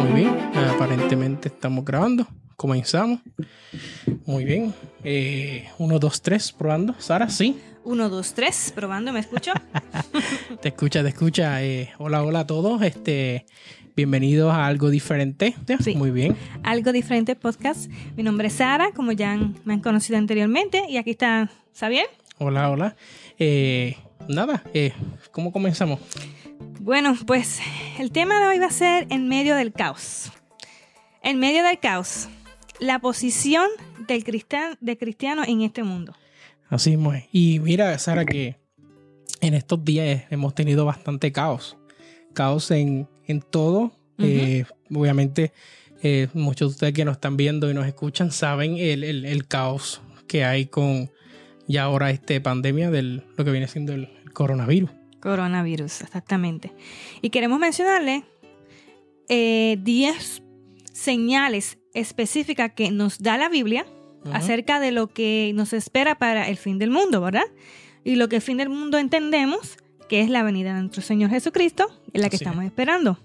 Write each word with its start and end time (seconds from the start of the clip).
Muy 0.00 0.12
bien, 0.14 0.34
aparentemente 0.74 1.48
estamos 1.48 1.84
grabando. 1.84 2.26
Comenzamos. 2.56 3.20
Muy 4.24 4.44
bien. 4.44 4.72
Eh, 5.04 5.68
uno, 5.78 5.98
dos, 5.98 6.22
tres, 6.22 6.52
probando. 6.52 6.94
Sara, 6.98 7.28
sí. 7.28 7.58
Uno, 7.84 8.08
dos, 8.08 8.34
tres, 8.34 8.72
probando, 8.74 9.12
¿me 9.12 9.20
escucho? 9.20 9.52
te 10.62 10.68
escucha, 10.68 11.02
te 11.02 11.08
escucha. 11.08 11.62
Eh, 11.64 11.90
hola, 11.98 12.22
hola 12.22 12.40
a 12.40 12.46
todos. 12.46 12.80
Este, 12.82 13.46
bienvenidos 13.96 14.52
a 14.54 14.66
algo 14.66 14.90
diferente. 14.90 15.56
Sí. 15.80 15.96
Muy 15.96 16.12
bien. 16.12 16.36
Algo 16.62 16.92
diferente 16.92 17.34
podcast. 17.34 17.90
Mi 18.16 18.22
nombre 18.22 18.46
es 18.46 18.54
Sara, 18.54 18.92
como 18.92 19.10
ya 19.10 19.36
me 19.64 19.74
han 19.74 19.80
conocido 19.80 20.18
anteriormente, 20.18 20.84
y 20.88 20.96
aquí 20.96 21.10
está 21.10 21.50
Xavier. 21.76 22.06
Hola, 22.38 22.70
hola. 22.70 22.96
Eh, 23.38 23.96
nada, 24.28 24.62
eh, 24.74 24.92
¿cómo 25.30 25.52
comenzamos? 25.52 26.00
Bueno, 26.80 27.16
pues 27.26 27.60
el 27.98 28.10
tema 28.12 28.40
de 28.40 28.46
hoy 28.46 28.58
va 28.58 28.66
a 28.66 28.70
ser 28.70 29.06
en 29.10 29.28
medio 29.28 29.56
del 29.56 29.72
caos. 29.72 30.32
En 31.22 31.38
medio 31.38 31.62
del 31.62 31.78
caos, 31.78 32.28
la 32.80 32.98
posición 32.98 33.66
del 34.08 34.24
cristiano, 34.24 34.76
de 34.80 34.98
cristiano 34.98 35.42
en 35.46 35.62
este 35.62 35.82
mundo. 35.82 36.14
Así 36.68 36.94
es. 36.94 37.24
Y 37.32 37.60
mira, 37.60 37.96
Sara, 37.98 38.24
que 38.24 38.56
en 39.40 39.54
estos 39.54 39.84
días 39.84 40.24
hemos 40.30 40.54
tenido 40.54 40.84
bastante 40.84 41.30
caos. 41.30 41.76
Caos 42.32 42.70
en, 42.70 43.08
en 43.26 43.40
todo. 43.42 43.92
eh, 44.18 44.64
obviamente, 44.92 45.52
eh, 46.02 46.28
muchos 46.32 46.70
de 46.70 46.72
ustedes 46.74 46.94
que 46.94 47.04
nos 47.04 47.16
están 47.16 47.36
viendo 47.36 47.70
y 47.70 47.74
nos 47.74 47.86
escuchan 47.86 48.30
saben 48.32 48.76
el, 48.78 49.04
el, 49.04 49.24
el 49.24 49.46
caos 49.46 50.00
que 50.26 50.44
hay 50.44 50.66
con 50.66 51.10
ya 51.68 51.84
ahora 51.84 52.10
esta 52.10 52.40
pandemia 52.42 52.90
de 52.90 53.02
lo 53.02 53.44
que 53.44 53.50
viene 53.50 53.68
siendo 53.68 53.92
el, 53.92 54.08
el 54.24 54.32
coronavirus. 54.32 54.90
Coronavirus, 55.20 56.02
exactamente. 56.02 56.72
Y 57.20 57.30
queremos 57.30 57.58
mencionarle 57.58 58.24
10 59.28 60.42
señales 60.92 61.78
específicas 61.94 62.72
que 62.74 62.90
nos 62.90 63.18
da 63.18 63.38
la 63.38 63.48
Biblia 63.48 63.86
acerca 64.32 64.78
de 64.78 64.92
lo 64.92 65.08
que 65.08 65.52
nos 65.54 65.72
espera 65.72 66.16
para 66.16 66.48
el 66.48 66.56
fin 66.56 66.78
del 66.78 66.90
mundo, 66.90 67.20
¿verdad? 67.20 67.44
Y 68.04 68.16
lo 68.16 68.28
que 68.28 68.36
el 68.36 68.42
fin 68.42 68.58
del 68.58 68.68
mundo 68.68 68.98
entendemos 68.98 69.78
que 70.08 70.20
es 70.20 70.28
la 70.28 70.42
venida 70.42 70.74
de 70.74 70.80
nuestro 70.80 71.02
Señor 71.02 71.30
Jesucristo, 71.30 71.88
en 72.12 72.20
la 72.20 72.28
que 72.28 72.36
estamos 72.36 72.64
esperando. 72.64 73.18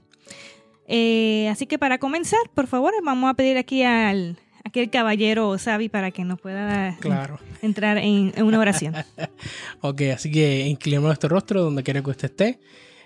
Eh, 0.87 1.49
así 1.51 1.67
que 1.67 1.77
para 1.77 1.97
comenzar, 1.97 2.39
por 2.53 2.67
favor, 2.67 2.93
vamos 3.03 3.29
a 3.29 3.33
pedir 3.33 3.57
aquí 3.57 3.83
al 3.83 4.37
aquel 4.67 4.89
caballero 4.89 5.57
Sabi 5.57 5.89
para 5.89 6.11
que 6.11 6.23
nos 6.23 6.39
pueda 6.39 6.95
Claro. 6.99 7.39
entrar 7.61 7.97
en, 7.97 8.33
en 8.35 8.43
una 8.43 8.59
oración. 8.59 8.93
Ok, 9.81 10.01
así 10.13 10.31
que 10.31 10.67
inclinemos 10.67 11.07
nuestro 11.07 11.29
rostro 11.29 11.61
donde 11.63 11.83
quiera 11.83 12.01
que 12.01 12.09
usted 12.09 12.29
esté. 12.29 12.59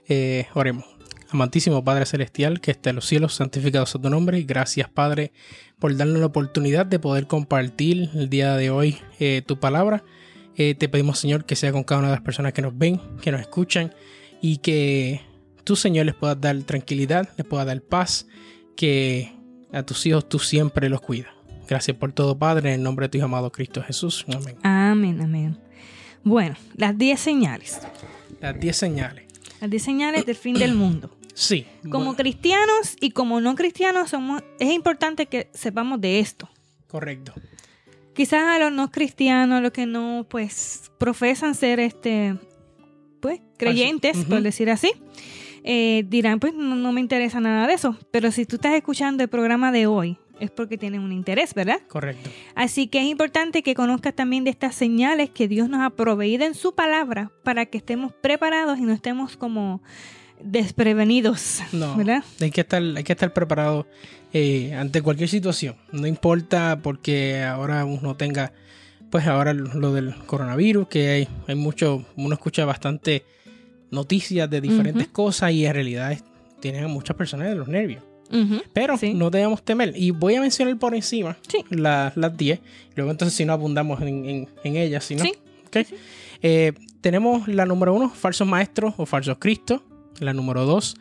Eh, 0.08 0.46
oremos. 0.54 0.86
Amantísimo 1.30 1.82
Padre 1.84 2.06
Celestial, 2.06 2.60
que 2.60 2.72
esté 2.72 2.90
en 2.90 2.98
los 2.98 3.06
cielos, 3.06 3.34
santificado 3.36 3.86
sea 3.86 4.02
tu 4.02 4.10
nombre. 4.10 4.42
Gracias, 4.44 4.90
Padre, 4.90 5.32
por 5.80 5.96
darnos 5.96 6.20
la 6.20 6.26
oportunidad 6.26 6.86
de 6.86 7.00
poder 7.00 7.28
compartir 7.28 8.10
el 8.16 8.30
día 8.30 8.56
de 8.58 8.70
hoy 8.70 8.98
eh, 9.20 9.42
tu 9.46 9.58
palabra. 9.60 10.04
Eh, 10.58 10.76
te 10.76 10.90
pedimos, 10.90 11.20
Señor, 11.20 11.46
que 11.46 11.56
sea 11.56 11.72
con 11.72 11.84
cada 11.86 12.00
una 12.00 12.10
de 12.10 12.16
las 12.16 12.24
personas 12.24 12.52
que 12.52 12.62
nos 12.62 12.78
ven, 12.78 13.00
que 13.22 13.32
nos 13.32 13.40
escuchan, 13.40 13.94
y 14.42 14.58
que 14.58 15.22
tú, 15.64 15.78
Señor, 15.78 16.06
les 16.06 16.16
puedas 16.16 16.40
dar 16.42 16.58
tranquilidad, 16.64 17.30
les 17.38 17.46
puedas 17.48 17.66
dar 17.66 17.82
paz, 17.82 18.28
que 18.76 19.32
a 19.72 19.84
tus 19.84 20.06
hijos 20.06 20.28
tú 20.28 20.38
siempre 20.40 20.90
los 20.90 21.00
cuidas. 21.00 21.32
Gracias 21.72 21.96
por 21.96 22.12
todo, 22.12 22.38
Padre, 22.38 22.74
en 22.74 22.76
el 22.76 22.84
nombre 22.84 23.08
de 23.08 23.18
tu 23.18 23.24
amado 23.24 23.50
Cristo 23.50 23.82
Jesús. 23.82 24.26
Amén. 24.28 24.58
Amén, 24.62 25.22
amén. 25.22 25.58
Bueno, 26.22 26.58
las 26.76 26.98
10 26.98 27.18
señales. 27.18 27.80
Las 28.42 28.60
10 28.60 28.76
señales. 28.76 29.24
Las 29.62 29.70
10 29.70 29.82
señales 29.82 30.26
del 30.26 30.36
fin 30.36 30.56
del 30.56 30.76
mundo. 30.76 31.16
Sí. 31.34 31.66
Como 31.84 32.08
bueno, 32.08 32.16
cristianos 32.18 32.98
y 33.00 33.12
como 33.12 33.40
no 33.40 33.56
cristianos 33.56 34.10
somos, 34.10 34.44
es 34.60 34.70
importante 34.74 35.28
que 35.28 35.50
sepamos 35.54 36.02
de 36.02 36.20
esto. 36.20 36.50
correcto. 36.90 37.34
Quizás 38.14 38.44
a 38.44 38.60
los 38.60 38.74
no 38.74 38.92
cristianos, 38.92 39.60
a 39.60 39.62
los 39.62 39.72
que 39.72 39.86
no, 39.86 40.28
pues, 40.30 40.92
profesan 40.98 41.56
ser, 41.56 41.80
este, 41.80 42.36
pues, 43.22 43.40
creyentes, 43.58 44.26
por 44.26 44.42
decir 44.42 44.70
así, 44.70 44.92
eh, 45.64 46.04
dirán, 46.06 46.42
pues, 46.42 46.54
no, 46.54 46.76
no 46.76 46.92
me 46.92 47.00
interesa 47.00 47.40
nada 47.40 47.66
de 47.66 47.76
eso. 47.76 47.98
Pero 48.12 48.30
si 48.30 48.46
tú 48.46 48.58
estás 48.58 48.74
escuchando 48.74 49.24
el 49.24 49.30
programa 49.30 49.72
de 49.72 49.88
hoy, 49.88 50.18
es 50.42 50.52
porque 50.52 50.78
tienes 50.78 51.00
un 51.00 51.12
interés, 51.12 51.54
¿verdad? 51.54 51.80
Correcto. 51.88 52.30
Así 52.56 52.88
que 52.88 53.00
es 53.00 53.06
importante 53.06 53.64
que 53.64 53.76
conozcas 53.76 54.14
también 54.16 54.44
de 54.44 54.50
estas 54.50 54.76
señales 54.76 55.30
que 55.30 55.48
Dios 55.48 55.70
nos 55.70 55.82
ha 55.82 55.92
proveído 55.92 56.46
en 56.46 56.56
su 56.56 56.74
palabra 56.76 57.32
para 57.44 57.66
que 57.68 57.78
estemos 57.78 58.12
preparados 58.14 58.80
y 58.80 58.82
no 58.82 58.92
estemos 58.94 59.38
como 59.38 59.82
desprevenidos, 60.44 61.62
No. 61.72 61.96
¿verdad? 61.96 62.24
Hay 62.42 62.52
que 62.52 62.62
estar, 62.62 62.82
hay 62.82 63.04
que 63.04 63.14
estar 63.14 63.32
preparado 63.34 63.88
eh, 64.34 64.74
ante 64.74 65.02
cualquier 65.02 65.30
situación. 65.30 65.76
No 65.92 66.08
importa 66.08 66.80
porque 66.82 67.42
ahora 67.44 67.86
uno 67.86 68.16
tenga, 68.16 68.52
pues 69.10 69.28
ahora 69.28 69.54
lo 69.54 69.94
del 69.94 70.16
coronavirus, 70.26 70.88
que 70.88 71.10
hay, 71.10 71.28
hay 71.48 71.56
mucho, 71.56 72.06
uno 72.16 72.34
escucha 72.34 72.66
bastante 72.66 73.24
noticias 73.92 74.50
de 74.50 74.62
diferentes 74.62 75.08
cosas 75.10 75.52
y 75.52 75.66
en 75.66 75.74
realidad 75.74 76.18
tienen 76.60 76.86
a 76.86 76.88
muchas 76.88 77.16
personas 77.16 77.50
de 77.50 77.56
los 77.56 77.68
nervios. 77.68 78.04
Pero 78.74 78.98
Sí. 78.98 79.14
no 79.14 79.30
debemos 79.30 79.64
temer. 79.64 79.94
Y 79.96 80.12
voy 80.12 80.36
a 80.36 80.42
mencionar 80.42 80.78
por 80.80 80.96
encima 80.96 81.38
Sí. 81.48 81.64
las 81.70 82.14
10. 82.38 82.60
Luego 82.96 83.12
entonces 83.12 83.36
si 83.38 83.46
no 83.46 83.54
abundamos 83.54 84.02
en, 84.02 84.26
en- 84.26 84.50
en 84.64 84.76
ellas, 84.78 85.04
si 85.06 85.16
no. 85.16 85.24
Sí. 85.24 85.34
Eh, 86.42 86.74
tenemos 87.02 87.48
la 87.48 87.66
número 87.66 87.94
uno, 87.94 88.10
falsos 88.10 88.48
maestros 88.48 88.94
o 88.98 89.06
falsos 89.06 89.38
cristos. 89.40 89.82
La 90.20 90.34
número 90.34 90.66
dos, 90.66 90.96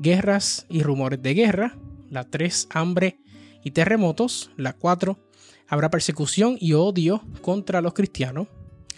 guerras 0.00 0.66
y 0.68 0.82
rumores 0.82 1.22
de 1.22 1.34
guerra. 1.34 1.76
La 2.10 2.24
tres, 2.24 2.66
hambre 2.70 3.18
y 3.64 3.70
terremotos. 3.72 4.50
La 4.56 4.72
cuatro, 4.72 5.18
habrá 5.68 5.90
persecución 5.90 6.56
y 6.60 6.72
odio 6.74 7.22
contra 7.42 7.80
los 7.80 7.94
cristianos. 7.94 8.48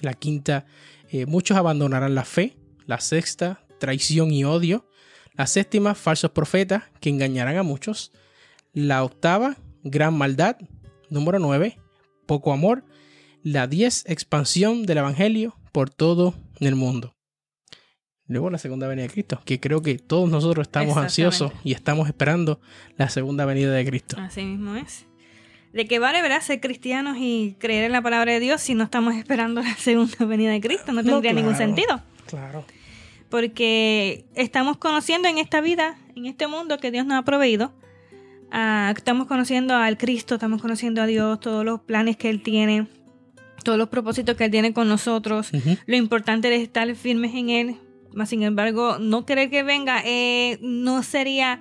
La 0.00 0.14
quinta, 0.14 0.66
eh, 1.10 1.26
muchos 1.26 1.56
abandonarán 1.56 2.14
la 2.14 2.24
fe. 2.24 2.56
La 2.86 3.00
sexta, 3.00 3.60
traición 3.78 4.30
y 4.32 4.44
odio. 4.44 4.84
La 5.38 5.46
séptima, 5.46 5.94
falsos 5.94 6.32
profetas 6.32 6.82
que 7.00 7.10
engañarán 7.10 7.56
a 7.56 7.62
muchos. 7.62 8.10
La 8.72 9.04
octava, 9.04 9.56
gran 9.84 10.12
maldad. 10.14 10.56
Número 11.10 11.38
nueve, 11.38 11.78
poco 12.26 12.52
amor. 12.52 12.84
La 13.44 13.68
10, 13.68 14.06
expansión 14.08 14.84
del 14.84 14.98
Evangelio 14.98 15.56
por 15.70 15.90
todo 15.90 16.34
el 16.58 16.74
mundo. 16.74 17.14
Luego 18.26 18.50
la 18.50 18.58
segunda 18.58 18.88
venida 18.88 19.04
de 19.04 19.12
Cristo, 19.12 19.40
que 19.44 19.60
creo 19.60 19.80
que 19.80 19.96
todos 19.96 20.28
nosotros 20.28 20.66
estamos 20.66 20.96
ansiosos 20.96 21.52
y 21.62 21.72
estamos 21.72 22.08
esperando 22.08 22.60
la 22.96 23.08
segunda 23.08 23.44
venida 23.44 23.70
de 23.70 23.86
Cristo. 23.86 24.16
Así 24.18 24.42
mismo 24.42 24.74
es. 24.74 25.06
¿De 25.72 25.86
qué 25.86 26.00
vale, 26.00 26.20
verdad, 26.20 26.40
ser 26.40 26.60
cristianos 26.60 27.16
y 27.20 27.54
creer 27.60 27.84
en 27.84 27.92
la 27.92 28.02
palabra 28.02 28.32
de 28.32 28.40
Dios 28.40 28.60
si 28.60 28.74
no 28.74 28.82
estamos 28.82 29.14
esperando 29.14 29.62
la 29.62 29.76
segunda 29.76 30.24
venida 30.26 30.50
de 30.50 30.60
Cristo? 30.60 30.92
No 30.92 31.04
No, 31.04 31.12
tendría 31.12 31.32
ningún 31.32 31.54
sentido. 31.54 32.02
Claro. 32.26 32.64
Porque 33.30 34.24
estamos 34.34 34.76
conociendo 34.78 35.28
en 35.28 35.38
esta 35.38 35.60
vida, 35.60 35.98
en 36.16 36.26
este 36.26 36.46
mundo 36.46 36.78
que 36.78 36.90
Dios 36.90 37.04
nos 37.06 37.18
ha 37.18 37.22
proveído, 37.22 37.72
ah, 38.50 38.92
estamos 38.96 39.26
conociendo 39.26 39.74
al 39.76 39.98
Cristo, 39.98 40.34
estamos 40.36 40.62
conociendo 40.62 41.02
a 41.02 41.06
Dios, 41.06 41.38
todos 41.40 41.64
los 41.64 41.80
planes 41.80 42.16
que 42.16 42.30
Él 42.30 42.42
tiene, 42.42 42.86
todos 43.64 43.76
los 43.76 43.88
propósitos 43.88 44.36
que 44.36 44.46
Él 44.46 44.50
tiene 44.50 44.72
con 44.72 44.88
nosotros, 44.88 45.50
lo 45.86 45.96
importante 45.96 46.48
de 46.48 46.56
estar 46.62 46.92
firmes 46.94 47.34
en 47.34 47.50
Él. 47.50 47.76
Más 48.14 48.30
sin 48.30 48.42
embargo, 48.42 48.98
no 48.98 49.26
querer 49.26 49.50
que 49.50 49.62
venga 49.62 50.00
eh, 50.04 50.58
no 50.62 51.02
sería 51.02 51.60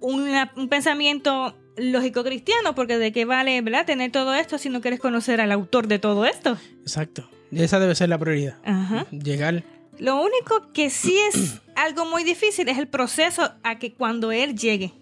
una- 0.00 0.52
un 0.56 0.68
pensamiento 0.68 1.56
lógico 1.78 2.22
cristiano, 2.22 2.74
porque 2.74 2.98
de 2.98 3.12
qué 3.12 3.24
vale 3.24 3.58
¿verdad? 3.62 3.86
tener 3.86 4.10
todo 4.12 4.34
esto 4.34 4.58
si 4.58 4.68
no 4.68 4.82
quieres 4.82 5.00
conocer 5.00 5.40
al 5.40 5.50
autor 5.52 5.86
de 5.88 5.98
todo 5.98 6.26
esto. 6.26 6.58
Exacto. 6.82 7.26
Esa 7.50 7.80
debe 7.80 7.94
ser 7.94 8.10
la 8.10 8.18
prioridad. 8.18 8.58
Ajá. 8.64 9.06
Llegar. 9.10 9.64
Lo 9.98 10.16
único 10.16 10.72
que 10.72 10.90
sí 10.90 11.16
es 11.32 11.60
algo 11.76 12.06
muy 12.06 12.24
difícil 12.24 12.68
es 12.68 12.78
el 12.78 12.88
proceso 12.88 13.52
a 13.62 13.78
que 13.78 13.92
cuando 13.92 14.32
Él 14.32 14.56
llegue. 14.56 14.92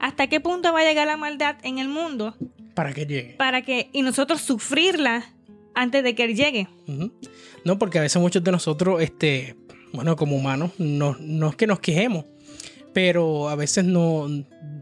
¿Hasta 0.00 0.28
qué 0.28 0.40
punto 0.40 0.72
va 0.72 0.80
a 0.80 0.84
llegar 0.84 1.06
la 1.06 1.18
maldad 1.18 1.56
en 1.62 1.76
el 1.78 1.86
mundo 1.88 2.34
Para 2.72 2.94
que 2.94 3.04
llegue. 3.04 3.34
para 3.36 3.60
que 3.60 3.90
y 3.92 4.00
nosotros 4.00 4.40
sufrirla 4.40 5.26
antes 5.74 6.02
de 6.02 6.14
que 6.14 6.24
Él 6.24 6.34
llegue? 6.34 6.68
No, 7.64 7.78
porque 7.78 7.98
a 7.98 8.02
veces 8.02 8.20
muchos 8.22 8.42
de 8.42 8.50
nosotros, 8.50 9.02
este, 9.02 9.56
bueno, 9.92 10.16
como 10.16 10.36
humanos, 10.36 10.70
no, 10.78 11.16
no 11.20 11.50
es 11.50 11.56
que 11.56 11.66
nos 11.66 11.80
quejemos, 11.80 12.24
pero 12.94 13.50
a 13.50 13.54
veces 13.56 13.84
no 13.84 14.26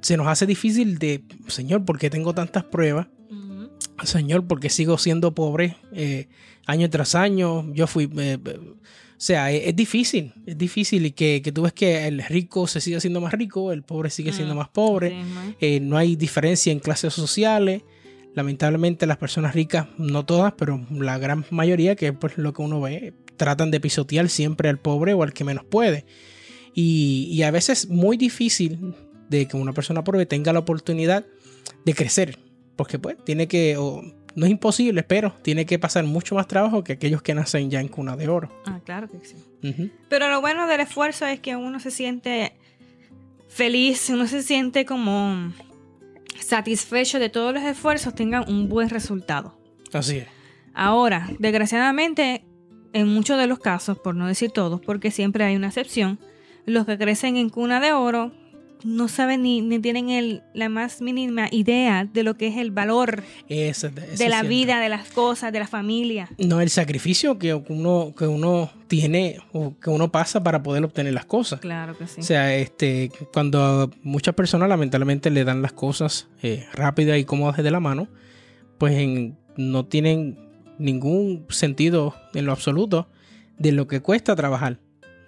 se 0.02 0.16
nos 0.16 0.28
hace 0.28 0.46
difícil 0.46 0.99
de, 0.99 1.25
Señor, 1.49 1.84
¿por 1.84 1.99
qué 1.99 2.08
tengo 2.08 2.32
tantas 2.32 2.62
pruebas? 2.62 3.08
Señor, 4.04 4.46
¿por 4.46 4.60
qué 4.60 4.70
sigo 4.70 4.96
siendo 4.99 5.34
pobre 5.34 5.76
eh, 5.93 6.28
año 6.66 6.88
tras 6.88 7.14
año? 7.16 7.70
Yo 7.75 7.87
fui... 7.88 8.08
eh, 8.19 8.38
sea, 9.22 9.52
es, 9.52 9.69
es 9.69 9.76
difícil, 9.76 10.32
es 10.46 10.56
difícil 10.56 11.05
y 11.05 11.12
que, 11.12 11.43
que 11.43 11.52
tú 11.52 11.62
ves 11.62 11.72
que 11.75 12.06
el 12.06 12.22
rico 12.22 12.67
se 12.67 12.81
sigue 12.81 13.00
siendo 13.00 13.20
más 13.20 13.32
rico, 13.32 13.70
el 13.70 13.82
pobre 13.82 14.08
sigue 14.08 14.32
siendo 14.32 14.55
Mm, 14.55 14.58
más 14.58 14.69
pobre, 14.69 15.22
eh, 15.61 15.78
no 15.81 15.96
hay 15.96 16.17
diferencia 16.17 16.72
en 16.72 16.81
clases 16.81 17.12
sociales. 17.14 17.82
Lamentablemente 18.34 19.06
las 19.06 19.19
personas 19.19 19.55
ricas, 19.55 19.88
no 19.99 20.25
todas, 20.25 20.55
pero 20.56 20.87
la 20.90 21.19
gran 21.19 21.44
mayoría, 21.50 21.96
que 21.96 22.08
es 22.08 22.12
pues, 22.12 22.38
lo 22.38 22.52
que 22.52 22.62
uno 22.62 22.81
ve, 22.81 23.12
tratan 23.37 23.70
de 23.70 23.81
pisotear 23.81 24.28
siempre 24.28 24.69
al 24.69 24.78
pobre 24.78 25.14
o 25.14 25.23
al 25.23 25.32
que 25.32 25.44
menos 25.44 25.64
puede. 25.64 26.06
Y, 26.75 27.28
y 27.32 27.43
a 27.43 27.50
veces 27.50 27.84
es 27.84 27.90
muy 27.90 28.16
difícil 28.16 28.94
de 29.28 29.46
que 29.46 29.56
una 29.56 29.73
persona 29.73 30.05
pobre 30.05 30.26
tenga 30.26 30.52
la 30.52 30.61
oportunidad 30.61 31.26
de 31.84 31.94
crecer. 31.94 32.38
Porque 32.76 32.99
pues 32.99 33.16
tiene 33.25 33.49
que, 33.49 33.76
o, 33.76 34.02
no 34.34 34.46
es 34.46 34.52
imposible, 34.52 35.02
pero 35.02 35.34
tiene 35.42 35.66
que 35.66 35.78
pasar 35.78 36.04
mucho 36.04 36.34
más 36.34 36.46
trabajo 36.46 36.84
que 36.84 36.94
aquellos 36.94 37.22
que 37.22 37.34
nacen 37.34 37.70
ya 37.70 37.80
en 37.80 37.88
cuna 37.88 38.16
de 38.16 38.28
oro. 38.28 38.50
Ah, 38.66 38.80
claro 38.84 39.08
que 39.08 39.18
sí. 39.24 39.36
Pero 40.08 40.28
lo 40.28 40.40
bueno 40.40 40.66
del 40.66 40.80
esfuerzo 40.80 41.26
es 41.26 41.40
que 41.40 41.56
uno 41.56 41.80
se 41.80 41.90
siente 41.90 42.54
feliz, 43.48 44.08
uno 44.10 44.26
se 44.26 44.42
siente 44.42 44.84
como 44.84 45.52
satisfecho 46.38 47.18
de 47.18 47.28
todos 47.28 47.52
los 47.52 47.62
esfuerzos 47.62 48.14
tengan 48.14 48.48
un 48.48 48.68
buen 48.68 48.88
resultado. 48.88 49.58
Así 49.92 50.18
es. 50.18 50.28
Ahora, 50.72 51.28
desgraciadamente, 51.38 52.44
en 52.92 53.08
muchos 53.08 53.38
de 53.38 53.46
los 53.46 53.58
casos, 53.58 53.98
por 53.98 54.14
no 54.14 54.26
decir 54.26 54.50
todos, 54.50 54.80
porque 54.80 55.10
siempre 55.10 55.44
hay 55.44 55.56
una 55.56 55.68
excepción, 55.68 56.18
los 56.64 56.86
que 56.86 56.96
crecen 56.96 57.36
en 57.36 57.50
cuna 57.50 57.80
de 57.80 57.92
oro 57.92 58.32
no 58.84 59.08
saben 59.08 59.42
ni, 59.42 59.60
ni 59.60 59.78
tienen 59.78 60.10
el- 60.10 60.42
la 60.54 60.68
más 60.68 61.00
mínima 61.00 61.48
idea 61.50 62.04
de 62.04 62.22
lo 62.22 62.34
que 62.34 62.46
es 62.48 62.56
el 62.56 62.70
valor 62.70 63.22
de 63.48 64.28
la 64.28 64.42
vida, 64.42 64.80
de 64.80 64.88
las 64.88 65.08
cosas, 65.10 65.52
de 65.52 65.58
la 65.58 65.66
familia. 65.66 66.28
No, 66.38 66.60
el 66.60 66.70
sacrificio 66.70 67.38
que 67.38 67.54
uno, 67.54 68.14
que 68.16 68.26
uno 68.26 68.70
tiene 68.88 69.38
o 69.52 69.74
que 69.78 69.90
uno 69.90 70.10
pasa 70.10 70.42
para 70.42 70.62
poder 70.62 70.84
obtener 70.84 71.12
las 71.14 71.24
cosas. 71.26 71.60
Claro 71.60 71.96
que 71.96 72.06
sí. 72.06 72.20
O 72.20 72.24
sea, 72.24 72.54
este, 72.56 73.10
cuando 73.32 73.90
muchas 74.02 74.34
personas 74.34 74.68
lamentablemente 74.68 75.30
le 75.30 75.44
dan 75.44 75.62
las 75.62 75.72
cosas 75.72 76.28
eh, 76.42 76.66
rápidas 76.72 77.18
y 77.18 77.24
cómodas 77.24 77.62
de 77.62 77.70
la 77.70 77.80
mano, 77.80 78.08
pues 78.78 78.94
en- 78.94 79.36
no 79.56 79.84
tienen 79.86 80.38
ningún 80.78 81.44
sentido 81.50 82.14
en 82.34 82.46
lo 82.46 82.52
absoluto 82.52 83.08
de 83.58 83.72
lo 83.72 83.86
que 83.86 84.00
cuesta 84.00 84.34
trabajar. 84.34 84.78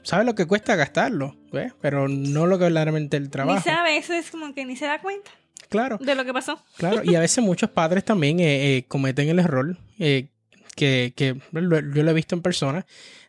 Sabe 0.02 0.24
lo 0.24 0.34
que 0.34 0.46
cuesta 0.46 0.74
gastarlo, 0.76 1.36
¿ves? 1.52 1.72
pero 1.80 2.08
no 2.08 2.46
lo 2.46 2.58
que 2.58 2.64
verdaderamente 2.64 3.16
el 3.16 3.24
ni 3.24 3.28
trabajo. 3.30 3.62
sabe, 3.64 3.96
eso 3.96 4.12
es 4.14 4.30
como 4.30 4.54
que 4.54 4.64
ni 4.64 4.76
se 4.76 4.86
da 4.86 5.00
cuenta 5.00 5.30
Claro, 5.68 5.96
de 5.98 6.14
lo 6.14 6.24
que 6.24 6.32
pasó. 6.32 6.60
claro. 6.76 7.02
Y 7.04 7.14
a 7.14 7.20
veces 7.20 7.42
muchos 7.42 7.70
padres 7.70 8.04
también 8.04 8.40
eh, 8.40 8.76
eh, 8.78 8.84
cometen 8.88 9.28
el 9.28 9.38
error 9.38 9.76
eh, 9.98 10.28
que, 10.76 11.12
que 11.16 11.40
lo- 11.52 11.80
yo 11.94 12.02
lo 12.02 12.10
he 12.10 12.14
visto 12.14 12.34
en 12.34 12.42
persona, 12.42 12.84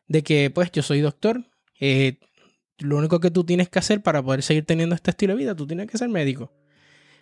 de 0.08 0.24
que 0.24 0.50
pues 0.50 0.72
yo 0.72 0.82
soy 0.82 1.00
doctor, 1.02 1.44
lo 2.80 2.98
único 2.98 3.20
que 3.20 3.32
tú 3.32 3.44
tienes 3.44 3.70
que 3.70 3.80
hacer 3.80 4.02
para 4.02 4.22
poder 4.22 4.42
seguir 4.44 4.66
teniendo 4.66 4.96
este 4.96 5.12
estilo 5.12 5.34
de 5.34 5.40
vida, 5.40 5.56
tú 5.56 5.68
tienes 5.68 5.88
que 5.90 5.98
ser 5.98 6.10
médico. 6.10 6.52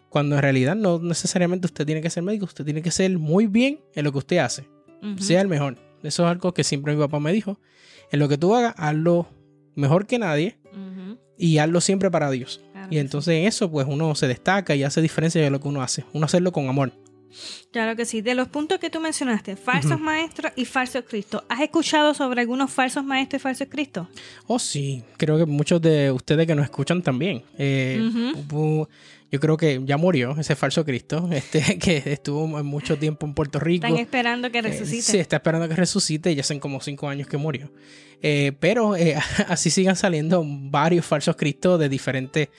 Cuando 0.10 0.36
en 0.36 0.42
realidad 0.42 0.76
no 0.76 1.00
necesariamente 1.00 1.68
usted 1.68 1.86
tiene 1.86 2.02
que 2.02 2.10
ser 2.10 2.24
médico, 2.24 2.46
usted 2.46 2.66
tiene 2.66 2.82
que 2.82 2.92
ser 2.92 3.18
muy 3.18 3.48
bien 3.48 3.80
en 3.96 4.04
lo 4.06 4.12
que 4.12 4.18
usted 4.18 4.38
hace, 4.40 4.68
sea 5.20 5.42
el 5.42 5.48
mejor. 5.48 5.78
Eso 6.04 6.24
es 6.24 6.30
algo 6.32 6.54
que 6.54 6.64
siempre 6.64 6.94
mi 6.96 7.00
papá 7.00 7.20
me 7.20 7.32
dijo. 7.32 7.60
En 8.12 8.20
lo 8.20 8.28
que 8.28 8.38
tú 8.38 8.54
hagas, 8.56 8.74
hazlo 8.78 9.28
mejor 9.76 10.06
que 10.08 10.20
nadie 10.20 10.58
y 11.38 11.58
hazlo 11.58 11.82
siempre 11.82 12.12
para 12.12 12.30
Dios. 12.30 12.62
Claro 12.72 12.88
Y 12.92 12.96
sí. 12.96 13.00
entonces 13.00 13.34
en 13.36 13.46
eso 13.46 13.72
pues 13.72 13.88
uno 13.90 14.14
se 14.16 14.28
destaca 14.28 14.76
y 14.76 14.84
hace 14.84 15.02
diferencia 15.02 15.42
de 15.42 15.50
lo 15.50 15.60
que 15.60 15.68
uno 15.68 15.82
hace. 15.82 16.06
Uno 16.14 16.26
hacerlo 16.26 16.52
con 16.52 16.68
amor. 16.70 16.92
Claro 17.72 17.96
que 17.96 18.06
sí. 18.06 18.22
De 18.22 18.36
los 18.36 18.50
puntos 18.50 18.78
que 18.80 18.90
tú 18.90 19.00
mencionaste, 19.00 19.56
falsos 19.56 20.00
maestros 20.00 20.52
y 20.56 20.66
falsos 20.66 21.04
cristos. 21.08 21.44
¿Has 21.48 21.62
escuchado 21.62 22.14
sobre 22.14 22.42
algunos 22.42 22.70
falsos 22.72 23.04
maestros 23.06 23.42
y 23.42 23.44
falsos 23.44 23.68
cristos? 23.70 24.08
Oh, 24.48 24.60
sí, 24.60 25.04
creo 25.18 25.38
que 25.38 25.46
muchos 25.46 25.82
de 25.82 26.12
ustedes 26.12 26.46
que 26.46 26.56
nos 26.56 26.66
escuchan 26.66 27.02
también. 27.02 27.44
Eh, 27.58 28.34
yo 29.32 29.40
creo 29.40 29.56
que 29.58 29.82
ya 29.86 29.98
murió 29.98 30.36
ese 30.38 30.56
falso 30.56 30.84
Cristo, 30.86 31.30
este 31.32 31.78
que 31.80 32.04
estuvo 32.06 32.46
mucho 32.64 32.98
tiempo 32.98 33.26
en 33.26 33.34
Puerto 33.34 33.60
Rico. 33.60 33.86
Están 33.86 34.00
esperando 34.00 34.52
que 34.52 34.60
Eh, 34.60 34.64
resucite. 34.64 35.02
sí, 35.02 35.18
está 35.20 35.38
esperando 35.38 35.68
que 35.70 35.76
resucite, 35.76 36.36
ya 36.36 36.42
hacen 36.42 36.60
como 36.60 36.82
cinco 36.82 37.08
años 37.08 37.28
que 37.28 37.38
murió. 37.38 37.72
Eh, 38.22 38.52
pero 38.60 38.96
eh, 38.96 39.16
así 39.48 39.70
sigan 39.72 39.96
saliendo 39.96 40.44
varios 40.46 41.06
falsos 41.06 41.36
Cristos 41.36 41.80
de 41.80 41.90
diferentes 41.90 42.50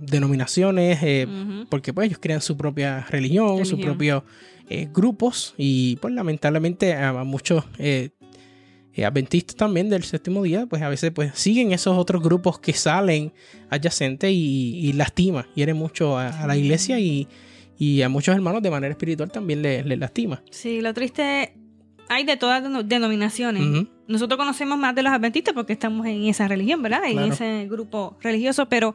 denominaciones, 0.00 1.26
porque 1.68 1.92
pues 1.92 2.06
ellos 2.06 2.18
crean 2.20 2.40
su 2.40 2.56
propia 2.56 3.04
religión, 3.10 3.58
sus 3.58 3.70
Religión. 3.72 3.80
propios 3.82 4.22
eh, 4.70 4.88
grupos 4.92 5.54
y 5.56 5.96
pues 5.96 6.14
lamentablemente 6.14 6.94
a 6.94 7.12
muchos 7.24 7.64
eh, 8.98 9.04
adventistas 9.04 9.56
también 9.56 9.88
del 9.88 10.02
séptimo 10.02 10.42
día 10.42 10.66
pues 10.66 10.82
a 10.82 10.88
veces 10.88 11.10
pues 11.12 11.32
siguen 11.34 11.72
esos 11.72 11.96
otros 11.96 12.22
grupos 12.22 12.58
que 12.58 12.72
salen 12.72 13.32
adyacentes 13.70 14.30
y, 14.32 14.80
y 14.88 14.92
lastima, 14.92 15.46
hiere 15.54 15.74
mucho 15.74 16.18
a, 16.18 16.28
a 16.28 16.46
la 16.46 16.56
iglesia 16.56 16.98
y, 16.98 17.28
y 17.78 18.02
a 18.02 18.08
muchos 18.08 18.34
hermanos 18.34 18.62
de 18.62 18.70
manera 18.70 18.90
espiritual 18.92 19.30
también 19.30 19.62
le, 19.62 19.82
le 19.84 19.96
lastima. 19.96 20.42
Sí, 20.50 20.80
lo 20.80 20.92
triste, 20.94 21.54
hay 22.08 22.24
de 22.24 22.36
todas 22.36 22.62
deno- 22.64 22.82
denominaciones. 22.82 23.86
Nosotros 24.08 24.38
conocemos 24.38 24.78
más 24.78 24.94
de 24.94 25.02
los 25.02 25.12
adventistas 25.12 25.54
porque 25.54 25.74
estamos 25.74 26.06
en 26.06 26.24
esa 26.24 26.48
religión, 26.48 26.82
¿verdad? 26.82 27.04
En 27.06 27.12
Claro. 27.12 27.32
ese 27.34 27.66
grupo 27.68 28.16
religioso, 28.22 28.68
pero 28.68 28.94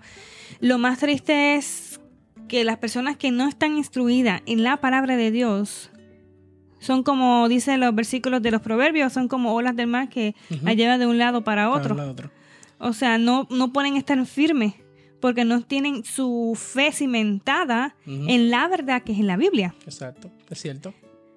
lo 0.60 0.78
más 0.80 1.00
triste 1.00 1.56
es 1.56 2.00
que 2.48 2.64
las 2.64 2.78
personas 2.78 3.16
que 3.16 3.32
no 3.32 3.48
están 3.48 3.78
instruidas 3.78 4.42
en 4.48 4.64
la 4.64 4.78
palabra 4.78 5.16
de 5.16 5.32
Dios 5.32 5.92
son 6.84 7.02
como 7.04 7.48
dicen 7.50 7.80
los 7.80 7.96
versículos 7.96 8.42
de 8.42 8.52
los 8.52 8.62
proverbios, 8.62 9.14
son 9.14 9.28
como 9.28 9.54
olas 9.54 9.76
del 9.76 9.88
mar 9.88 10.10
que 10.10 10.36
Ujú. 10.52 10.66
la 10.66 10.74
llevan 10.74 11.00
de 11.00 11.08
un 11.08 11.18
lado 11.18 11.44
para 11.44 11.70
otro. 11.70 11.96
O 12.80 12.94
sea, 12.94 13.18
no, 13.18 13.48
no 13.50 13.72
pueden 13.74 13.96
estar 13.96 14.24
firmes 14.26 14.74
porque 15.22 15.46
no 15.46 15.62
tienen 15.62 16.04
su 16.04 16.54
fe 16.60 16.92
cimentada 16.92 17.96
en 18.06 18.50
la 18.50 18.68
verdad 18.68 19.02
que 19.04 19.14
es 19.14 19.20
en 19.20 19.28
la 19.28 19.38
Biblia. 19.38 19.74
Exacto, 19.86 20.30
es 20.50 20.62
cierto. 20.62 20.94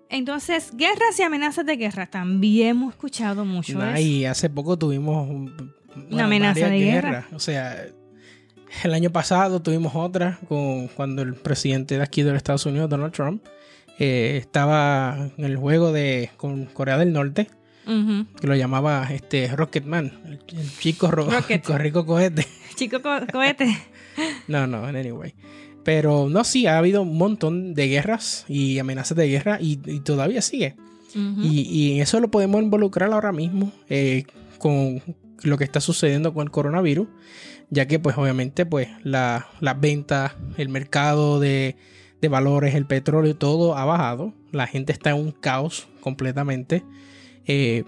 Entonces, 0.09 0.73
guerras 0.77 1.19
y 1.19 1.23
amenazas 1.23 1.67
de 1.67 1.77
guerra. 1.77 2.07
También 2.07 2.69
hemos 2.69 2.95
escuchado 2.95 3.45
mucho 3.45 3.79
Nah, 3.79 3.95
eso. 3.95 4.03
y 4.07 4.25
hace 4.25 4.49
poco 4.51 4.77
tuvimos 4.79 5.29
un- 5.29 5.73
bueno, 6.11 6.25
amenaza 6.25 6.69
de 6.69 6.79
guerra. 6.79 7.11
guerras. 7.11 7.25
O 7.33 7.39
sea, 7.41 7.87
el 8.85 8.95
año 8.95 9.11
pasado 9.11 9.63
tuvimos 9.63 9.95
otra 9.95 10.39
con 10.49 10.89
cuando 10.89 11.23
el 11.23 11.35
presidente 11.35 11.97
de 11.97 12.03
aquí 12.03 12.23
de 12.23 12.31
los 12.31 12.37
Estados 12.37 12.67
Unidos, 12.67 12.89
Donald 12.91 13.13
Trump, 13.13 13.43
eh, 13.99 14.37
estaba 14.41 15.31
en 15.37 15.45
el 15.45 15.57
juego 15.57 15.93
de 15.93 16.31
con 16.37 16.67
Corea 16.67 16.99
del 16.99 17.13
Norte, 17.13 17.49
que 18.41 18.47
lo 18.49 18.57
llamaba 18.57 19.07
este 19.13 19.47
Rocketman, 19.55 20.13
el, 20.27 20.41
el 20.59 20.79
chico 20.79 21.09
ro- 21.11 21.31
Rocket. 21.31 21.63
con 21.67 21.79
rico 21.79 22.05
cohete. 22.05 22.47
Chico 22.77 23.01
co- 23.03 23.27
cohete. 23.33 23.67
No, 24.49 24.67
no, 24.67 24.85
anyway. 24.87 25.35
Pero 25.85 26.29
no, 26.31 26.43
sí, 26.43 26.67
ha 26.67 26.79
habido 26.79 27.03
un 27.03 27.17
montón 27.19 27.75
de 27.75 27.87
guerras 27.89 28.45
y 28.49 28.79
amenazas 28.79 29.17
de 29.17 29.29
guerra 29.29 29.59
y, 29.61 29.79
y 29.87 30.01
todavía 30.01 30.41
sigue. 30.43 30.75
Ujú. 31.15 31.43
Y, 31.43 31.61
y 31.61 32.01
eso 32.01 32.19
lo 32.21 32.31
podemos 32.31 32.61
involucrar 32.63 33.13
ahora 33.13 33.31
mismo 33.33 33.71
eh, 33.89 34.25
con 34.59 35.01
lo 35.43 35.59
que 35.59 35.65
está 35.65 35.81
sucediendo 35.81 36.33
con 36.35 36.45
el 36.45 36.51
coronavirus, 36.51 37.07
ya 37.71 37.87
que 37.87 37.99
pues 37.99 38.17
obviamente 38.19 38.67
pues 38.67 38.89
la- 39.05 39.47
las 39.61 39.79
ventas, 39.81 40.33
el 40.57 40.71
mercado 40.71 41.39
de, 41.41 41.77
de 42.27 42.31
valores, 42.31 42.75
el 42.75 42.87
petróleo, 42.87 43.35
todo 43.37 43.77
ha 43.77 43.85
bajado. 43.85 44.33
La 44.53 44.67
gente 44.67 44.93
está 44.93 45.11
en 45.11 45.17
un 45.17 45.33
caos 45.33 45.89
completamente. 46.01 46.83
Eh, 47.47 47.85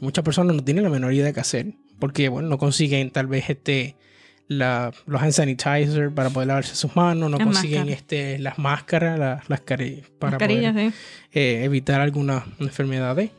muchas 0.00 0.24
personas 0.24 0.56
no 0.56 0.64
tienen 0.64 0.84
la 0.84 0.90
menor 0.90 1.12
idea 1.12 1.26
de 1.26 1.32
qué 1.32 1.40
hacer, 1.40 1.74
porque 1.98 2.28
bueno, 2.28 2.48
no 2.48 2.58
consiguen 2.58 3.10
tal 3.10 3.26
vez 3.26 3.48
este 3.50 3.96
la- 4.48 4.92
los 5.06 5.22
hand 5.22 5.32
sanitizer 5.32 6.10
para 6.12 6.28
poder 6.30 6.48
lavarse 6.48 6.74
sus 6.74 6.94
manos, 6.96 7.30
no 7.30 7.38
Las 7.38 7.46
consiguen 7.46 7.80
máscaras. 7.86 7.98
este, 8.00 8.38
las 8.38 8.58
máscaras, 8.58 9.18
las, 9.18 9.46
para 10.18 10.36
poder 10.36 10.74
sí. 10.74 10.96
eh, 11.32 11.62
evitar 11.64 12.00
algunas 12.00 12.44
enfermedades. 12.58 13.30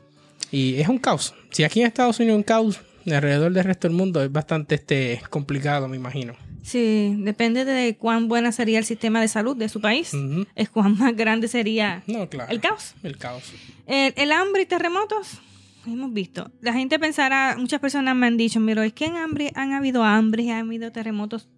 Y 0.52 0.76
es 0.76 0.88
un 0.88 0.98
caos. 1.00 1.36
Si 1.52 1.64
aquí 1.64 1.82
en 1.82 1.88
Estados 1.88 2.20
Unidos 2.20 2.34
es 2.36 2.38
un 2.38 2.44
caos, 2.44 2.82
alrededor 3.06 3.52
del 3.52 3.64
resto 3.64 3.88
del 3.88 3.98
mundo 3.98 4.24
es 4.24 4.32
bastante 4.32 4.76
este, 4.76 5.22
complicado, 5.30 5.88
me 5.88 5.98
imagino. 5.98 6.34
Sí, 6.64 7.14
depende 7.20 7.66
de 7.66 7.96
cuán 7.98 8.28
buena 8.30 8.52
sería 8.54 8.80
el 8.80 8.86
sistema 8.86 9.20
de 9.22 9.28
salud 9.28 9.56
de 9.56 9.68
su 9.70 9.82
país. 9.82 10.12
Es 10.56 10.70
cuán 10.70 10.98
más 10.98 11.16
grande 11.16 11.48
sería 11.48 12.02
No, 12.08 12.28
claro. 12.30 12.52
el 12.52 12.60
caos. 12.62 12.96
El 13.04 13.18
caos. 13.18 13.44
El, 13.86 14.14
el 14.16 14.32
hambre 14.32 14.62
y 14.64 14.66
terremotos, 14.66 15.40
hemos 15.86 16.14
visto. 16.14 16.50
La 16.62 16.72
gente 16.74 16.98
pensará, 17.00 17.56
muchas 17.60 17.82
personas 17.82 18.16
me 18.16 18.28
han 18.28 18.38
dicho, 18.38 18.62
pero 18.66 18.82
es 18.82 18.94
que 18.94 19.06
en 19.06 19.18
hambre 19.18 19.52
han 19.56 19.74
habido 19.74 20.04
hambre 20.04 20.44
y 20.44 20.50
han 20.52 20.66
habido 20.68 20.92
terremotos 20.92 21.50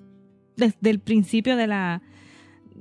desde 0.58 0.90
el 0.90 1.00
principio 1.00 1.56
de 1.56 1.68
la, 1.68 2.02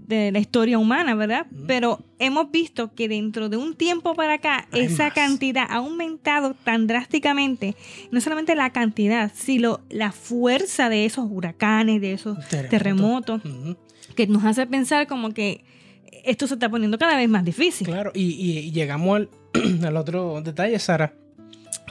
de 0.07 0.31
la 0.33 0.39
historia 0.39 0.79
humana, 0.79 1.15
¿verdad? 1.15 1.47
Pero 1.67 2.05
hemos 2.19 2.51
visto 2.51 2.95
que 2.95 3.09
dentro 3.09 3.49
de 3.49 3.57
un 3.57 3.75
tiempo 3.75 4.15
para 4.15 4.35
acá, 4.35 4.69
Hay 4.71 4.83
esa 4.83 5.05
más. 5.05 5.15
cantidad 5.15 5.65
ha 5.69 5.77
aumentado 5.77 6.55
tan 6.63 6.87
drásticamente, 6.87 7.75
no 8.11 8.21
solamente 8.21 8.55
la 8.55 8.71
cantidad, 8.71 9.33
sino 9.35 9.81
la 9.89 10.13
fuerza 10.13 10.89
de 10.91 11.07
esos 11.07 11.27
huracanes, 11.31 12.01
de 12.03 12.13
esos 12.13 12.39
Terremoto. 12.49 13.41
terremotos, 13.41 13.77
que 14.15 14.27
nos 14.27 14.45
hace 14.45 14.67
pensar 14.67 15.07
como 15.07 15.31
que 15.33 15.65
esto 16.25 16.47
se 16.47 16.55
está 16.55 16.69
poniendo 16.69 16.99
cada 16.99 17.17
vez 17.17 17.29
más 17.29 17.45
difícil. 17.45 17.87
Claro, 17.87 18.11
y, 18.15 18.23
y- 18.33 18.59
y 18.59 18.71
llegamos 18.73 19.17
al, 19.17 19.29
al 19.87 19.97
otro 19.97 20.41
detalle, 20.43 20.79
Sara, 20.79 21.15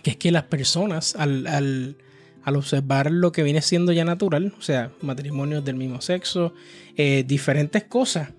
que 0.04 0.12
es 0.12 0.18
que 0.18 0.32
las 0.32 0.44
personas 0.44 1.16
al, 1.16 1.48
al- 1.48 1.98
al 2.44 2.56
observar 2.56 3.12
lo 3.12 3.32
que 3.32 3.44
viene 3.44 3.62
siendo 3.62 3.92
ya 3.92 4.06
natural, 4.06 4.54
o 4.58 4.62
sea, 4.62 4.92
matrimonios 5.02 5.64
del 5.64 5.76
mismo 5.76 6.02
sexo, 6.02 6.54
eh, 6.98 7.24
diferentes 7.26 7.84
cosas, 7.84 8.30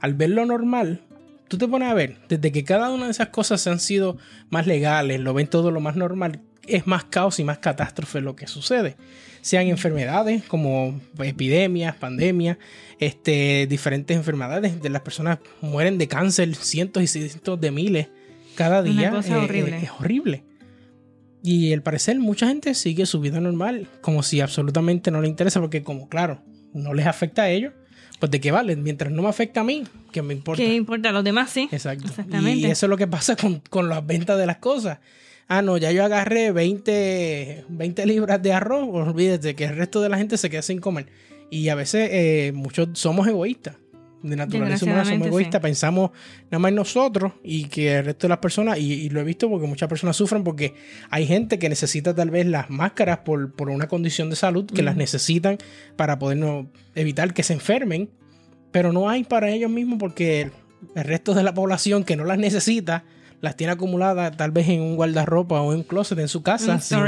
al 0.00 0.14
ver 0.14 0.30
lo 0.30 0.44
normal, 0.46 1.02
tú 1.48 1.58
te 1.58 1.68
pones 1.68 1.90
a 1.90 1.94
ver, 1.94 2.16
desde 2.28 2.52
que 2.52 2.64
cada 2.64 2.90
una 2.90 3.06
de 3.06 3.10
esas 3.10 3.28
cosas 3.28 3.60
se 3.60 3.70
han 3.70 3.80
sido 3.80 4.18
más 4.48 4.66
legales, 4.66 5.20
lo 5.20 5.34
ven 5.34 5.46
todo 5.46 5.70
lo 5.70 5.80
más 5.80 5.96
normal, 5.96 6.40
es 6.66 6.86
más 6.86 7.04
caos 7.04 7.38
y 7.40 7.44
más 7.44 7.58
catástrofe 7.58 8.20
lo 8.20 8.36
que 8.36 8.46
sucede. 8.46 8.96
Sean 9.42 9.66
enfermedades 9.68 10.44
como 10.44 11.00
epidemias, 11.18 11.96
pandemias, 11.96 12.58
este, 12.98 13.66
diferentes 13.68 14.14
enfermedades. 14.16 14.82
De 14.82 14.90
las 14.90 15.00
personas 15.00 15.38
mueren 15.62 15.96
de 15.96 16.08
cáncer, 16.08 16.54
cientos 16.54 17.02
y 17.02 17.06
cientos 17.06 17.58
de 17.58 17.70
miles 17.70 18.08
cada 18.54 18.82
día. 18.82 19.10
cosa 19.10 19.36
Eh, 19.36 19.38
horrible. 19.38 19.76
eh, 19.78 19.80
es 19.84 19.90
horrible. 19.98 20.44
Y 21.42 21.72
al 21.72 21.82
parecer 21.82 22.18
mucha 22.18 22.46
gente 22.46 22.74
sigue 22.74 23.06
su 23.06 23.20
vida 23.20 23.40
normal, 23.40 23.88
como 24.02 24.22
si 24.22 24.40
absolutamente 24.40 25.10
no 25.10 25.20
le 25.20 25.28
interesa, 25.28 25.60
porque 25.60 25.82
como 25.82 26.08
claro, 26.08 26.42
no 26.74 26.92
les 26.94 27.06
afecta 27.06 27.42
a 27.42 27.50
ellos, 27.50 27.72
pues 28.18 28.30
de 28.30 28.40
qué 28.40 28.50
vale, 28.50 28.76
mientras 28.76 29.10
no 29.10 29.22
me 29.22 29.28
afecta 29.28 29.60
a 29.60 29.64
mí, 29.64 29.84
que 30.12 30.22
me 30.22 30.34
importa. 30.34 30.62
¿Qué 30.62 30.74
importa 30.74 31.08
a 31.08 31.12
los 31.12 31.24
demás? 31.24 31.50
Sí. 31.50 31.68
Exacto. 31.72 32.06
Exactamente. 32.08 32.68
Y 32.68 32.70
eso 32.70 32.86
es 32.86 32.90
lo 32.90 32.96
que 32.96 33.06
pasa 33.06 33.36
con, 33.36 33.62
con 33.70 33.88
las 33.88 34.06
ventas 34.06 34.38
de 34.38 34.46
las 34.46 34.58
cosas. 34.58 34.98
Ah, 35.48 35.62
no, 35.62 35.78
ya 35.78 35.90
yo 35.90 36.04
agarré 36.04 36.52
20, 36.52 37.64
20 37.68 38.06
libras 38.06 38.40
de 38.40 38.52
arroz, 38.52 38.88
olvídate 38.92 39.56
que 39.56 39.64
el 39.64 39.76
resto 39.76 40.00
de 40.00 40.08
la 40.08 40.18
gente 40.18 40.36
se 40.36 40.48
queda 40.48 40.62
sin 40.62 40.78
comer. 40.78 41.06
Y 41.50 41.70
a 41.70 41.74
veces 41.74 42.08
eh, 42.12 42.52
muchos 42.54 42.90
somos 42.92 43.26
egoístas. 43.26 43.74
De 44.22 44.36
naturaleza 44.36 44.84
humana 44.84 45.04
somos 45.14 45.26
egoístas, 45.28 45.60
pensamos 45.62 46.10
nada 46.50 46.58
más 46.58 46.68
en 46.68 46.74
nosotros 46.74 47.32
y 47.42 47.64
que 47.64 47.96
el 47.98 48.04
resto 48.04 48.26
de 48.26 48.28
las 48.28 48.38
personas, 48.38 48.78
y, 48.78 48.92
y 48.92 49.08
lo 49.10 49.20
he 49.20 49.24
visto 49.24 49.48
porque 49.48 49.66
muchas 49.66 49.88
personas 49.88 50.14
sufren 50.16 50.44
porque 50.44 50.74
hay 51.08 51.26
gente 51.26 51.58
que 51.58 51.68
necesita 51.70 52.14
tal 52.14 52.30
vez 52.30 52.44
las 52.46 52.68
máscaras 52.68 53.18
por, 53.18 53.52
por 53.54 53.70
una 53.70 53.88
condición 53.88 54.28
de 54.28 54.36
salud, 54.36 54.66
que 54.66 54.82
las 54.82 54.96
necesitan 54.96 55.56
para 55.96 56.18
poder 56.18 56.36
no- 56.36 56.70
evitar 56.94 57.32
que 57.32 57.42
se 57.42 57.54
enfermen, 57.54 58.10
pero 58.72 58.92
no 58.92 59.08
hay 59.08 59.24
para 59.24 59.48
ellos 59.50 59.70
mismos 59.70 59.98
porque 59.98 60.42
el, 60.42 60.52
el 60.96 61.04
resto 61.04 61.32
de 61.34 61.42
la 61.42 61.54
población 61.54 62.04
que 62.04 62.16
no 62.16 62.24
las 62.24 62.38
necesita 62.38 63.04
las 63.40 63.56
tiene 63.56 63.72
acumuladas 63.72 64.36
tal 64.36 64.50
vez 64.50 64.68
en 64.68 64.82
un 64.82 64.96
guardarropa 64.96 65.62
o 65.62 65.72
en 65.72 65.78
un 65.78 65.84
closet 65.84 66.18
en 66.18 66.28
su 66.28 66.42
casa 66.42 66.74
sin, 66.78 66.98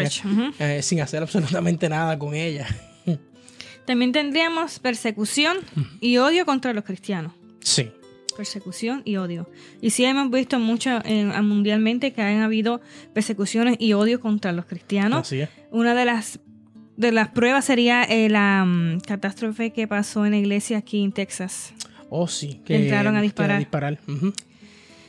eh, 0.59 0.81
sin 0.83 1.01
hacer 1.03 1.23
absolutamente 1.23 1.91
nada 1.91 2.19
con 2.19 2.35
ellas. 2.35 2.69
También 3.87 4.13
tendríamos 4.13 4.79
persecución 4.79 5.59
y 6.01 6.17
odio 6.19 6.47
contra 6.47 6.73
los 6.73 6.85
cristianos. 6.85 7.33
Sí, 7.61 7.91
Persecución 8.37 9.03
y 9.05 9.17
odio. 9.17 9.49
Y 9.83 9.91
sí 9.91 10.05
hemos 10.05 10.31
visto 10.31 10.59
mucho 10.59 11.01
eh, 11.05 11.25
mundialmente 11.43 12.13
que 12.15 12.23
han 12.23 12.41
habido 12.41 12.81
persecuciones 13.13 13.77
y 13.79 13.93
odio 13.93 14.21
contra 14.21 14.53
los 14.53 14.65
cristianos. 14.65 15.21
así 15.21 15.41
es. 15.41 15.51
Una 15.71 15.95
de 15.95 16.05
las 16.07 16.41
de 16.97 17.13
las 17.13 17.29
pruebas 17.29 17.65
sería 17.65 18.05
eh, 18.05 18.29
la 18.29 18.65
mm, 18.65 19.01
catástrofe 19.01 19.71
que 19.73 19.87
pasó 19.89 20.25
en 20.25 20.33
la 20.33 20.39
iglesia 20.39 20.79
aquí 20.79 21.03
en 21.03 21.13
Texas. 21.13 21.75
Oh, 22.09 22.27
sí. 22.29 22.61
Entraron 22.69 23.17
a 23.17 23.23
disparar. 23.23 23.59
disparar. 23.59 23.99
Ujú. 24.07 24.33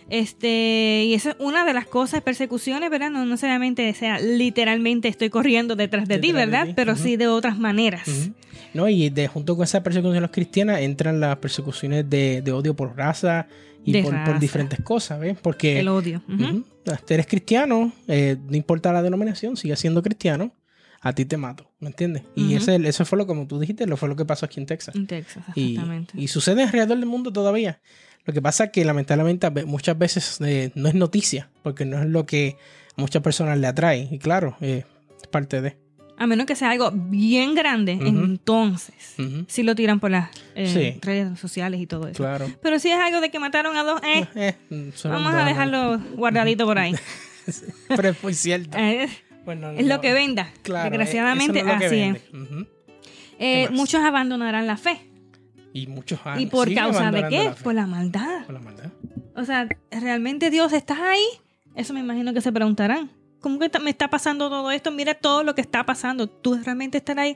Este, 0.09 1.05
y 1.07 1.13
esa 1.13 1.31
es 1.31 1.35
una 1.39 1.65
de 1.65 1.73
las 1.73 1.85
cosas, 1.87 2.21
persecuciones, 2.21 2.89
¿verdad? 2.89 3.09
No 3.09 3.25
necesariamente 3.25 3.93
sea 3.93 4.19
literalmente 4.19 5.07
estoy 5.07 5.29
corriendo 5.29 5.75
detrás 5.75 6.07
de 6.07 6.19
ti, 6.19 6.27
de 6.27 6.33
¿verdad? 6.33 6.67
ti, 6.67 6.73
Pero 6.75 6.95
sí 6.95 7.15
de 7.15 7.27
otras 7.27 7.57
maneras. 7.57 8.31
No, 8.73 8.89
y 8.89 9.09
de, 9.09 9.27
junto 9.27 9.55
con 9.55 9.63
esa 9.63 9.83
persecución 9.83 10.15
de 10.15 10.21
los 10.21 10.31
cristianos 10.31 10.79
entran 10.79 11.19
las 11.19 11.37
persecuciones 11.37 12.09
de, 12.09 12.41
de 12.41 12.51
odio 12.51 12.75
por 12.75 12.95
raza 12.97 13.47
y 13.85 14.01
por, 14.01 14.39
diferentes 14.39 14.79
cosas, 14.81 15.19
¿ves? 15.19 15.37
Porque 15.41 15.79
El 15.79 15.87
odio. 15.89 16.21
ujú, 16.27 16.63
eres 17.09 17.27
cristiano, 17.27 17.91
eh, 18.07 18.37
no 18.49 18.55
importa 18.55 18.91
la 18.93 19.01
denominación, 19.01 19.57
sigue 19.57 19.75
siendo 19.75 20.01
cristiano, 20.01 20.53
a 21.01 21.13
ti 21.13 21.25
te 21.25 21.35
mato, 21.35 21.69
¿me 21.79 21.89
entiendes? 21.89 22.23
Y 22.33 22.55
ese, 22.55 22.75
eso 22.87 23.03
fue 23.05 23.17
lo 23.17 23.27
como 23.27 23.45
tú 23.45 23.59
dijiste, 23.59 23.85
lo 23.85 23.97
fue 23.97 24.07
lo 24.07 24.15
que 24.15 24.23
pasó 24.25 24.45
aquí 24.45 24.59
en 24.61 24.65
Texas. 24.65 24.95
En 24.95 25.05
Texas, 25.05 25.43
Y, 25.53 25.71
exactamente. 25.71 26.13
y 26.15 26.29
sucede 26.29 26.63
alrededor 26.63 26.97
del 26.97 27.05
mundo 27.05 27.31
todavía. 27.33 27.81
Lo 28.25 28.33
que 28.33 28.41
pasa 28.41 28.65
es 28.65 28.71
que 28.71 28.85
lamentablemente 28.85 29.49
muchas 29.65 29.97
veces 29.97 30.39
eh, 30.41 30.71
no 30.75 30.87
es 30.87 30.95
noticia, 30.95 31.49
porque 31.61 31.83
no 31.83 32.01
es 32.01 32.07
lo 32.07 32.25
que 32.25 32.55
a 32.97 33.01
muchas 33.01 33.21
personas 33.21 33.57
le 33.57 33.67
atrae. 33.67 34.07
Y 34.11 34.17
claro, 34.17 34.55
eh, 34.61 34.85
es 35.21 35.27
parte 35.27 35.61
de. 35.61 35.77
A 36.23 36.27
menos 36.27 36.45
que 36.45 36.55
sea 36.55 36.71
algo 36.71 36.89
bien 36.93 37.53
grande, 37.53 37.91
entonces 37.91 38.95
Ujú, 39.19 39.43
sí 39.47 39.61
lo 39.63 39.75
tiran 39.75 39.99
por 39.99 40.09
las 40.11 40.29
eh, 40.55 40.67
Sí. 40.95 40.99
redes 41.05 41.37
sociales 41.39 41.81
y 41.81 41.85
todo 41.87 42.07
eso. 42.07 42.17
Claro. 42.23 42.47
Pero 42.61 42.79
si 42.79 42.89
es 42.89 42.97
algo 42.97 43.19
de 43.19 43.29
que 43.29 43.39
mataron 43.39 43.75
a 43.75 43.83
dos, 43.83 44.01
eh, 44.03 44.25
Eh, 44.35 44.91
son 44.95 45.11
vamos 45.11 45.33
a 45.33 45.43
dejarlo 45.43 45.99
guardadito 46.15 46.65
por 46.65 46.79
ahí. 46.79 46.95
Pero 47.89 48.09
es 48.09 48.23
muy 48.23 48.33
cierto. 48.33 48.77
Bueno, 49.43 49.71
es 49.71 49.85
no, 49.85 49.95
lo 49.95 50.01
que 50.01 50.13
venda. 50.13 50.49
Claro, 50.61 50.89
Desgraciadamente, 50.89 51.59
es 51.59 51.67
así 51.67 51.95
vende. 51.97 52.21
es. 53.39 53.71
Muchos 53.71 54.01
abandonarán 54.01 54.65
la 54.65 54.77
fe. 54.77 55.01
Y 55.73 55.87
muchos 55.87 56.19
¿Y 56.37 56.45
por 56.45 56.73
causa 56.73 57.11
de 57.11 57.27
qué? 57.27 57.43
la. 57.45 57.55
Por 57.55 57.73
la 57.75 57.85
maldad. 57.87 58.45
Por 58.45 58.53
la 58.53 58.61
maldad. 58.61 58.91
O 59.35 59.43
sea, 59.43 59.67
¿realmente 59.91 60.49
Dios 60.51 60.71
está 60.71 61.11
ahí? 61.11 61.25
Eso 61.75 61.93
me 61.93 61.99
imagino 61.99 62.33
que 62.33 62.39
se 62.41 62.51
preguntarán. 62.53 63.11
¿Cómo 63.43 63.59
que 63.59 63.69
me 63.79 63.89
está 63.89 64.09
pasando 64.09 64.49
todo 64.49 64.71
esto? 64.71 64.89
Mira 64.89 65.15
todo 65.15 65.43
lo 65.43 65.53
que 65.53 65.59
está 65.59 65.85
pasando. 65.85 66.27
¿Tú 66.27 66.57
realmente 66.63 66.99
estás 66.99 67.17
ahí? 67.17 67.35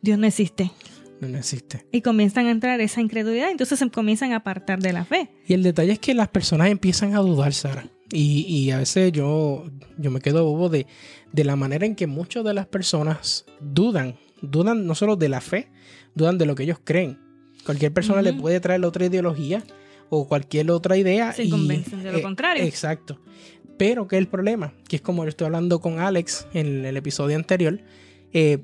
Dios 0.00 0.16
no 0.16 0.24
existe. 0.28 0.70
No, 1.20 1.26
no 1.26 1.36
existe. 1.36 1.84
Y 1.90 2.00
comienzan 2.00 2.46
a 2.46 2.52
entrar 2.52 2.80
esa 2.80 3.00
incredulidad. 3.00 3.50
Entonces 3.50 3.76
se 3.76 3.90
comienzan 3.90 4.30
a 4.32 4.36
apartar 4.36 4.78
de 4.78 4.92
la 4.92 5.04
fe. 5.04 5.28
Y 5.48 5.54
el 5.54 5.64
detalle 5.64 5.90
es 5.90 5.98
que 5.98 6.14
las 6.14 6.28
personas 6.28 6.68
empiezan 6.70 7.16
a 7.16 7.18
dudar, 7.18 7.52
Sara. 7.52 7.88
Y, 8.12 8.42
y 8.46 8.70
a 8.70 8.78
veces 8.78 9.10
yo, 9.10 9.64
yo 9.96 10.12
me 10.12 10.20
quedo 10.20 10.44
bobo 10.44 10.68
de, 10.68 10.86
de 11.32 11.44
la 11.44 11.56
manera 11.56 11.86
en 11.86 11.96
que 11.96 12.06
muchas 12.06 12.44
de 12.44 12.54
las 12.54 12.68
personas 12.68 13.44
dudan. 13.60 14.14
Dudan 14.40 14.86
no 14.86 14.94
solo 14.94 15.16
de 15.16 15.28
la 15.28 15.40
fe, 15.40 15.72
dudan 16.14 16.38
de 16.38 16.46
lo 16.46 16.54
que 16.54 16.62
ellos 16.62 16.78
creen. 16.84 17.18
Cualquier 17.66 17.92
persona 17.92 18.22
le 18.22 18.30
Ujú. 18.30 18.42
puede 18.42 18.60
traer 18.60 18.84
otra 18.84 19.06
ideología 19.06 19.64
o 20.08 20.28
cualquier 20.28 20.70
otra 20.70 20.96
idea. 20.96 21.32
Se 21.32 21.44
y, 21.44 21.50
convencen 21.50 22.04
de 22.04 22.12
lo 22.12 22.18
eh, 22.18 22.22
contrario. 22.22 22.62
Exacto. 22.62 23.20
Pero 23.78 24.08
que 24.08 24.18
el 24.18 24.28
problema, 24.28 24.74
que 24.88 24.96
es 24.96 25.02
como 25.02 25.24
yo 25.24 25.28
estoy 25.28 25.46
hablando 25.46 25.80
con 25.80 26.00
Alex 26.00 26.46
en 26.52 26.84
el 26.84 26.96
episodio 26.96 27.36
anterior, 27.36 27.80
eh, 28.32 28.58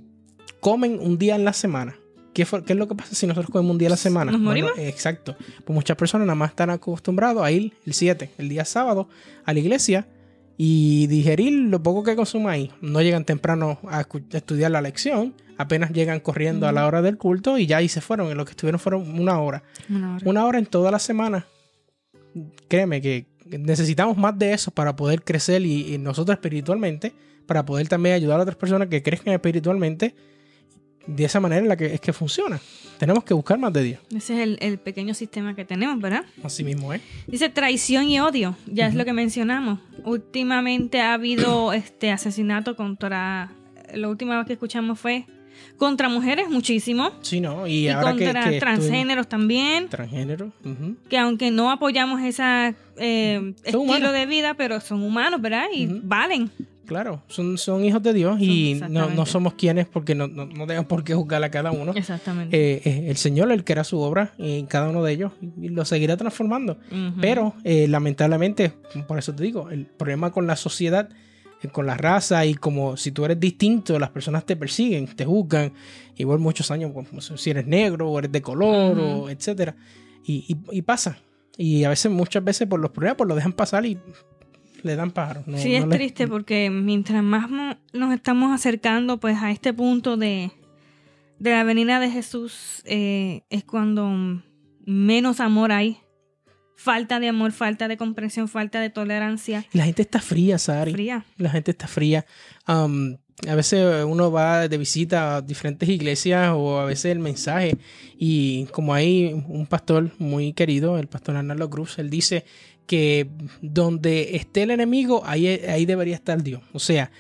comen 0.61 0.99
un 1.01 1.19
día 1.19 1.37
en 1.37 1.45
la 1.45 1.53
semana. 1.53 1.97
¿Qué, 2.35 2.43
es 2.43 2.77
lo 2.77 2.89
que 2.89 2.97
pasa 2.97 3.15
si 3.15 3.29
nosotros 3.29 3.51
comemos 3.51 3.73
un 3.73 3.79
día 3.79 3.89
a 3.89 3.91
la 3.91 3.97
semana? 3.97 4.33
¿Nos 4.33 4.41
morimos? 4.41 4.73
exacto. 4.77 5.37
Pues 5.65 5.75
muchas 5.75 5.97
personas 5.97 6.27
nada 6.27 6.35
más 6.35 6.51
están 6.51 6.69
acostumbrados 6.69 7.45
a 7.45 7.53
ir 7.53 7.75
el 7.87 7.95
7, 7.95 8.33
el 8.39 8.49
día 8.49 8.65
sábado, 8.65 9.09
a 9.45 9.53
la 9.53 9.61
iglesia 9.61 10.09
y 10.57 11.07
digerir 11.07 11.53
lo 11.53 11.81
poco 11.81 12.03
que 12.03 12.17
consumen 12.17 12.49
ahí. 12.49 12.73
No 12.81 13.01
llegan 13.03 13.25
temprano 13.25 13.79
a 13.89 14.05
estudiar 14.33 14.73
la 14.73 14.81
lección, 14.81 15.35
apenas 15.59 15.93
llegan 15.93 16.19
corriendo 16.19 16.67
a 16.67 16.73
la 16.73 16.87
hora 16.89 17.03
del 17.03 17.19
culto 17.19 17.57
y 17.57 17.67
ya 17.67 17.77
ahí 17.77 17.89
se 17.89 18.01
fueron. 18.01 18.31
En 18.33 18.37
lo 18.37 18.45
que 18.45 18.51
estuvieron 18.51 18.81
fueron 18.81 19.19
una 19.19 19.39
hora. 19.39 19.63
Una 19.89 20.17
hora. 20.17 20.23
Una 20.25 20.45
hora 20.45 20.59
en 20.59 20.67
toda 20.67 20.91
la 20.91 20.99
semana. 20.99 21.47
Créeme 22.69 23.01
que 23.01 23.27
necesitamos 23.47 24.17
más 24.17 24.39
de 24.39 24.53
eso 24.53 24.71
para 24.71 24.97
poder 24.97 25.23
crecer 25.23 25.63
y, 25.63 25.95
y 25.95 25.99
nosotros 25.99 26.35
espiritualmente, 26.37 27.13
para 27.47 27.65
poder 27.65 27.89
también 27.89 28.15
ayudar 28.15 28.39
a 28.41 28.43
otras 28.43 28.57
personas 28.57 28.89
que 28.89 29.03
crezcan 29.03 29.35
espiritualmente. 29.35 30.15
De 31.07 31.25
esa 31.25 31.39
manera 31.39 31.61
en 31.61 31.69
la 31.69 31.77
que 31.77 31.93
es 31.93 32.01
que 32.01 32.15
funciona. 32.15 32.59
Tenemos 32.99 33.25
que 33.25 33.35
buscar 33.35 33.59
más 33.59 33.71
de 33.75 33.83
Dios. 33.83 34.01
Ese 34.09 34.35
es 34.35 34.41
el, 34.41 34.59
el 34.63 34.79
pequeño 34.79 35.13
sistema 35.13 35.55
que 35.55 35.67
tenemos, 35.67 36.01
¿verdad? 36.01 36.25
Así 36.43 36.65
mismo 36.65 36.95
¿eh? 36.95 36.97
es. 36.97 37.27
Dice 37.31 37.51
traición 37.51 38.09
y 38.09 38.21
odio. 38.21 38.57
Ya 38.67 38.87
es 38.87 38.95
lo 38.95 39.05
que 39.05 39.13
mencionamos. 39.13 39.81
Últimamente 40.05 41.03
ha 41.03 41.13
habido 41.13 41.75
este 41.75 42.11
asesinato 42.11 42.75
contra. 42.75 43.53
La 43.93 44.09
última 44.09 44.39
vez 44.39 44.47
que 44.47 44.55
escuchamos 44.55 44.99
fue 44.99 45.27
contra 45.79 46.09
mujeres, 46.09 46.49
muchísimo. 46.49 47.11
Sí, 47.23 47.41
¿no? 47.41 47.67
Y, 47.67 47.87
Y, 47.87 47.89
ahora 47.89 48.11
contra 48.13 48.51
que 48.51 48.59
transgéneros 48.61 49.29
también. 49.29 49.85
estuvimos- 49.85 49.91
Transgénero. 49.91 50.53
ujú. 50.65 50.97
Que 51.09 51.19
aunque 51.19 51.51
no 51.51 51.71
apoyamos 51.71 52.21
ese 52.23 52.75
estilo 52.97 53.81
humanos. 53.81 54.13
de 54.13 54.27
vida, 54.27 54.55
pero 54.55 54.81
son 54.81 55.03
humanos, 55.03 55.41
¿verdad? 55.41 55.67
Y 55.73 55.87
valen. 56.03 56.51
Claro, 56.87 57.23
son, 57.29 57.57
son 57.57 57.83
hijos 57.83 58.03
de 58.03 58.13
Dios 58.13 58.39
y 58.43 58.79
no, 58.91 59.09
no 59.09 59.25
somos 59.25 59.55
quienes 59.55 59.87
porque 59.87 60.15
no, 60.15 60.29
no, 60.29 60.45
no 60.45 60.67
tengan 60.67 60.85
por 60.85 61.03
qué 61.03 61.15
juzgar 61.15 61.43
a 61.43 61.51
cada 61.51 61.73
uno. 61.73 61.93
Exactamente. 61.95 62.55
Eh, 62.55 62.83
eh, 62.85 63.07
el 63.09 63.17
Señor, 63.17 63.51
el 63.53 63.65
que 63.65 63.73
era 63.73 63.85
su 63.85 63.99
obra 64.01 64.35
en 64.37 64.67
cada 64.67 64.91
uno 64.91 65.03
de 65.03 65.13
ellos, 65.15 65.33
y 65.59 65.71
lo 65.71 65.87
seguirá 65.87 66.19
transformando. 66.19 66.79
Pero 67.23 67.55
eh, 67.65 67.89
lamentablemente, 67.89 68.73
por 69.09 69.19
eso 69.19 69.35
te 69.35 69.43
digo, 69.45 69.71
el 69.71 69.87
problema 69.87 70.31
con 70.31 70.47
la 70.47 70.57
sociedad, 70.57 71.09
eh, 71.09 71.15
con 71.69 71.87
la 71.87 71.97
raza 71.97 72.45
y 72.47 72.55
como 72.55 72.97
si 72.97 73.13
tú 73.13 73.25
eres 73.25 73.39
distinto, 73.41 73.99
las 73.99 74.11
personas 74.11 74.45
te 74.47 74.57
persiguen, 74.57 75.07
te 75.07 75.25
juzgan, 75.25 75.73
igual 76.17 76.39
muchos 76.39 76.71
años, 76.71 76.93
como 76.93 77.21
si 77.21 77.51
eres 77.51 77.67
negro 77.67 78.09
o 78.11 78.19
eres 78.19 78.33
de 78.33 78.43
color, 78.43 78.99
o 78.99 79.29
etcétera. 79.31 79.75
Y, 80.25 80.45
y- 80.49 80.79
y 80.79 80.83
pasa. 80.83 81.19
Y 81.57 81.85
a 81.85 81.89
veces, 81.91 82.11
muchas 82.11 82.43
veces 82.43 82.67
por 82.69 82.81
los 82.81 82.91
problemas, 82.91 83.17
pues 83.17 83.29
lo 83.29 83.35
dejan 83.35 83.53
pasar 83.53 83.87
y 83.87 83.99
le 84.83 84.97
dan 84.97 85.11
pájaros. 85.13 85.47
No- 85.47 85.57
sí, 85.59 85.71
no 85.71 85.77
es 85.77 85.87
les- 85.87 85.97
triste 85.99 86.27
porque 86.29 86.71
mientras 86.71 87.23
más 87.23 87.49
nos 87.93 88.13
estamos 88.13 88.53
acercando 88.53 89.19
pues 89.19 89.39
a 89.41 89.51
este 89.51 89.73
punto 89.73 90.17
de, 90.17 90.51
de 91.39 91.51
la 91.51 91.65
venida 91.65 92.01
de 92.01 92.11
Jesús, 92.11 92.83
eh, 92.85 93.43
es 93.51 93.65
cuando 93.65 94.43
menos 94.87 95.41
amor 95.41 95.73
hay 95.73 95.99
falta 96.77 97.21
de 97.21 97.29
amor, 97.29 97.53
falta 97.53 97.89
de 97.89 97.97
comprensión, 97.97 98.49
falta 98.49 98.81
de 98.81 98.91
tolerancia. 98.91 99.65
La 99.73 99.85
gente 99.85 100.03
está 100.03 100.21
fría, 100.21 100.59
Sari. 100.59 100.93
Fría. 100.93 101.25
La 101.39 101.51
gente 101.51 101.71
está 101.71 101.87
fría. 101.87 102.27
Um, 102.69 103.17
a 103.49 103.55
veces 103.55 104.05
uno 104.05 104.31
va 104.31 104.69
de 104.69 104.79
visita 104.79 105.37
a 105.37 105.43
diferentes 105.43 105.89
iglesias 105.89 106.53
o 106.55 106.79
a 106.79 106.85
veces 106.85 107.07
el 107.07 107.19
mensaje 107.19 107.77
y 108.17 108.67
como 108.67 108.95
hay 108.95 109.33
un 109.49 109.67
pastor 109.67 110.13
muy 110.19 110.53
querido, 110.53 110.99
el 110.99 111.09
pastor 111.09 111.37
Arnaldo 111.37 111.69
Cruz, 111.69 111.99
él 111.99 112.11
dice 112.11 112.45
que 112.87 113.29
donde 113.61 114.37
esté 114.37 114.63
el 114.63 114.71
enemigo, 114.71 115.23
ahí, 115.25 115.49
ahí 115.49 115.87
debería 115.87 116.15
estar 116.15 116.43
Dios. 116.43 116.63
O 116.73 116.79
sea, 116.79 117.11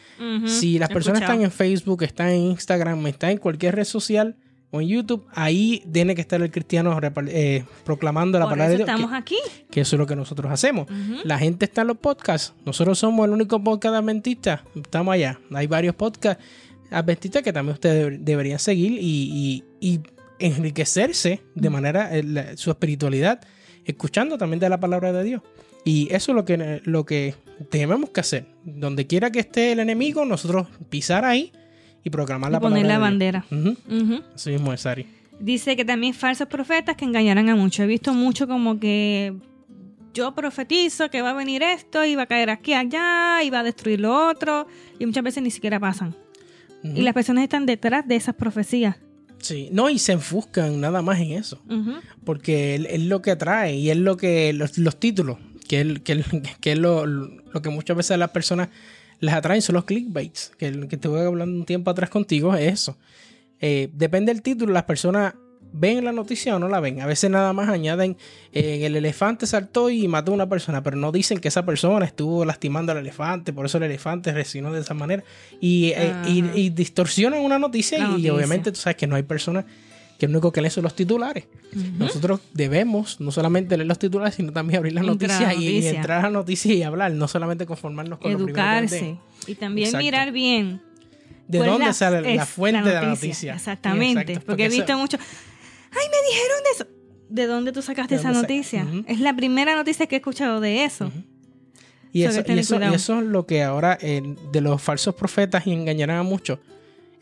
si 0.47 0.79
las 0.79 0.91
personas 0.91 1.23
escuchado. 1.23 1.41
están 1.41 1.45
en 1.45 1.51
Facebook, 1.51 2.03
están 2.03 2.29
en 2.29 2.41
Instagram, 2.43 3.07
están 3.07 3.31
en 3.31 3.39
cualquier 3.39 3.75
red 3.75 3.85
social 3.85 4.37
o 4.75 4.81
en 4.81 4.89
YouTube, 4.89 5.25
ahí 5.33 5.83
tiene 5.93 6.15
que 6.15 6.21
estar 6.21 6.43
el 6.43 6.51
cristiano 6.51 6.99
eh, 7.29 7.65
proclamando 7.85 8.39
la 8.39 8.45
Por 8.47 8.53
palabra 8.55 8.75
eso 8.75 8.79
de 8.79 8.85
Dios. 8.85 8.89
estamos 8.89 9.11
que- 9.11 9.17
aquí. 9.17 9.37
que 9.71 9.81
eso 9.83 9.97
es 9.97 9.99
lo 10.01 10.07
que 10.07 10.17
nosotros 10.17 10.51
hacemos. 10.51 10.87
La 11.25 11.39
gente 11.39 11.65
está 11.65 11.83
en 11.83 11.89
los 11.89 11.99
podcasts. 11.99 12.53
Nosotros 12.67 12.99
somos 12.99 13.27
el 13.27 13.33
único 13.33 13.63
podcast 13.63 13.95
adventista. 13.95 14.65
Estamos 14.75 15.15
allá. 15.15 15.39
Hay 15.53 15.67
varios 15.67 15.95
podcasts 15.95 16.43
adventistas 16.91 17.43
que 17.43 17.53
también 17.53 17.75
ustedes 17.75 18.07
deb- 18.13 18.19
deberían 18.21 18.59
seguir 18.59 18.93
y, 19.01 19.63
y- 19.81 19.91
y 19.95 20.01
enriquecerse 20.39 21.41
de 21.55 21.71
manera 21.71 22.17
eh, 22.17 22.23
la- 22.23 22.57
su 22.57 22.71
espiritualidad, 22.71 23.41
escuchando 23.85 24.39
también 24.39 24.61
de 24.61 24.69
la 24.69 24.81
palabra 24.81 25.13
de 25.13 25.25
Dios. 25.25 25.43
Y 25.85 26.09
eso 26.15 26.33
es 26.33 26.37
lo 26.37 26.45
que, 26.45 26.81
lo 26.85 27.05
que 27.05 27.35
tenemos 27.71 28.11
que 28.11 28.21
hacer. 28.21 28.47
Donde 28.65 29.07
quiera 29.07 29.31
que 29.31 29.41
esté 29.41 29.73
el 29.73 29.81
enemigo, 29.81 30.25
nosotros 30.25 30.69
pisar 30.89 31.25
ahí 31.25 31.53
y 32.05 32.11
proclamar 32.11 32.53
la 32.53 32.59
Y 32.59 32.61
poner 32.61 32.83
palabra. 32.83 33.11
la 33.11 33.17
de 33.17 33.31
Dios. 33.31 33.45
bandera. 33.51 34.25
Así 34.35 34.51
mismo 34.51 34.73
es, 34.73 34.83
Sari. 34.83 35.07
Dice 35.41 35.75
que 35.77 35.85
también 35.85 36.15
falsos 36.15 36.47
profetas 36.47 36.97
que 36.97 37.05
engañarán 37.05 37.49
a 37.49 37.57
muchos. 37.57 37.81
He 37.81 37.87
visto 37.87 38.13
mucho 38.15 38.47
como 38.47 38.79
que 38.79 39.35
yo 40.13 40.35
profetizo 40.35 41.11
que 41.11 41.23
va 41.23 41.31
a 41.31 41.35
venir 41.35 41.63
esto 41.63 42.05
y 42.05 42.15
va 42.15 42.23
a 42.23 42.27
caer 42.27 42.51
aquí, 42.51 42.73
allá 42.73 43.43
y 43.43 43.51
va 43.51 43.61
a 43.61 43.63
destruir 43.65 44.01
lo 44.01 44.29
otro. 44.29 44.67
Y 44.99 45.07
muchas 45.07 45.25
veces 45.25 45.43
ni 45.43 45.51
siquiera 45.51 45.81
pasan. 45.81 46.15
Y 46.85 47.01
las 47.01 47.15
personas 47.15 47.43
están 47.45 47.65
detrás 47.65 48.07
de 48.07 48.15
esas 48.17 48.35
profecías. 48.35 48.97
Sí, 49.39 49.69
no, 49.73 49.89
y 49.91 49.99
se 49.99 50.13
enfuscan 50.13 50.81
nada 50.81 51.01
más 51.03 51.19
en 51.19 51.33
eso. 51.33 51.61
Porque 52.25 52.75
es 52.77 53.03
lo 53.03 53.23
que 53.23 53.31
atrae 53.33 53.75
y 53.77 53.91
es 53.91 53.97
lo 53.97 54.17
que 54.17 54.53
los, 54.53 54.77
los 54.79 55.01
títulos 55.01 55.39
que 55.67 55.81
es, 55.81 55.99
que, 56.01 56.23
que 56.61 56.73
es 56.73 56.79
lo, 56.79 57.07
lo 57.07 57.63
que 57.63 57.71
muchas 57.71 57.97
veces 57.97 58.19
las 58.19 58.31
personas 58.31 58.69
les 59.25 59.35
atraen 59.35 59.63
son 59.63 59.75
los 59.75 59.85
clickbaits 59.85 60.53
que, 60.59 60.67
el- 60.69 60.89
que 60.89 60.97
te 60.97 61.09
voy 61.09 61.21
hablando 61.21 61.57
un 61.59 61.65
tiempo 61.65 61.91
atrás 61.91 62.11
contigo 62.11 62.55
es 62.55 62.73
eso 62.73 62.97
Eh, 63.61 63.89
depende 63.95 64.33
del 64.33 64.43
título 64.43 64.73
las 64.73 64.83
personas 64.85 65.35
ven 65.77 66.05
la 66.05 66.13
noticia 66.13 66.55
o 66.55 66.59
no 66.59 66.69
la 66.69 66.81
ven 66.81 67.01
a 67.01 67.07
veces 67.07 67.31
nada 67.31 67.53
más 67.53 67.69
añaden 67.69 68.17
eh, 68.53 68.85
el 68.87 68.95
elefante 68.97 69.47
saltó 69.47 69.91
y 69.91 70.07
mató 70.07 70.33
a 70.33 70.35
una 70.35 70.49
persona 70.49 70.83
pero 70.83 70.97
no 70.97 71.11
dicen 71.13 71.39
que 71.39 71.49
esa 71.49 71.65
persona 71.65 72.05
estuvo 72.05 72.45
lastimando 72.45 72.93
al 72.93 72.99
elefante 72.99 73.53
por 73.53 73.65
eso 73.67 73.79
el 73.79 73.85
elefante 73.85 74.33
reaccionó 74.33 74.73
de 74.73 74.81
esa 74.81 74.95
manera 74.95 75.23
y, 75.61 75.93
eh, 75.97 76.13
y- 76.27 76.43
Ajá. 76.43 76.57
y 76.59 76.71
distorsionan 76.71 77.41
una 77.41 77.59
noticia, 77.59 77.99
La 77.99 78.05
y 78.05 78.09
noticia. 78.11 78.35
obviamente 78.35 78.71
tú 78.73 78.79
sabes 78.81 78.97
que 78.97 79.07
no 79.07 79.17
hay 79.17 79.23
personas 79.25 79.65
que 80.27 80.33
lo 80.33 80.39
único 80.39 80.53
que 80.53 80.61
leen 80.61 80.71
son 80.71 80.85
los 80.85 80.95
titulares 80.97 81.45
nosotros 81.99 82.41
debemos 82.53 83.21
no 83.21 83.31
solamente 83.31 83.77
leer 83.77 83.87
los 83.89 83.99
titulares, 83.99 84.35
sino 84.37 84.53
también 84.53 84.79
abrir 84.79 84.93
las 84.93 85.05
Entrar 85.07 85.31
noticias 85.31 85.55
y, 85.61 85.65
y 85.69 85.75
noticia. 85.75 85.91
entrar 85.97 86.19
a 86.19 86.23
las 86.23 86.33
noticias 86.33 86.75
y 86.75 86.83
hablar, 86.83 87.13
no 87.13 87.27
solamente 87.29 87.67
conformarnos 87.67 88.19
con 88.19 88.33
lo 88.33 88.39
Educarse. 88.39 89.01
den. 89.01 89.19
Y 89.47 89.55
también 89.57 89.87
Exacto. 89.89 90.05
mirar 90.05 90.33
bien. 90.33 90.81
¿De 91.49 91.59
dónde 91.59 91.93
sale 91.93 92.35
la 92.37 92.47
fuente 92.47 92.89
de 92.89 92.95
la 92.95 93.03
noticia? 93.03 93.55
Exactamente. 93.55 94.21
Exacto, 94.23 94.47
porque 94.47 94.63
he 94.65 94.67
eso- 94.67 94.77
visto 94.77 94.97
mucho. 94.99 95.17
¡Ay, 95.19 96.07
me 96.11 96.29
dijeron 96.29 96.59
de 96.65 96.71
eso! 96.75 96.87
¿De 97.29 97.47
dónde 97.47 97.73
tú 97.73 97.83
sacaste 97.83 98.15
¿De 98.15 98.21
esa 98.21 98.33
noticia? 98.33 98.87
Es 99.07 99.21
la 99.21 99.35
primera 99.35 99.75
noticia 99.75 100.07
que 100.07 100.15
he 100.17 100.19
escuchado 100.19 100.61
de 100.61 100.85
eso. 100.85 101.11
Y 102.13 102.23
So, 102.23 102.29
eso, 102.31 102.43
y, 102.47 102.59
eso, 102.59 102.81
eso 102.81 103.19
es 103.19 103.25
lo 103.27 103.45
que 103.47 103.63
ahora 103.65 103.99
eh, 104.01 104.23
de 104.53 104.61
los 104.61 104.81
falsos 104.81 105.15
profetas 105.17 105.67
y 105.67 105.73
engañarán 105.73 106.19
a 106.19 106.23
muchos. 106.23 106.61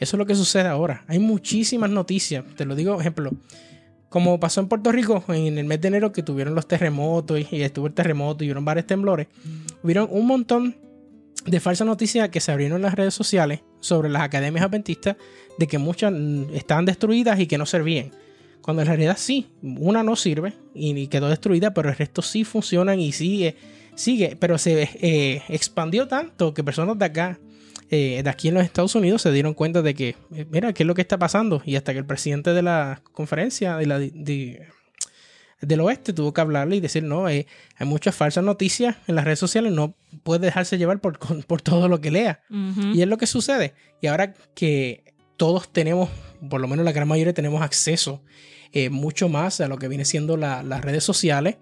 Eso 0.03 0.17
es 0.17 0.19
lo 0.19 0.27
que 0.27 0.35
sucede 0.35 0.67
ahora. 0.67 1.05
Hay 1.07 1.21
muchísimas 1.21 1.89
noticias. 1.89 2.45
Te 2.57 2.65
lo 2.65 2.75
digo, 2.75 3.01
ejemplo, 3.01 3.31
como 4.09 4.41
pasó 4.41 4.61
en 4.61 4.67
Puerto 4.67 4.91
Rico 4.91 5.23
en 5.29 5.59
el 5.59 5.65
mes 5.65 5.81
de 5.81 5.89
enero 5.89 6.11
que 6.11 6.25
tuvieron 6.25 6.57
los 6.57 6.67
terremotos 6.67 7.41
y, 7.53 7.63
estuvo 7.63 7.87
el 7.87 7.95
terremoto 7.95 8.43
y 8.43 8.49
hubieron 8.49 8.65
varios 8.65 8.87
temblores. 8.89 9.29
Hubieron 9.81 10.09
un 10.11 10.27
montón 10.27 10.77
de 11.47 11.61
falsas 11.61 11.87
noticias 11.87 12.31
que 12.31 12.41
se 12.41 12.51
abrieron 12.51 12.77
en 12.77 12.83
las 12.83 12.95
redes 12.95 13.15
sociales 13.15 13.61
sobre 13.79 14.09
las 14.09 14.23
academias 14.23 14.65
adventistas 14.65 15.17
de 15.57 15.69
que 15.69 15.79
muchas 15.79 16.13
estaban 16.53 16.85
destruidas 16.85 17.39
y 17.39 17.47
que 17.47 17.57
no 17.57 17.65
servían. 17.65 18.11
Cuando 18.61 18.83
en 18.83 18.89
realidad 18.89 19.17
sí, 19.17 19.53
una 19.63 20.03
no 20.03 20.17
sirve 20.17 20.55
y 20.75 20.99
y 20.99 21.07
quedó 21.07 21.29
destruida, 21.29 21.75
pero 21.75 21.91
el 21.91 21.97
resto 21.97 22.23
sí 22.23 22.43
funcionan 22.43 22.99
y 22.99 23.13
sigue, 23.13 23.55
sigue. 23.95 24.35
Pero 24.35 24.59
se 24.59 24.83
eh, 24.95 25.43
expandió 25.49 26.09
tanto 26.09 26.55
que 26.55 26.65
personas 26.65 26.99
de 26.99 27.05
acá, 27.05 27.39
eh, 27.95 28.23
de 28.25 28.31
aquí 28.31 28.49
en 28.49 28.55
los 28.55 28.65
Estados 28.65 28.95
Unidos, 28.95 29.21
se 29.23 29.31
dieron 29.31 29.53
cuenta 29.55 29.83
de 29.83 29.95
que, 29.95 30.17
eh, 30.35 30.47
mira, 30.51 30.73
¿qué 30.73 30.83
es 30.83 30.87
lo 30.87 30.95
que 30.95 31.03
está 31.03 31.19
pasando? 31.19 31.63
Y 31.65 31.77
hasta 31.77 31.93
que 31.93 31.99
el 31.99 32.07
presidente 32.07 32.53
de 32.55 32.63
la 32.63 33.03
conferencia 33.13 33.77
de 33.77 33.87
la, 33.87 33.99
de- 33.99 34.67
del 35.61 35.81
oeste 35.81 36.13
tuvo 36.13 36.33
que 36.33 36.41
hablarle 36.41 36.75
y 36.77 36.81
decir, 36.81 37.05
no, 37.05 37.29
eh, 37.29 37.47
hay 37.77 37.87
muchas 37.87 38.17
falsas 38.17 38.43
noticias 38.43 38.97
en 39.07 39.15
las 39.15 39.25
redes 39.25 39.39
sociales, 39.39 39.71
no 39.73 39.95
puede 40.25 40.47
dejarse 40.47 40.77
llevar 40.79 41.01
por, 41.01 41.19
por 41.47 41.63
todo 41.63 41.87
lo 41.89 42.01
que 42.01 42.11
lea. 42.11 42.41
Y 42.97 43.03
es 43.03 43.07
lo 43.09 43.17
que 43.19 43.27
sucede. 43.29 43.75
Y 44.01 44.09
ahora 44.09 44.35
que 44.55 45.05
todos 45.37 45.73
tenemos, 45.73 46.09
por 46.51 46.61
lo 46.61 46.67
menos 46.69 46.85
la 46.85 46.93
gran 46.93 47.07
mayoría 47.07 47.33
tenemos 47.35 47.63
acceso 47.63 48.23
eh, 48.73 48.89
mucho 48.91 49.29
más 49.29 49.61
a 49.61 49.69
lo 49.69 49.77
que 49.79 49.87
viene 49.89 50.05
siendo 50.05 50.37
la- 50.37 50.63
las 50.63 50.81
redes 50.81 51.05
sociales 51.05 51.57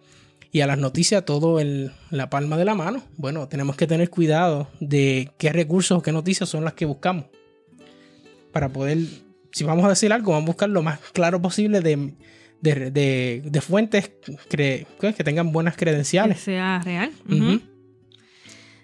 y 0.53 0.61
a 0.63 0.67
las 0.67 0.79
noticias 0.79 1.25
todo 1.25 1.61
en 1.61 1.93
la 2.11 2.29
palma 2.31 2.57
de 2.57 2.65
la 2.65 2.75
mano, 2.75 3.03
bueno, 3.17 3.47
tenemos 3.49 3.77
que 3.77 3.87
tener 3.87 4.11
cuidado 4.11 4.69
de 4.81 5.31
qué 5.39 5.53
recursos 5.53 5.99
o 5.99 6.03
qué 6.03 6.13
noticias 6.13 6.49
son 6.49 6.65
las 6.65 6.75
que 6.75 6.87
buscamos. 6.87 7.27
Para 8.53 8.69
poder, 8.69 8.99
si 9.53 9.63
vamos 9.65 9.85
a 9.85 9.91
decir 9.91 10.13
algo, 10.13 10.33
vamos 10.33 10.45
a 10.49 10.53
buscar 10.53 10.69
lo 10.69 10.83
más 10.83 10.99
claro 11.13 11.41
posible 11.41 11.81
de, 11.81 12.15
de, 12.61 12.91
de- 12.91 13.43
de 13.45 13.61
fuentes 13.61 14.11
cre- 14.51 14.87
que 14.99 15.25
tengan 15.25 15.53
buenas 15.53 15.75
Que 15.77 15.85
credenciales. 15.87 16.41
sea 16.41 16.81
real. 16.85 17.13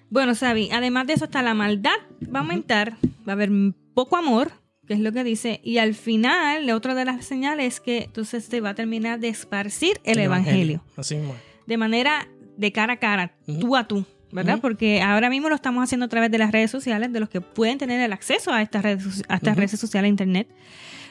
Bueno, 0.09 0.35
Sabi, 0.37 0.71
además 0.73 1.07
de 1.09 1.15
eso 1.15 1.25
está 1.25 1.43
la 1.43 1.55
maldad. 1.55 1.97
Va 2.33 2.39
a 2.39 2.43
aumentar, 2.43 2.93
va 3.29 3.31
a 3.31 3.33
haber 3.33 3.51
poco 3.93 4.17
amor, 4.17 4.53
que 4.87 4.95
es 4.95 5.01
lo 5.01 5.11
que 5.11 5.25
dice, 5.25 5.61
y 5.65 5.79
al 5.79 5.95
final, 5.97 6.65
la 6.65 6.77
otra 6.77 6.95
de 6.95 7.05
las 7.05 7.25
señales 7.25 7.75
es 7.75 7.81
que 7.81 8.05
entonces 8.05 8.45
se 8.45 8.61
va 8.61 8.71
a 8.71 8.75
terminar 8.77 9.19
de 9.19 9.29
esparcir 9.29 9.99
el, 10.05 10.19
evangelio. 10.21 10.85
Así 10.97 11.17
mismo. 11.17 11.35
De 11.67 11.77
manera 11.77 12.29
de 12.57 12.73
cara 12.73 12.95
a 12.95 12.97
cara, 12.97 13.37
tú 13.61 13.77
a 13.77 13.87
tú, 13.87 14.05
¿verdad? 14.33 14.59
Porque 14.61 15.03
ahora 15.03 15.31
mismo 15.31 15.49
lo 15.49 15.55
estamos 15.55 15.83
haciendo 15.83 16.07
a 16.07 16.09
través 16.09 16.31
de 16.31 16.39
las 16.39 16.53
redes 16.53 16.71
sociales, 16.71 17.13
de 17.13 17.21
los 17.21 17.29
que 17.29 17.41
pueden 17.41 17.79
tener 17.79 18.01
el 18.01 18.13
acceso 18.13 18.53
a 18.53 18.63
estas 18.63 18.83
redes, 18.83 19.23
a 19.29 19.37
estas 19.37 19.57
redes 19.57 19.79
sociales, 19.79 20.09
internet. 20.09 20.49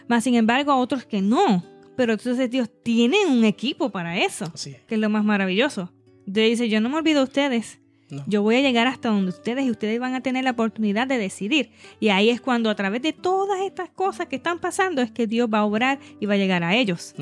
Más 0.07 0.23
sin 0.23 0.35
embargo, 0.35 0.71
a 0.71 0.77
otros 0.77 1.05
que 1.05 1.21
no. 1.21 1.63
Pero 1.95 2.13
entonces 2.13 2.49
Dios 2.49 2.69
tiene 2.83 3.25
un 3.25 3.45
equipo 3.45 3.89
para 3.89 4.17
eso, 4.17 4.51
es. 4.53 4.81
que 4.87 4.95
es 4.95 5.01
lo 5.01 5.09
más 5.09 5.23
maravilloso. 5.23 5.93
Dios 6.25 6.49
dice, 6.49 6.69
yo 6.69 6.81
no 6.81 6.89
me 6.89 6.97
olvido 6.97 7.19
de 7.19 7.23
ustedes. 7.23 7.79
No. 8.09 8.23
Yo 8.27 8.43
voy 8.43 8.57
a 8.57 8.61
llegar 8.61 8.85
hasta 8.85 9.09
donde 9.09 9.29
ustedes 9.29 9.65
y 9.65 9.71
ustedes 9.71 9.99
van 9.99 10.13
a 10.13 10.21
tener 10.21 10.43
la 10.43 10.51
oportunidad 10.51 11.07
de 11.07 11.17
decidir. 11.17 11.71
Y 11.99 12.09
ahí 12.09 12.29
es 12.29 12.39
cuando 12.39 12.69
a 12.69 12.75
través 12.75 13.01
de 13.01 13.13
todas 13.13 13.61
estas 13.61 13.89
cosas 13.89 14.27
que 14.27 14.35
están 14.35 14.59
pasando 14.59 15.01
es 15.01 15.11
que 15.11 15.25
Dios 15.25 15.49
va 15.51 15.59
a 15.59 15.65
obrar 15.65 15.99
y 16.19 16.25
va 16.27 16.35
a 16.35 16.37
llegar 16.37 16.63
a 16.63 16.75
ellos. 16.75 17.15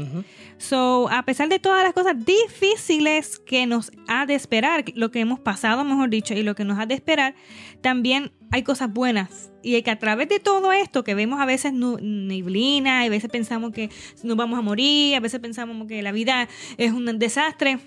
So, 0.57 1.09
a 1.09 1.23
pesar 1.23 1.47
de 1.47 1.59
todas 1.59 1.83
las 1.83 1.93
cosas 1.93 2.15
difíciles 2.25 3.39
que 3.39 3.65
nos 3.65 3.91
ha 4.07 4.25
de 4.25 4.35
esperar, 4.35 4.83
lo 4.95 5.11
que 5.11 5.21
hemos 5.21 5.39
pasado, 5.39 5.83
mejor 5.85 6.09
dicho, 6.09 6.33
y 6.33 6.43
lo 6.43 6.55
que 6.55 6.65
nos 6.65 6.77
ha 6.79 6.85
de 6.85 6.95
esperar, 6.95 7.35
también 7.81 8.31
hay 8.51 8.63
cosas 8.63 8.91
buenas. 8.91 9.51
Y 9.63 9.81
que 9.81 9.91
a 9.91 9.97
través 9.97 10.27
de 10.27 10.39
todo 10.39 10.73
esto 10.73 11.03
que 11.03 11.15
vemos 11.15 11.39
a 11.39 11.45
veces 11.45 11.73
neblina, 11.73 13.01
a 13.01 13.09
veces 13.09 13.29
pensamos 13.31 13.71
que 13.71 13.89
nos 14.21 14.35
vamos 14.35 14.59
a 14.59 14.61
morir, 14.61 15.15
a 15.15 15.21
veces 15.21 15.39
pensamos 15.39 15.87
que 15.87 16.01
la 16.01 16.11
vida 16.11 16.49
es 16.77 16.91
un 16.91 17.05
desastre, 17.17 17.79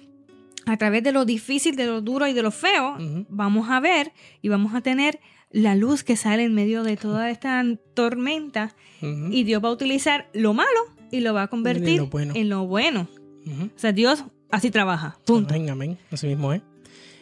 a 0.67 0.77
través 0.77 1.03
de 1.03 1.13
lo 1.13 1.25
difícil, 1.25 1.77
de 1.77 1.87
lo 1.87 2.01
duro 2.03 2.27
y 2.27 2.33
de 2.33 2.43
lo 2.43 2.51
feo, 2.51 2.97
vamos 3.29 3.71
a 3.71 3.81
ver 3.81 4.13
y 4.43 4.49
vamos 4.49 4.75
a 4.75 4.81
tener 4.81 5.21
la 5.51 5.75
luz 5.77 6.03
que 6.03 6.17
sale 6.17 6.43
en 6.43 6.55
medio 6.55 6.83
de 6.83 6.97
toda 6.97 7.31
esta 7.31 7.65
tormenta 7.95 8.75
y 9.01 9.45
Dios 9.45 9.63
va 9.65 9.69
a 9.69 9.73
utilizar 9.73 10.29
lo 10.33 10.53
malo 10.55 10.69
y 11.11 11.21
lo 11.21 11.33
va 11.33 11.43
a 11.43 11.47
convertir 11.49 12.01
lo 12.01 12.07
bueno. 12.09 12.35
en 12.37 12.49
lo 12.49 12.67
bueno. 12.67 13.09
O 13.47 13.79
sea, 13.79 13.93
Dios 13.93 14.25
así 14.51 14.71
trabaja. 14.71 15.19
Punto. 15.25 15.55
Amén, 15.55 15.71
amén. 15.71 15.99
Así 16.11 16.27
mismo 16.27 16.53
es. 16.53 16.63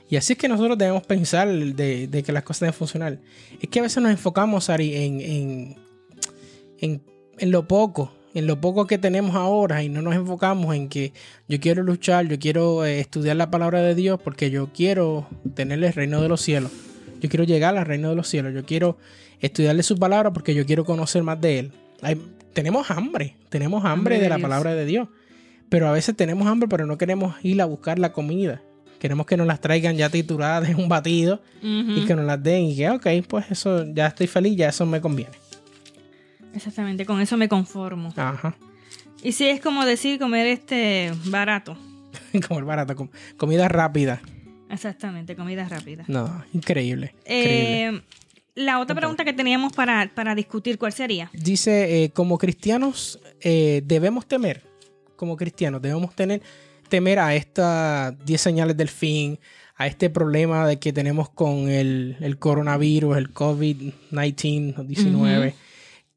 Y 0.08 0.16
así 0.16 0.34
es 0.34 0.38
que 0.38 0.48
nosotros 0.48 0.78
debemos 0.78 1.02
pensar 1.06 1.48
de, 1.48 2.06
de 2.06 2.22
que 2.22 2.32
las 2.32 2.44
cosas 2.44 2.60
deben 2.60 2.74
funcionar. 2.74 3.20
Es 3.60 3.68
que 3.68 3.80
a 3.80 3.82
veces 3.82 4.02
nos 4.02 4.10
enfocamos, 4.10 4.70
Ari, 4.70 4.94
en, 4.96 5.20
en, 5.20 5.76
en, 6.78 7.02
en 7.38 7.50
lo 7.50 7.66
poco, 7.66 8.12
en 8.34 8.46
lo 8.46 8.60
poco 8.60 8.86
que 8.86 8.98
tenemos 8.98 9.36
ahora 9.36 9.82
y 9.82 9.88
no 9.88 10.02
nos 10.02 10.14
enfocamos 10.14 10.74
en 10.74 10.88
que 10.88 11.12
yo 11.48 11.60
quiero 11.60 11.82
luchar, 11.82 12.26
yo 12.26 12.38
quiero 12.38 12.84
eh, 12.84 13.00
estudiar 13.00 13.36
la 13.36 13.50
palabra 13.50 13.80
de 13.80 13.94
Dios 13.94 14.20
porque 14.22 14.50
yo 14.50 14.68
quiero 14.74 15.26
tener 15.54 15.82
el 15.82 15.92
reino 15.92 16.20
de 16.20 16.28
los 16.28 16.40
cielos. 16.40 16.70
Yo 17.20 17.28
quiero 17.28 17.44
llegar 17.44 17.76
al 17.76 17.86
reino 17.86 18.10
de 18.10 18.16
los 18.16 18.28
cielos. 18.28 18.52
Yo 18.52 18.64
quiero 18.66 18.98
estudiarle 19.40 19.82
su 19.82 19.96
palabra 19.96 20.32
porque 20.32 20.54
yo 20.54 20.66
quiero 20.66 20.84
conocer 20.84 21.22
más 21.22 21.40
de 21.40 21.58
él. 21.60 21.72
Hay- 22.02 22.20
tenemos 22.52 22.90
hambre, 22.90 23.36
tenemos 23.48 23.84
hambre 23.84 23.92
Hambre 23.92 24.16
de 24.16 24.22
de 24.24 24.28
la 24.28 24.38
palabra 24.38 24.74
de 24.74 24.84
Dios. 24.84 25.08
Pero 25.68 25.88
a 25.88 25.92
veces 25.92 26.14
tenemos 26.16 26.46
hambre, 26.46 26.68
pero 26.68 26.86
no 26.86 26.98
queremos 26.98 27.34
ir 27.42 27.60
a 27.62 27.64
buscar 27.64 27.98
la 27.98 28.12
comida. 28.12 28.60
Queremos 28.98 29.26
que 29.26 29.36
nos 29.36 29.46
las 29.46 29.60
traigan 29.60 29.96
ya 29.96 30.08
trituradas 30.08 30.68
en 30.68 30.76
un 30.76 30.88
batido 30.88 31.40
y 31.62 32.04
que 32.06 32.14
nos 32.14 32.24
las 32.24 32.42
den 32.42 32.64
y 32.66 32.76
que, 32.76 32.90
ok, 32.90 33.06
pues 33.28 33.46
eso 33.50 33.84
ya 33.92 34.06
estoy 34.06 34.26
feliz, 34.26 34.56
ya 34.56 34.68
eso 34.68 34.86
me 34.86 35.00
conviene. 35.00 35.32
Exactamente, 36.54 37.04
con 37.06 37.20
eso 37.20 37.36
me 37.36 37.48
conformo. 37.48 38.12
Ajá. 38.16 38.54
Y 39.22 39.32
si 39.32 39.46
es 39.48 39.60
como 39.60 39.84
decir 39.84 40.18
comer 40.18 40.46
este 40.46 41.12
barato. 41.26 41.76
comer 42.48 42.64
barato, 42.64 42.94
com- 42.94 43.08
comida 43.36 43.68
rápida. 43.68 44.20
Exactamente, 44.70 45.36
comida 45.36 45.68
rápida. 45.68 46.04
No, 46.08 46.44
increíble. 46.52 47.14
increíble. 47.24 47.96
Eh, 47.96 48.02
la 48.56 48.80
otra 48.80 48.94
pregunta 48.94 49.24
que 49.24 49.32
teníamos 49.32 49.72
para, 49.72 50.10
para 50.14 50.34
discutir, 50.34 50.78
¿cuál 50.78 50.92
sería? 50.92 51.30
Dice, 51.32 52.04
eh, 52.04 52.10
como 52.10 52.38
cristianos 52.38 53.18
eh, 53.40 53.82
debemos 53.84 54.26
temer, 54.26 54.62
como 55.16 55.36
cristianos 55.36 55.82
debemos 55.82 56.14
tener, 56.14 56.40
temer 56.88 57.18
a 57.18 57.34
estas 57.34 58.14
10 58.24 58.40
señales 58.40 58.76
del 58.76 58.88
fin, 58.88 59.38
a 59.76 59.86
este 59.88 60.08
problema 60.08 60.66
de 60.68 60.78
que 60.78 60.92
tenemos 60.92 61.30
con 61.30 61.68
el, 61.68 62.16
el 62.20 62.38
coronavirus, 62.38 63.16
el 63.16 63.32
COVID-19, 63.34 64.86
19. 64.86 65.54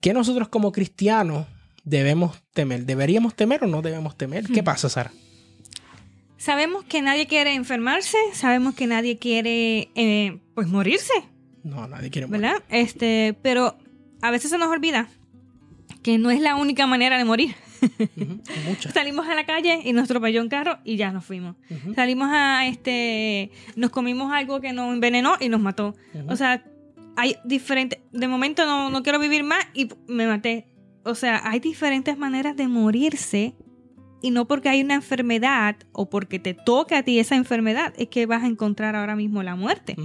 ¿Qué 0.01 0.13
nosotros 0.13 0.47
como 0.49 0.71
cristianos 0.71 1.47
debemos 1.83 2.41
temer? 2.53 2.85
¿Deberíamos 2.85 3.35
temer 3.35 3.63
o 3.63 3.67
no 3.67 3.81
debemos 3.81 4.15
temer? 4.17 4.45
¿Qué 4.47 4.63
pasa, 4.63 4.89
Sara? 4.89 5.11
Sabemos 6.37 6.83
que 6.83 7.01
nadie 7.01 7.25
quiere 7.25 7.55
enfermarse, 7.55 8.17
sabemos 8.33 8.75
que 8.75 8.85
nadie 8.85 9.17
quiere 9.17 9.89
eh, 9.95 10.39
pues 10.53 10.67
morirse, 10.67 11.13
No, 11.63 11.87
nadie 11.87 12.11
quiere 12.11 12.27
morir. 12.27 12.41
¿verdad? 12.43 12.63
Este, 12.69 13.35
pero 13.41 13.75
a 14.21 14.29
veces 14.31 14.51
se 14.51 14.57
nos 14.59 14.69
olvida 14.69 15.09
que 16.03 16.19
no 16.19 16.29
es 16.29 16.39
la 16.39 16.55
única 16.55 16.85
manera 16.85 17.17
de 17.17 17.25
morir. 17.25 17.55
Ujú, 17.81 18.41
Muchas. 18.67 18.93
Salimos 18.93 19.27
a 19.27 19.33
la 19.35 19.45
calle 19.47 19.81
y 19.83 19.93
nos 19.93 20.03
atropelló 20.05 20.41
un 20.43 20.49
carro 20.49 20.77
y 20.83 20.95
ya 20.95 21.11
nos 21.11 21.25
fuimos. 21.25 21.55
Salimos 21.95 22.29
a 22.31 22.67
este, 22.67 23.51
nos 23.75 23.89
comimos 23.89 24.31
algo 24.31 24.61
que 24.61 24.73
nos 24.73 24.93
envenenó 24.93 25.37
y 25.39 25.49
nos 25.49 25.59
mató. 25.59 25.95
O 26.27 26.35
sea, 26.35 26.63
hay 27.17 27.35
diferentes, 27.43 27.99
de 28.11 28.27
momento 28.27 28.65
no, 28.65 28.89
no 28.89 29.03
quiero 29.03 29.19
vivir 29.19 29.43
más 29.43 29.65
y 29.73 29.89
me 30.07 30.27
maté. 30.27 30.67
O 31.03 31.15
sea, 31.15 31.41
hay 31.43 31.59
diferentes 31.59 32.17
maneras 32.17 32.55
de 32.55 32.67
morirse 32.67 33.55
y 34.21 34.31
no 34.31 34.47
porque 34.47 34.69
hay 34.69 34.81
una 34.81 34.93
enfermedad 34.93 35.75
o 35.91 36.09
porque 36.09 36.37
te 36.37 36.53
toca 36.53 36.99
a 36.99 37.03
ti 37.03 37.19
esa 37.19 37.35
enfermedad 37.35 37.93
es 37.97 38.07
que 38.09 38.25
vas 38.27 38.43
a 38.43 38.47
encontrar 38.47 38.95
ahora 38.95 39.15
mismo 39.15 39.41
la 39.41 39.55
muerte. 39.55 39.95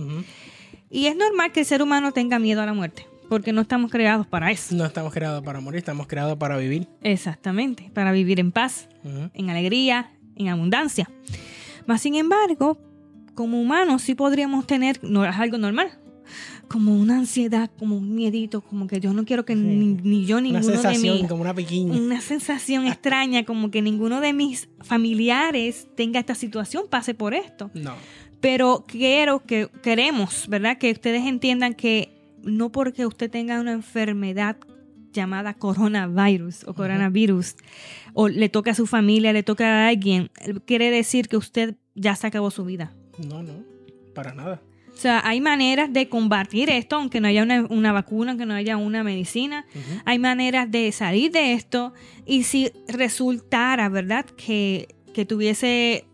Y 0.90 1.06
es 1.06 1.16
normal 1.16 1.52
que 1.52 1.60
el 1.60 1.66
ser 1.66 1.82
humano 1.82 2.12
tenga 2.12 2.38
miedo 2.38 2.62
a 2.62 2.66
la 2.66 2.72
muerte 2.72 3.06
porque 3.28 3.52
no 3.52 3.62
estamos 3.62 3.90
creados 3.90 4.26
para 4.26 4.50
eso. 4.50 4.74
No 4.74 4.84
estamos 4.84 5.12
creados 5.12 5.42
para 5.42 5.60
morir, 5.60 5.78
estamos 5.78 6.06
creados 6.06 6.36
para 6.38 6.56
vivir. 6.56 6.88
Exactamente, 7.02 7.90
para 7.94 8.12
vivir 8.12 8.40
en 8.40 8.52
paz, 8.52 8.88
en 9.34 9.50
alegría, 9.50 10.12
en 10.36 10.48
abundancia. 10.48 11.10
Mas, 11.86 12.02
sin 12.02 12.14
embargo, 12.14 12.78
como 13.34 13.60
humanos 13.60 14.02
sí 14.02 14.14
podríamos 14.14 14.66
tener, 14.66 15.02
no 15.02 15.24
es 15.24 15.34
algo 15.36 15.56
normal, 15.58 15.98
como 16.72 16.96
una 16.96 17.18
ansiedad, 17.18 17.70
como 17.78 17.98
un 17.98 18.14
miedito, 18.14 18.62
como 18.62 18.86
que 18.86 18.98
yo 18.98 19.12
no 19.12 19.24
quiero 19.24 19.44
que 19.44 19.54
Sí. 19.54 19.60
ni, 19.60 19.94
ni 19.94 20.24
yo, 20.24 20.38
Una 20.38 20.48
ninguno 20.48 20.66
de 20.66 20.72
sensación 20.72 21.18
mis... 21.18 21.28
como 21.28 21.42
una 21.42 21.54
piquiña. 21.54 21.94
Una 21.94 22.20
sensación 22.20 22.86
extraña, 22.86 23.44
como 23.44 23.70
que 23.70 23.82
ninguno 23.82 24.20
de 24.20 24.32
mis 24.32 24.68
familiares 24.80 25.86
tenga 25.94 26.18
esta 26.18 26.34
situación, 26.34 26.84
pase 26.88 27.14
por 27.14 27.34
esto. 27.34 27.70
No. 27.74 27.94
Pero 28.40 28.84
quiero 28.88 29.44
que, 29.44 29.68
queremos, 29.82 30.48
¿verdad? 30.48 30.78
Que 30.78 30.90
ustedes 30.92 31.24
entiendan 31.26 31.74
que 31.74 32.10
no 32.42 32.72
porque 32.72 33.06
usted 33.06 33.30
tenga 33.30 33.60
una 33.60 33.72
enfermedad 33.72 34.56
llamada 35.12 35.52
coronavirus 35.54 36.64
o 36.66 36.72
coronavirus, 36.72 37.54
o 38.14 38.28
le 38.28 38.48
toca 38.48 38.70
a 38.70 38.74
su 38.74 38.86
familia, 38.86 39.32
le 39.34 39.42
toca 39.42 39.66
a 39.84 39.88
alguien, 39.88 40.30
quiere 40.64 40.90
decir 40.90 41.28
que 41.28 41.36
usted 41.36 41.76
ya 41.94 42.16
se 42.16 42.26
acabó 42.26 42.50
su 42.50 42.64
vida. 42.64 42.94
No, 43.18 43.42
no. 43.42 43.52
Para 44.14 44.32
nada. 44.32 44.62
O 45.02 45.08
sea, 45.10 45.20
hay 45.24 45.40
maneras 45.40 45.92
de 45.92 46.08
combatir 46.08 46.70
esto, 46.70 46.94
aunque 46.94 47.20
no 47.20 47.26
haya 47.26 47.42
una, 47.42 47.62
una 47.70 47.90
vacuna, 47.90 48.30
aunque 48.30 48.46
no 48.46 48.54
haya 48.54 48.76
una 48.76 49.02
medicina. 49.02 49.66
Hay 50.04 50.20
maneras 50.20 50.70
de 50.70 50.92
salir 50.92 51.32
de 51.32 51.54
esto. 51.54 51.92
Y 52.24 52.44
si 52.44 52.70
resultara, 52.86 53.88
¿verdad?, 53.88 54.24
que, 54.26 54.86
que 55.12 55.24
tuviese 55.24 56.04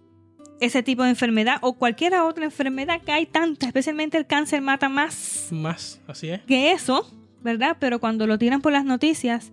ese 0.63 0.83
tipo 0.83 1.03
de 1.03 1.11
enfermedad 1.11 1.59
o 1.61 1.75
cualquier 1.75 2.15
otra 2.15 2.47
enfermedad 2.47 3.03
que 3.03 3.13
hay 3.13 3.27
tantas, 3.27 3.67
especialmente 3.67 4.17
el 4.17 4.27
cáncer 4.27 4.63
mata 4.63 4.89
más 4.89 5.49
Más, 5.51 6.01
así 6.07 6.31
es. 6.31 6.41
que 6.47 6.73
eso, 6.73 7.15
¿verdad? 7.43 7.77
Pero 7.79 8.01
cuando 8.01 8.27
lo 8.27 8.39
tiran 8.39 8.63
por 8.63 8.73
las 8.73 8.87
noticias 8.87 9.53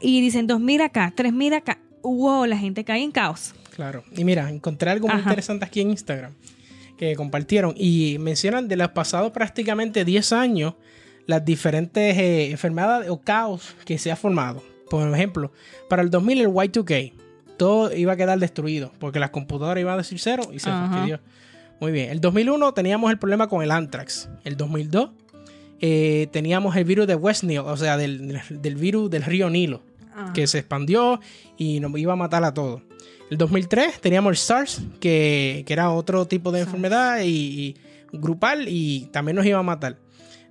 y 0.00 0.20
dicen 0.20 0.48
dos 0.48 0.58
mil 0.58 0.80
acá, 0.80 1.12
tres 1.14 1.32
mil 1.32 1.54
acá, 1.54 1.78
wow, 2.02 2.44
la 2.44 2.58
gente 2.58 2.82
cae 2.82 3.04
en 3.04 3.12
caos. 3.12 3.54
Claro. 3.76 4.02
Y 4.16 4.24
mira, 4.24 4.50
encontré 4.50 4.90
algo 4.90 5.06
muy 5.06 5.14
Ajá. 5.14 5.30
interesante 5.30 5.64
aquí 5.64 5.80
en 5.80 5.90
Instagram 5.90 6.32
que 6.98 7.16
compartieron 7.16 7.74
y 7.76 8.18
mencionan 8.20 8.68
de 8.68 8.76
los 8.76 8.88
pasados 8.90 9.32
prácticamente 9.32 10.04
10 10.04 10.32
años 10.32 10.74
las 11.26 11.44
diferentes 11.44 12.16
eh, 12.16 12.50
enfermedades 12.50 13.08
o 13.10 13.20
caos 13.20 13.74
que 13.84 13.98
se 13.98 14.10
ha 14.10 14.16
formado. 14.16 14.62
Por 14.90 15.06
ejemplo, 15.14 15.52
para 15.88 16.02
el 16.02 16.10
2000 16.10 16.40
el 16.40 16.48
Y2K, 16.48 17.12
todo 17.56 17.94
iba 17.94 18.12
a 18.12 18.16
quedar 18.16 18.38
destruido 18.38 18.92
porque 18.98 19.20
las 19.20 19.30
computadoras 19.30 19.80
iban 19.80 19.94
a 19.94 19.98
decir 19.98 20.18
cero 20.18 20.44
y 20.52 20.58
se 20.58 20.70
fastidió. 20.70 21.20
Muy 21.80 21.92
bien. 21.92 22.10
El 22.10 22.20
2001 22.20 22.72
teníamos 22.74 23.10
el 23.10 23.18
problema 23.18 23.48
con 23.48 23.62
el 23.62 23.70
anthrax. 23.70 24.28
El 24.44 24.56
2002 24.56 25.10
eh, 25.80 26.28
teníamos 26.32 26.74
el 26.76 26.84
virus 26.84 27.06
de 27.06 27.14
West 27.14 27.44
Nile, 27.44 27.60
o 27.60 27.76
sea, 27.76 27.96
del, 27.96 28.40
del 28.50 28.74
virus 28.76 29.10
del 29.10 29.22
río 29.22 29.48
Nilo 29.48 29.82
que 30.34 30.46
se 30.46 30.58
expandió 30.58 31.20
y 31.56 31.80
nos 31.80 31.96
iba 31.98 32.12
a 32.12 32.16
matar 32.16 32.44
a 32.44 32.54
todos. 32.54 32.82
El 33.30 33.36
2003 33.36 34.00
teníamos 34.00 34.30
el 34.30 34.36
SARS, 34.38 34.82
que, 35.00 35.64
que 35.66 35.72
era 35.72 35.90
otro 35.90 36.26
tipo 36.26 36.50
de 36.50 36.60
enfermedad 36.60 37.20
y, 37.20 37.28
y 37.28 37.76
grupal 38.12 38.66
y 38.68 39.08
también 39.12 39.36
nos 39.36 39.44
iba 39.46 39.58
a 39.58 39.62
matar. 39.62 39.98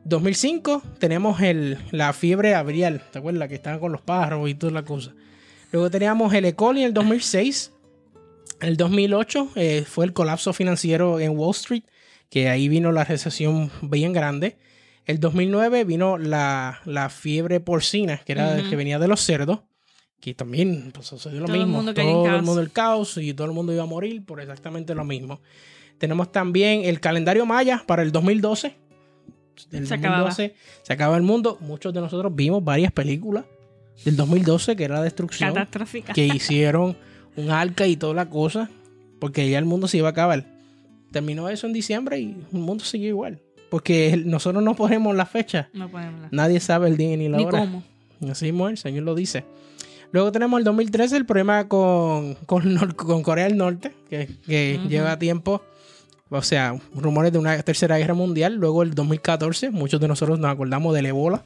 2005 0.05 0.83
tenemos 0.99 1.41
el, 1.41 1.77
la 1.91 2.13
fiebre 2.13 2.55
abrial, 2.55 3.01
¿te 3.11 3.19
acuerdas? 3.19 3.49
Que 3.49 3.55
estaban 3.55 3.79
con 3.79 3.91
los 3.91 4.01
pájaros 4.01 4.47
y 4.49 4.55
toda 4.55 4.71
la 4.71 4.83
cosa. 4.83 5.13
Luego 5.71 5.89
teníamos 5.89 6.33
el 6.33 6.45
E. 6.45 6.55
coli 6.55 6.81
en 6.81 6.87
el 6.87 6.93
2006. 6.93 7.73
El 8.61 8.77
2008 8.77 9.49
eh, 9.55 9.83
fue 9.85 10.05
el 10.05 10.13
colapso 10.13 10.53
financiero 10.53 11.19
en 11.19 11.37
Wall 11.37 11.51
Street, 11.51 11.83
que 12.29 12.47
ahí 12.49 12.69
vino 12.69 12.91
la 12.91 13.03
recesión 13.03 13.69
bien 13.81 14.13
grande. 14.13 14.57
El 15.05 15.19
2009 15.19 15.83
vino 15.83 16.17
la, 16.17 16.79
la 16.85 17.09
fiebre 17.09 17.59
porcina, 17.59 18.21
que 18.25 18.31
era 18.33 18.57
Ujú. 18.59 18.69
que 18.69 18.75
venía 18.75 18.99
de 18.99 19.07
los 19.07 19.21
cerdos, 19.21 19.59
que 20.19 20.33
también 20.33 20.91
pues, 20.93 21.07
sucedió 21.07 21.39
lo 21.41 21.45
Todo 21.45 21.55
el 21.55 21.61
mismo. 21.63 21.77
mundo 21.77 21.93
cayó 21.93 22.07
en 22.09 22.13
todo 22.15 22.25
el 22.25 22.31
caos. 22.31 22.43
mundo 22.45 22.61
el 22.61 22.71
caos 22.71 23.17
y 23.17 23.33
todo 23.33 23.47
el 23.47 23.53
mundo 23.53 23.73
iba 23.73 23.83
a 23.83 23.87
morir 23.87 24.23
por 24.25 24.41
exactamente 24.41 24.95
lo 24.95 25.03
mismo. 25.05 25.39
Tenemos 25.97 26.31
también 26.31 26.81
el 26.85 26.99
calendario 26.99 27.45
maya 27.45 27.83
para 27.85 28.01
el 28.03 28.11
2012. 28.11 28.75
Del 29.71 29.87
Se 29.87 29.93
acababa. 29.95 30.23
2012 30.25 30.55
se 30.83 30.93
acaba 30.93 31.17
el 31.17 31.23
mundo. 31.23 31.57
Muchos 31.61 31.93
de 31.93 32.01
nosotros 32.01 32.35
vimos 32.35 32.63
varias 32.63 32.91
películas 32.91 33.45
del 34.05 34.15
2012 34.15 34.75
que 34.75 34.83
era 34.83 34.95
la 34.95 35.03
destrucción 35.03 35.53
Catastrófica. 35.53 36.13
que 36.13 36.25
hicieron 36.27 36.95
un 37.35 37.49
arca 37.51 37.87
y 37.87 37.95
toda 37.97 38.13
la 38.13 38.29
cosa, 38.29 38.69
porque 39.19 39.49
ya 39.49 39.57
el 39.59 39.65
mundo 39.65 39.87
se 39.87 39.97
iba 39.97 40.07
a 40.09 40.11
acabar. 40.11 40.45
Terminó 41.11 41.49
eso 41.49 41.65
en 41.67 41.73
diciembre 41.73 42.19
y 42.19 42.35
el 42.53 42.59
mundo 42.59 42.83
siguió 42.83 43.09
igual. 43.09 43.39
Porque 43.71 44.13
el- 44.13 44.29
nosotros 44.29 44.63
no 44.63 44.75
ponemos 44.75 45.15
la 45.15 45.25
fecha. 45.25 45.69
No 45.73 45.89
podemos 45.89 46.15
hablar. 46.15 46.29
Nadie 46.33 46.59
sabe 46.59 46.87
el 46.89 46.97
día 46.97 47.15
ni 47.17 47.27
la 47.27 47.37
Ni 47.37 47.45
hora. 47.45 47.59
cómo. 47.59 47.83
Así 48.29 48.45
mismo 48.45 48.67
el 48.69 48.77
Señor 48.77 49.03
lo 49.03 49.15
dice. 49.15 49.43
Luego 50.11 50.31
tenemos 50.31 50.57
el 50.59 50.63
2013, 50.63 51.17
el 51.17 51.25
problema 51.25 51.67
con, 51.67 52.35
con, 52.45 53.23
Corea 53.23 53.45
del 53.45 53.57
Norte, 53.57 53.93
que, 54.09 54.79
lleva 54.87 55.19
tiempo, 55.19 55.61
o 56.29 56.41
sea, 56.41 56.79
rumores 56.95 57.31
de 57.31 57.39
una 57.39 57.61
tercera 57.63 57.97
guerra 57.97 58.13
mundial. 58.13 58.55
Luego 58.55 58.83
el 58.83 58.93
2014, 58.93 59.69
muchos 59.71 59.99
de 59.99 60.07
nosotros 60.07 60.39
nos 60.39 60.51
acordamos 60.51 60.93
del 60.93 61.07
ébola. 61.07 61.45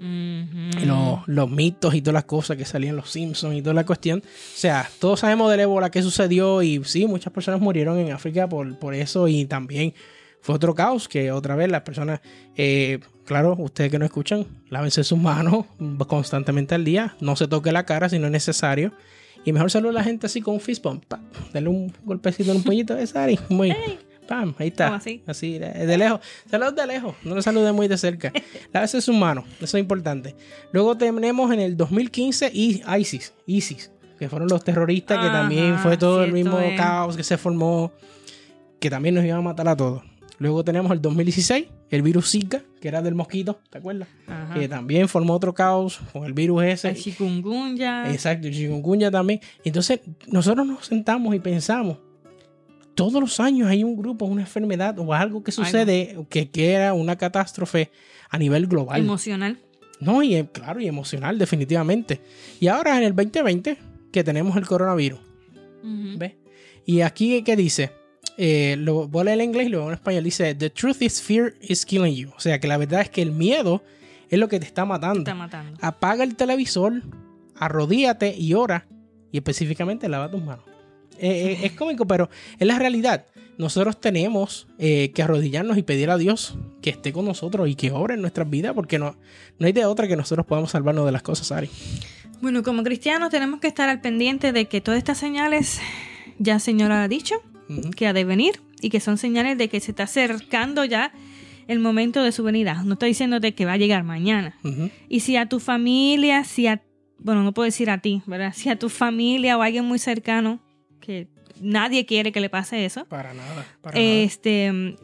Ujú. 0.00 0.80
y 0.80 0.86
los, 0.86 1.26
los 1.26 1.50
mitos 1.50 1.92
y 1.92 2.02
todas 2.02 2.14
las 2.14 2.24
cosas 2.24 2.56
que 2.56 2.64
salían 2.64 2.94
los 2.94 3.10
Simpsons 3.10 3.56
y 3.56 3.62
toda 3.62 3.74
la 3.74 3.84
cuestión. 3.84 4.20
O 4.20 4.56
sea, 4.56 4.88
todos 5.00 5.18
sabemos 5.18 5.50
del 5.50 5.58
ébola 5.58 5.90
que 5.90 6.02
sucedió 6.02 6.62
y 6.62 6.84
sí, 6.84 7.06
muchas 7.06 7.32
personas 7.32 7.60
murieron 7.60 7.98
en 7.98 8.12
África 8.12 8.48
por, 8.48 8.78
por 8.78 8.94
eso 8.94 9.26
y 9.26 9.44
también 9.46 9.94
fue 10.40 10.54
otro 10.54 10.74
caos 10.74 11.08
que 11.08 11.32
otra 11.32 11.56
vez 11.56 11.70
las 11.70 11.82
personas, 11.82 12.20
eh, 12.56 13.00
claro, 13.28 13.54
ustedes 13.58 13.90
que 13.90 13.98
no 13.98 14.04
escuchan, 14.06 14.46
lávense 14.70 15.04
sus 15.04 15.18
manos 15.18 15.66
constantemente 16.08 16.74
al 16.74 16.84
día, 16.84 17.14
no 17.20 17.36
se 17.36 17.46
toque 17.46 17.70
la 17.70 17.84
cara 17.84 18.08
si 18.08 18.18
no 18.18 18.26
es 18.26 18.32
necesario. 18.32 18.92
Y 19.44 19.52
mejor 19.52 19.70
saludar 19.70 19.90
a 19.96 19.98
la 20.00 20.04
gente 20.04 20.26
así 20.26 20.40
con 20.40 20.54
un 20.54 20.60
fist 20.60 20.82
bump. 20.82 21.04
Dale 21.52 21.68
un 21.68 21.92
golpecito 22.04 22.50
en 22.50 22.56
un 22.56 22.64
pollito 22.64 22.94
de 22.94 23.06
Sari. 23.06 23.38
Muy. 23.48 23.72
Pam, 24.26 24.54
ahí 24.58 24.68
está. 24.68 24.86
¿Cómo 24.86 24.96
así? 24.96 25.22
Así, 25.26 25.58
de 25.58 25.96
lejos. 25.96 26.20
Saludos 26.50 26.74
de 26.74 26.86
lejos. 26.86 27.14
No 27.24 27.34
lo 27.36 27.40
salude 27.40 27.72
muy 27.72 27.86
de 27.88 27.96
cerca. 27.96 28.32
Lávese 28.72 29.00
sus 29.00 29.14
manos. 29.14 29.44
Eso 29.60 29.76
es 29.78 29.80
importante. 29.82 30.34
Luego 30.72 30.96
tenemos 30.98 31.52
en 31.52 31.60
el 31.60 31.76
2015 31.76 32.50
I- 32.52 32.82
ISIS. 32.98 33.32
ISIS. 33.46 33.92
Que 34.18 34.28
fueron 34.28 34.48
los 34.48 34.64
terroristas 34.64 35.18
que 35.24 35.30
también 35.30 35.78
fue 35.78 35.96
todo 35.96 36.24
el 36.24 36.32
mismo 36.32 36.58
es. 36.58 36.76
caos 36.76 37.16
que 37.16 37.22
se 37.22 37.38
formó. 37.38 37.92
Que 38.80 38.90
también 38.90 39.14
nos 39.14 39.24
iban 39.24 39.38
a 39.38 39.42
matar 39.42 39.68
a 39.68 39.76
todos. 39.76 40.02
Luego 40.38 40.62
tenemos 40.64 40.90
el 40.92 41.00
2016. 41.00 41.66
El 41.90 42.02
virus 42.02 42.30
Zika, 42.30 42.62
que 42.80 42.88
era 42.88 43.02
del 43.02 43.14
mosquito, 43.14 43.60
¿te 43.70 43.78
acuerdas? 43.78 44.08
Que 44.54 44.68
también 44.68 45.08
formó 45.08 45.34
otro 45.34 45.54
caos 45.54 46.00
con 46.12 46.24
el 46.24 46.32
virus 46.32 46.64
ese. 46.64 46.90
El 46.90 46.96
chikungunya. 46.96 48.10
Exacto, 48.12 48.48
el 48.48 48.54
chikungunya 48.54 49.10
también. 49.10 49.40
Entonces, 49.64 50.00
nosotros 50.26 50.66
nos 50.66 50.86
sentamos 50.86 51.34
y 51.34 51.40
pensamos, 51.40 51.98
todos 52.94 53.20
los 53.20 53.38
años 53.40 53.68
hay 53.68 53.84
un 53.84 53.96
grupo, 53.96 54.26
una 54.26 54.42
enfermedad 54.42 54.98
o 54.98 55.14
algo 55.14 55.42
que 55.42 55.52
sucede 55.52 56.16
que, 56.28 56.50
que 56.50 56.72
era 56.72 56.94
una 56.94 57.16
catástrofe 57.16 57.90
a 58.28 58.38
nivel 58.38 58.66
global. 58.66 59.00
Emocional. 59.00 59.58
no, 60.00 60.22
y 60.22 60.34
eh, 60.34 60.48
claro, 60.52 60.80
y 60.80 60.88
emocional, 60.88 61.38
definitivamente. 61.38 62.20
Y 62.60 62.66
ahora 62.66 62.98
en 62.98 63.04
el 63.04 63.14
2020, 63.14 63.78
que 64.12 64.24
tenemos 64.24 64.56
el 64.56 64.66
coronavirus. 64.66 65.20
¿Ves? 66.16 66.34
Y 66.84 67.02
aquí, 67.02 67.42
¿qué 67.42 67.54
dice? 67.54 67.92
Eh, 68.40 68.76
lo, 68.78 69.08
voy 69.08 69.22
a 69.22 69.24
leer 69.24 69.40
en 69.40 69.44
inglés 69.46 69.66
y 69.66 69.70
luego 69.70 69.88
en 69.88 69.94
español. 69.94 70.24
Dice, 70.24 70.54
The 70.54 70.70
truth 70.70 71.02
is 71.02 71.20
fear 71.20 71.54
is 71.60 71.84
killing 71.84 72.14
you. 72.14 72.30
O 72.36 72.40
sea, 72.40 72.60
que 72.60 72.68
la 72.68 72.76
verdad 72.76 73.00
es 73.00 73.10
que 73.10 73.20
el 73.20 73.32
miedo 73.32 73.82
es 74.30 74.38
lo 74.38 74.48
que 74.48 74.60
te 74.60 74.66
está 74.66 74.84
matando. 74.84 75.20
Está 75.20 75.34
matando. 75.34 75.76
Apaga 75.82 76.22
el 76.22 76.36
televisor, 76.36 77.02
arrodíate 77.56 78.34
y 78.38 78.54
ora. 78.54 78.86
Y 79.32 79.38
específicamente 79.38 80.08
lava 80.08 80.30
tus 80.30 80.42
manos. 80.42 80.64
Eh, 81.18 81.58
eh, 81.60 81.66
es 81.66 81.72
cómico, 81.76 82.06
pero 82.06 82.30
es 82.58 82.66
la 82.66 82.78
realidad. 82.78 83.26
Nosotros 83.58 84.00
tenemos 84.00 84.68
eh, 84.78 85.10
que 85.12 85.22
arrodillarnos 85.22 85.76
y 85.76 85.82
pedir 85.82 86.10
a 86.10 86.16
Dios 86.16 86.56
que 86.80 86.90
esté 86.90 87.12
con 87.12 87.24
nosotros 87.24 87.68
y 87.68 87.74
que 87.74 87.90
obre 87.90 88.14
en 88.14 88.20
nuestras 88.20 88.48
vidas, 88.48 88.72
porque 88.72 89.00
no, 89.00 89.16
no 89.58 89.66
hay 89.66 89.72
de 89.72 89.84
otra 89.84 90.06
que 90.06 90.16
nosotros 90.16 90.46
podamos 90.46 90.70
salvarnos 90.70 91.04
de 91.04 91.10
las 91.10 91.22
cosas, 91.22 91.50
Ari. 91.50 91.68
Bueno, 92.40 92.62
como 92.62 92.84
cristianos 92.84 93.30
tenemos 93.30 93.58
que 93.58 93.66
estar 93.66 93.88
al 93.88 94.00
pendiente 94.00 94.52
de 94.52 94.66
que 94.66 94.80
todas 94.80 94.98
estas 94.98 95.18
señales 95.18 95.80
ya 96.38 96.54
el 96.54 96.60
Señor 96.60 96.92
ha 96.92 97.08
dicho 97.08 97.42
Que 97.96 98.06
ha 98.06 98.12
de 98.12 98.24
venir 98.24 98.60
y 98.80 98.90
que 98.90 99.00
son 99.00 99.18
señales 99.18 99.58
de 99.58 99.68
que 99.68 99.80
se 99.80 99.92
está 99.92 100.04
acercando 100.04 100.84
ya 100.84 101.12
el 101.66 101.80
momento 101.80 102.22
de 102.22 102.32
su 102.32 102.42
venida. 102.42 102.82
No 102.84 102.94
estoy 102.94 103.10
diciéndote 103.10 103.54
que 103.54 103.66
va 103.66 103.72
a 103.72 103.76
llegar 103.76 104.02
mañana. 104.04 104.56
Y 105.08 105.20
si 105.20 105.36
a 105.36 105.46
tu 105.46 105.60
familia, 105.60 106.44
si 106.44 106.66
a, 106.66 106.82
bueno, 107.18 107.42
no 107.42 107.52
puedo 107.52 107.66
decir 107.66 107.90
a 107.90 107.98
ti, 107.98 108.22
¿verdad? 108.26 108.52
Si 108.56 108.70
a 108.70 108.78
tu 108.78 108.88
familia 108.88 109.58
o 109.58 109.62
a 109.62 109.66
alguien 109.66 109.84
muy 109.84 109.98
cercano, 109.98 110.60
que 111.00 111.28
nadie 111.60 112.06
quiere 112.06 112.32
que 112.32 112.40
le 112.40 112.48
pase 112.48 112.84
eso, 112.84 113.04
Para 113.06 113.34
nada. 113.34 113.66
Para 113.82 113.98
nada. 113.98 114.06
este, 114.06 114.72
mm, 114.72 114.96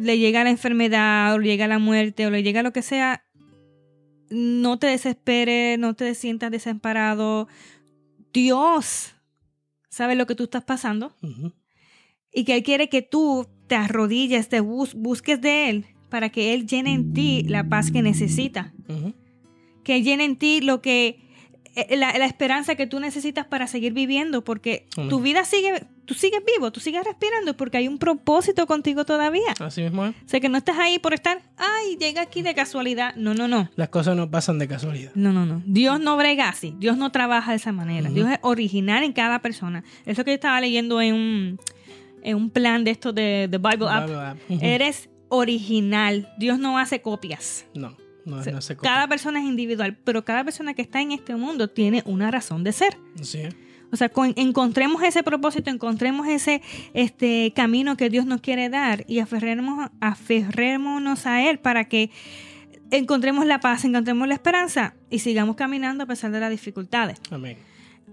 le 0.00 0.18
llega 0.18 0.44
la 0.44 0.50
enfermedad 0.50 1.34
o 1.34 1.38
le 1.38 1.46
llega 1.46 1.68
la 1.68 1.78
muerte 1.78 2.26
o 2.26 2.30
le 2.30 2.42
llega 2.42 2.62
lo 2.62 2.72
que 2.72 2.82
sea, 2.82 3.22
no 4.30 4.78
te 4.78 4.88
desesperes, 4.88 5.78
no 5.78 5.94
te 5.94 6.14
sientas 6.14 6.50
desamparado. 6.50 7.48
Dios 8.32 9.14
sabe 9.88 10.14
lo 10.14 10.26
que 10.26 10.34
tú 10.34 10.44
estás 10.44 10.64
pasando. 10.64 11.14
Y 12.38 12.44
que 12.44 12.54
Él 12.56 12.62
quiere 12.62 12.88
que 12.88 13.02
tú 13.02 13.46
te 13.66 13.74
arrodilles, 13.74 14.48
te 14.48 14.60
bus- 14.60 14.94
busques 14.94 15.40
de 15.40 15.68
Él 15.70 15.86
para 16.08 16.28
que 16.30 16.54
Él 16.54 16.66
llene 16.66 16.92
en 16.92 17.12
ti 17.12 17.42
la 17.48 17.68
paz 17.68 17.90
que 17.90 18.00
necesita, 18.02 18.72
que 19.84 20.02
llene 20.02 20.24
en 20.24 20.36
ti 20.36 20.60
lo 20.60 20.80
que 20.80 21.20
eh, 21.74 21.96
la, 21.96 22.16
la 22.18 22.26
esperanza 22.26 22.74
que 22.74 22.86
tú 22.86 22.98
necesitas 23.00 23.46
para 23.46 23.66
seguir 23.66 23.92
viviendo, 23.92 24.42
porque 24.42 24.86
Amén. 24.96 25.10
tu 25.10 25.20
vida 25.20 25.44
sigue, 25.44 25.84
tú 26.06 26.14
sigues 26.14 26.40
vivo, 26.44 26.72
tú 26.72 26.80
sigues 26.80 27.04
respirando, 27.04 27.56
porque 27.56 27.76
hay 27.76 27.86
un 27.88 27.98
propósito 27.98 28.66
contigo 28.66 29.04
todavía. 29.04 29.52
Así 29.60 29.82
mismo 29.82 30.06
es. 30.06 30.14
O 30.24 30.28
sea, 30.28 30.40
que 30.40 30.48
no 30.48 30.58
estás 30.58 30.78
ahí 30.78 30.98
por 30.98 31.14
estar, 31.14 31.40
ay, 31.56 31.96
llega 32.00 32.22
aquí 32.22 32.42
de 32.42 32.54
casualidad. 32.54 33.14
No, 33.16 33.34
no, 33.34 33.46
no. 33.48 33.70
Las 33.76 33.90
cosas 33.90 34.16
no 34.16 34.30
pasan 34.30 34.58
de 34.58 34.66
casualidad. 34.66 35.12
No, 35.14 35.32
no, 35.32 35.46
no. 35.46 35.62
Dios 35.66 36.00
no 36.00 36.16
brega 36.16 36.48
así. 36.48 36.74
Dios 36.78 36.96
no 36.96 37.12
trabaja 37.12 37.52
de 37.52 37.58
esa 37.58 37.70
manera. 37.72 38.10
Dios 38.10 38.28
es 38.30 38.38
original 38.42 39.04
en 39.04 39.12
cada 39.12 39.40
persona. 39.40 39.84
Eso 40.06 40.24
que 40.24 40.30
yo 40.32 40.34
estaba 40.36 40.60
leyendo 40.60 41.00
en 41.00 41.14
un, 41.14 41.60
en 42.22 42.36
un 42.36 42.50
plan 42.50 42.84
de 42.84 42.90
esto 42.92 43.12
de, 43.12 43.48
de 43.50 43.58
Bible 43.58 43.88
App. 43.88 44.36
Eres 44.60 45.08
original. 45.28 46.32
Dios 46.38 46.58
no 46.58 46.78
hace 46.78 47.00
copias. 47.02 47.66
No, 47.74 47.96
no, 48.24 48.36
O 48.36 48.42
sea, 48.42 48.52
no 48.52 48.60
se 48.60 48.76
copia. 48.76 48.90
cada 48.90 49.08
persona 49.08 49.40
es 49.40 49.46
individual, 49.46 49.96
pero 50.04 50.24
cada 50.24 50.44
persona 50.44 50.74
que 50.74 50.82
está 50.82 51.00
en 51.00 51.12
este 51.12 51.34
mundo 51.36 51.68
tiene 51.68 52.02
una 52.06 52.30
razón 52.30 52.64
de 52.64 52.72
ser. 52.72 52.96
Sí. 53.22 53.42
O 53.90 53.96
sea, 53.96 54.10
con- 54.10 54.34
encontremos 54.36 55.02
ese 55.02 55.22
propósito, 55.22 55.70
encontremos 55.70 56.26
ese 56.28 56.60
este 56.92 57.52
camino 57.56 57.96
que 57.96 58.10
Dios 58.10 58.26
nos 58.26 58.40
quiere 58.42 58.68
dar 58.68 59.04
y 59.08 59.20
aferremos, 59.20 59.90
aferrémonos 60.00 61.24
a 61.26 61.48
Él 61.48 61.58
para 61.58 61.84
que 61.88 62.10
encontremos 62.90 63.46
la 63.46 63.60
paz, 63.60 63.84
encontremos 63.84 64.28
la 64.28 64.34
esperanza 64.34 64.94
y 65.10 65.20
sigamos 65.20 65.56
caminando 65.56 66.04
a 66.04 66.06
pesar 66.06 66.30
de 66.32 66.40
las 66.40 66.50
dificultades. 66.50 67.18
Amén. 67.30 67.56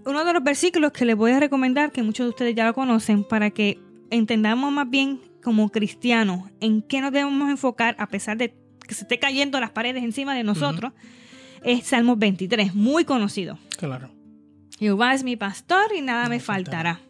Uno 0.04 0.24
de 0.24 0.32
los 0.32 0.42
versículos 0.44 0.92
que 0.92 1.04
les 1.04 1.16
voy 1.16 1.32
a 1.32 1.40
recomendar, 1.40 1.90
que 1.92 2.02
muchos 2.02 2.26
de 2.26 2.30
ustedes 2.30 2.54
ya 2.54 2.64
lo 2.66 2.74
conocen, 2.74 3.24
para 3.24 3.50
que 3.50 3.78
entendamos 4.10 4.72
más 4.72 4.88
bien 4.88 5.20
como 5.42 5.70
cristianos 5.70 6.50
en 6.60 6.82
qué 6.82 7.00
nos 7.00 7.12
debemos 7.12 7.48
enfocar 7.50 7.94
a 7.98 8.08
pesar 8.08 8.36
de 8.36 8.54
que 8.86 8.94
se 8.94 9.02
esté 9.02 9.18
cayendo 9.18 9.60
las 9.60 9.70
paredes 9.70 10.02
encima 10.02 10.34
de 10.34 10.44
nosotros, 10.44 10.92
es 11.62 11.84
Salmos 11.84 12.18
23, 12.18 12.74
muy 12.74 13.04
conocido. 13.04 13.58
Claro. 13.78 14.10
Jehová 14.78 15.14
es 15.14 15.24
mi 15.24 15.36
pastor 15.36 15.86
y 15.96 16.02
nada 16.02 16.24
No 16.24 16.30
me 16.30 16.40
faltará. 16.40 17.00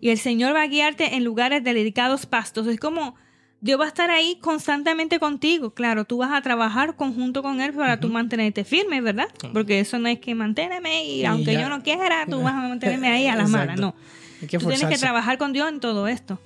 Y 0.00 0.10
el 0.10 0.18
Señor 0.18 0.54
va 0.54 0.62
a 0.62 0.66
guiarte 0.66 1.16
en 1.16 1.24
lugares 1.24 1.64
de 1.64 1.72
delicados 1.72 2.26
pastos. 2.26 2.66
Es 2.66 2.78
como 2.78 3.14
Dios 3.60 3.80
va 3.80 3.84
a 3.84 3.88
estar 3.88 4.10
ahí 4.10 4.38
constantemente 4.40 5.18
contigo. 5.18 5.72
Claro, 5.72 6.04
tú 6.04 6.18
vas 6.18 6.32
a 6.32 6.42
trabajar 6.42 6.96
conjunto 6.96 7.42
con 7.42 7.60
Él 7.60 7.72
para 7.72 7.98
tú 7.98 8.08
mantenerte 8.08 8.64
firme, 8.64 9.00
¿verdad? 9.00 9.28
Porque 9.52 9.80
eso 9.80 9.98
no 9.98 10.08
es 10.08 10.18
que 10.20 10.34
manténeme 10.34 11.04
y, 11.04 11.20
Y 11.20 11.24
aunque 11.24 11.54
ya. 11.54 11.62
yo 11.62 11.68
no 11.68 11.82
quiera, 11.82 12.26
tú 12.26 12.42
vas 12.42 12.52
a 12.54 12.68
mantenerme 12.68 13.08
ahí 13.08 13.26
a 13.26 13.36
las 13.36 13.48
malas. 13.48 13.80
No, 13.80 13.94
Hay 14.42 14.48
que 14.48 14.58
tú 14.58 14.66
tienes 14.66 14.86
que 14.86 14.98
trabajar 14.98 15.38
con 15.38 15.52
Dios 15.52 15.68
en 15.68 15.80
todo 15.80 16.08
esto. 16.08 16.38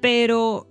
Pero 0.00 0.66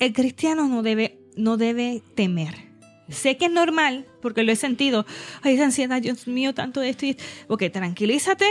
el 0.00 0.12
cristiano 0.12 0.68
no 0.68 0.82
debe, 0.82 1.18
no 1.36 1.56
debe 1.56 2.02
temer. 2.14 2.66
Sé 3.08 3.36
que 3.36 3.46
es 3.46 3.52
normal, 3.52 4.04
porque 4.20 4.42
lo 4.42 4.50
he 4.52 4.56
sentido. 4.56 5.06
Ay, 5.42 5.54
esa 5.54 5.64
ansiedad, 5.66 6.02
Dios 6.02 6.26
mío, 6.26 6.54
tanto 6.54 6.80
de 6.80 6.88
esto 6.90 7.06
y 7.06 7.10
esto. 7.10 7.22
Ok, 7.48 7.64
tranquilízate, 7.72 8.44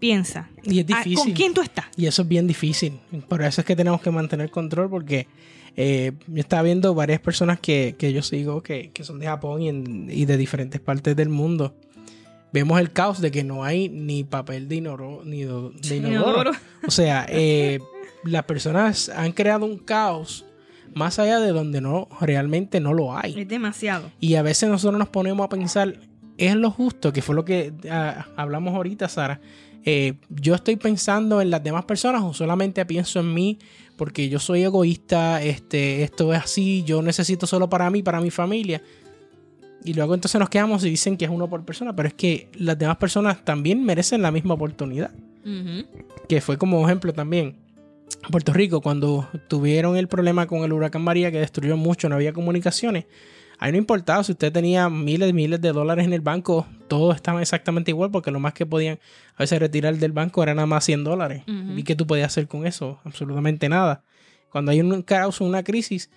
piensa. 0.00 0.50
Y 0.64 0.80
es 0.80 0.86
Ah, 0.92 0.98
difícil. 1.04 1.16
¿Con 1.16 1.32
quién 1.32 1.54
tú 1.54 1.60
estás? 1.62 1.86
Y 1.96 2.06
eso 2.06 2.22
es 2.22 2.28
bien 2.28 2.46
difícil. 2.48 2.94
Por 3.28 3.42
eso 3.42 3.60
es 3.60 3.64
que 3.66 3.76
tenemos 3.76 4.00
que 4.00 4.10
mantener 4.10 4.50
control 4.50 4.90
porque 4.90 5.28
eh, 5.76 6.12
yo 6.26 6.40
estaba 6.40 6.62
viendo 6.62 6.94
varias 6.94 7.20
personas 7.20 7.60
que, 7.60 7.94
que 7.96 8.12
yo 8.12 8.22
sigo 8.22 8.62
que, 8.62 8.90
que 8.92 9.04
son 9.04 9.20
de 9.20 9.26
Japón 9.26 9.62
y, 9.62 9.68
en- 9.68 10.08
y 10.10 10.24
de 10.24 10.36
diferentes 10.36 10.80
partes 10.80 11.14
del 11.14 11.28
mundo. 11.28 11.76
Vemos 12.56 12.80
el 12.80 12.90
caos 12.90 13.20
de 13.20 13.30
que 13.30 13.44
no 13.44 13.64
hay 13.64 13.90
ni 13.90 14.24
papel 14.24 14.66
de, 14.66 14.76
inoro- 14.76 15.22
ni 15.24 15.42
do- 15.42 15.72
de 15.72 15.96
inodoro. 15.96 16.22
Inodoro. 16.30 16.50
O 16.86 16.90
sea, 16.90 17.26
eh, 17.28 17.80
las 18.24 18.44
personas 18.44 19.10
han 19.10 19.32
creado 19.32 19.66
un 19.66 19.76
caos 19.76 20.46
más 20.94 21.18
allá 21.18 21.38
de 21.38 21.52
donde 21.52 21.82
no 21.82 22.08
realmente 22.18 22.80
no 22.80 22.94
lo 22.94 23.14
hay. 23.14 23.38
Es 23.38 23.46
demasiado. 23.46 24.10
Y 24.20 24.36
a 24.36 24.42
veces 24.42 24.70
nosotros 24.70 24.98
nos 24.98 25.10
ponemos 25.10 25.44
a 25.44 25.50
pensar, 25.50 26.00
¿es 26.38 26.54
lo 26.56 26.70
justo? 26.70 27.12
Que 27.12 27.20
fue 27.20 27.34
lo 27.34 27.44
que 27.44 27.74
ah, 27.90 28.24
hablamos 28.36 28.74
ahorita, 28.74 29.06
Sara. 29.10 29.38
Eh, 29.84 30.14
yo 30.30 30.54
estoy 30.54 30.76
pensando 30.76 31.42
en 31.42 31.50
las 31.50 31.62
demás 31.62 31.84
personas 31.84 32.22
o 32.22 32.32
solamente 32.32 32.84
pienso 32.86 33.20
en 33.20 33.34
mí 33.34 33.58
porque 33.98 34.28
yo 34.30 34.38
soy 34.38 34.62
egoísta, 34.62 35.42
este, 35.42 36.02
esto 36.04 36.32
es 36.32 36.40
así, 36.42 36.82
yo 36.84 37.02
necesito 37.02 37.46
solo 37.46 37.68
para 37.68 37.90
mí, 37.90 38.02
para 38.02 38.20
mi 38.22 38.30
familia. 38.30 38.82
Y 39.86 39.94
luego 39.94 40.14
entonces 40.14 40.38
nos 40.40 40.50
quedamos 40.50 40.84
y 40.84 40.90
dicen 40.90 41.16
que 41.16 41.26
es 41.26 41.30
uno 41.30 41.48
por 41.48 41.64
persona, 41.64 41.94
pero 41.94 42.08
es 42.08 42.14
que 42.14 42.48
las 42.58 42.76
demás 42.76 42.96
personas 42.96 43.44
también 43.44 43.84
merecen 43.84 44.20
la 44.20 44.32
misma 44.32 44.54
oportunidad. 44.54 45.12
Que 46.28 46.40
fue 46.40 46.58
como 46.58 46.84
ejemplo 46.84 47.12
también. 47.12 47.54
Puerto 48.30 48.52
Rico, 48.52 48.80
cuando 48.80 49.28
tuvieron 49.46 49.96
el 49.96 50.08
problema 50.08 50.48
con 50.48 50.64
el 50.64 50.72
huracán 50.72 51.02
María 51.02 51.30
que 51.30 51.38
destruyó 51.38 51.76
mucho, 51.76 52.08
no 52.08 52.16
había 52.16 52.32
comunicaciones. 52.32 53.06
Ahí 53.58 53.70
no 53.70 53.78
importaba 53.78 54.24
si 54.24 54.32
usted 54.32 54.52
tenía 54.52 54.90
miles 54.90 55.30
y 55.30 55.32
miles 55.32 55.60
de 55.60 55.70
dólares 55.72 56.04
en 56.04 56.12
el 56.12 56.20
banco, 56.20 56.66
todo 56.88 57.12
estaba 57.12 57.40
exactamente 57.40 57.92
igual 57.92 58.10
porque 58.10 58.32
lo 58.32 58.40
más 58.40 58.54
que 58.54 58.66
podían 58.66 58.98
a 59.36 59.44
veces 59.44 59.60
retirar 59.60 59.96
del 59.96 60.10
banco 60.10 60.42
era 60.42 60.52
nada 60.52 60.66
más 60.66 60.84
100 60.84 61.04
dólares. 61.04 61.44
¿Y 61.46 61.84
qué 61.84 61.94
tú 61.94 62.08
podías 62.08 62.26
hacer 62.26 62.48
con 62.48 62.66
eso? 62.66 62.98
Absolutamente 63.04 63.68
nada. 63.68 64.02
Cuando 64.50 64.72
hay 64.72 64.80
un 64.80 65.02
caos, 65.02 65.40
una 65.40 65.62
crisis, 65.62 66.10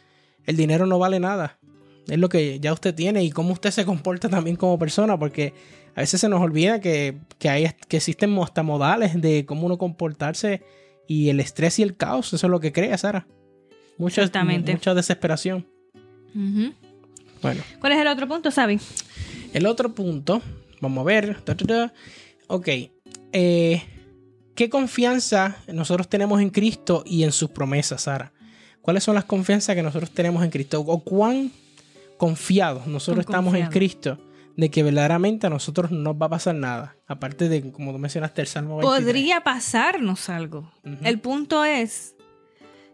el 0.46 0.58
dinero 0.58 0.88
no 0.88 0.98
vale 0.98 1.20
nada. 1.20 1.59
Es 2.08 2.18
lo 2.18 2.30
que 2.30 2.60
ya 2.60 2.74
usted 2.74 2.96
tiene 2.96 3.24
y 3.24 3.30
cómo 3.32 3.54
usted 3.54 3.72
se 3.72 3.86
comporta 3.86 4.30
también 4.30 4.56
como 4.56 4.80
persona, 4.80 5.18
porque 5.18 5.54
a 5.96 6.02
veces 6.02 6.22
se 6.22 6.30
nos 6.30 6.42
olvida 6.42 6.80
que, 6.82 7.18
que, 7.38 7.50
hay, 7.50 7.70
que 7.88 7.98
existen 7.98 8.38
hasta 8.40 8.64
modales 8.64 9.22
de 9.22 9.46
cómo 9.46 9.66
uno 9.66 9.78
comportarse 9.78 10.62
y 11.08 11.30
el 11.30 11.40
estrés 11.40 11.80
y 11.80 11.84
el 11.84 11.96
caos, 11.98 12.34
eso 12.34 12.48
es 12.48 12.52
lo 12.52 12.60
que 12.60 12.72
crea, 12.72 12.98
Sara. 12.98 13.28
Mucha, 13.98 14.22
Exactamente. 14.22 14.72
mucha 14.72 14.94
desesperación. 14.94 15.68
Bueno, 17.42 17.62
¿Cuál 17.80 17.94
es 17.94 18.00
el 18.00 18.08
otro 18.08 18.28
punto, 18.28 18.52
Sabi? 18.52 18.80
el 19.54 19.66
otro 19.66 19.94
punto, 19.94 20.42
vamos 20.82 21.02
a 21.02 21.06
ver. 21.06 21.42
ta, 21.42 21.56
ta, 21.56 21.66
ta. 21.66 21.94
Ok. 22.48 22.68
eh, 23.34 23.82
¿Qué 24.56 24.70
confianza 24.70 25.58
nosotros 25.68 26.10
tenemos 26.10 26.42
en 26.42 26.50
Cristo 26.50 27.04
y 27.06 27.24
en 27.24 27.32
sus 27.32 27.50
promesas, 27.50 28.02
Sara? 28.04 28.34
¿Cuáles 28.82 29.04
son 29.04 29.16
las 29.16 29.24
confianzas 29.24 29.74
que 29.76 29.82
nosotros 29.84 30.12
tenemos 30.12 30.44
en 30.44 30.50
Cristo? 30.50 30.82
¿O 30.82 31.00
cuán 31.04 31.52
confiados 32.20 32.86
nosotros 32.86 33.26
estamos 33.26 33.56
en. 33.56 33.66
Cristo 33.68 34.20
de 34.56 34.70
que 34.70 34.84
verdaderamente 34.84 35.48
a 35.48 35.50
nosotros 35.50 35.90
no 35.90 36.00
nos 36.00 36.16
va 36.22 36.26
a 36.26 36.30
pasar 36.30 36.54
nada? 36.54 36.98
Aparte 37.08 37.48
de, 37.48 37.72
como 37.72 37.94
tú 37.94 37.98
mencionaste, 37.98 38.42
el 38.42 38.48
Salmo 38.48 38.78
23. 38.78 39.04
Podría 39.06 39.42
pasarnos 39.42 40.28
algo. 40.30 40.70
El 41.02 41.20
punto 41.20 41.64
es 41.64 42.16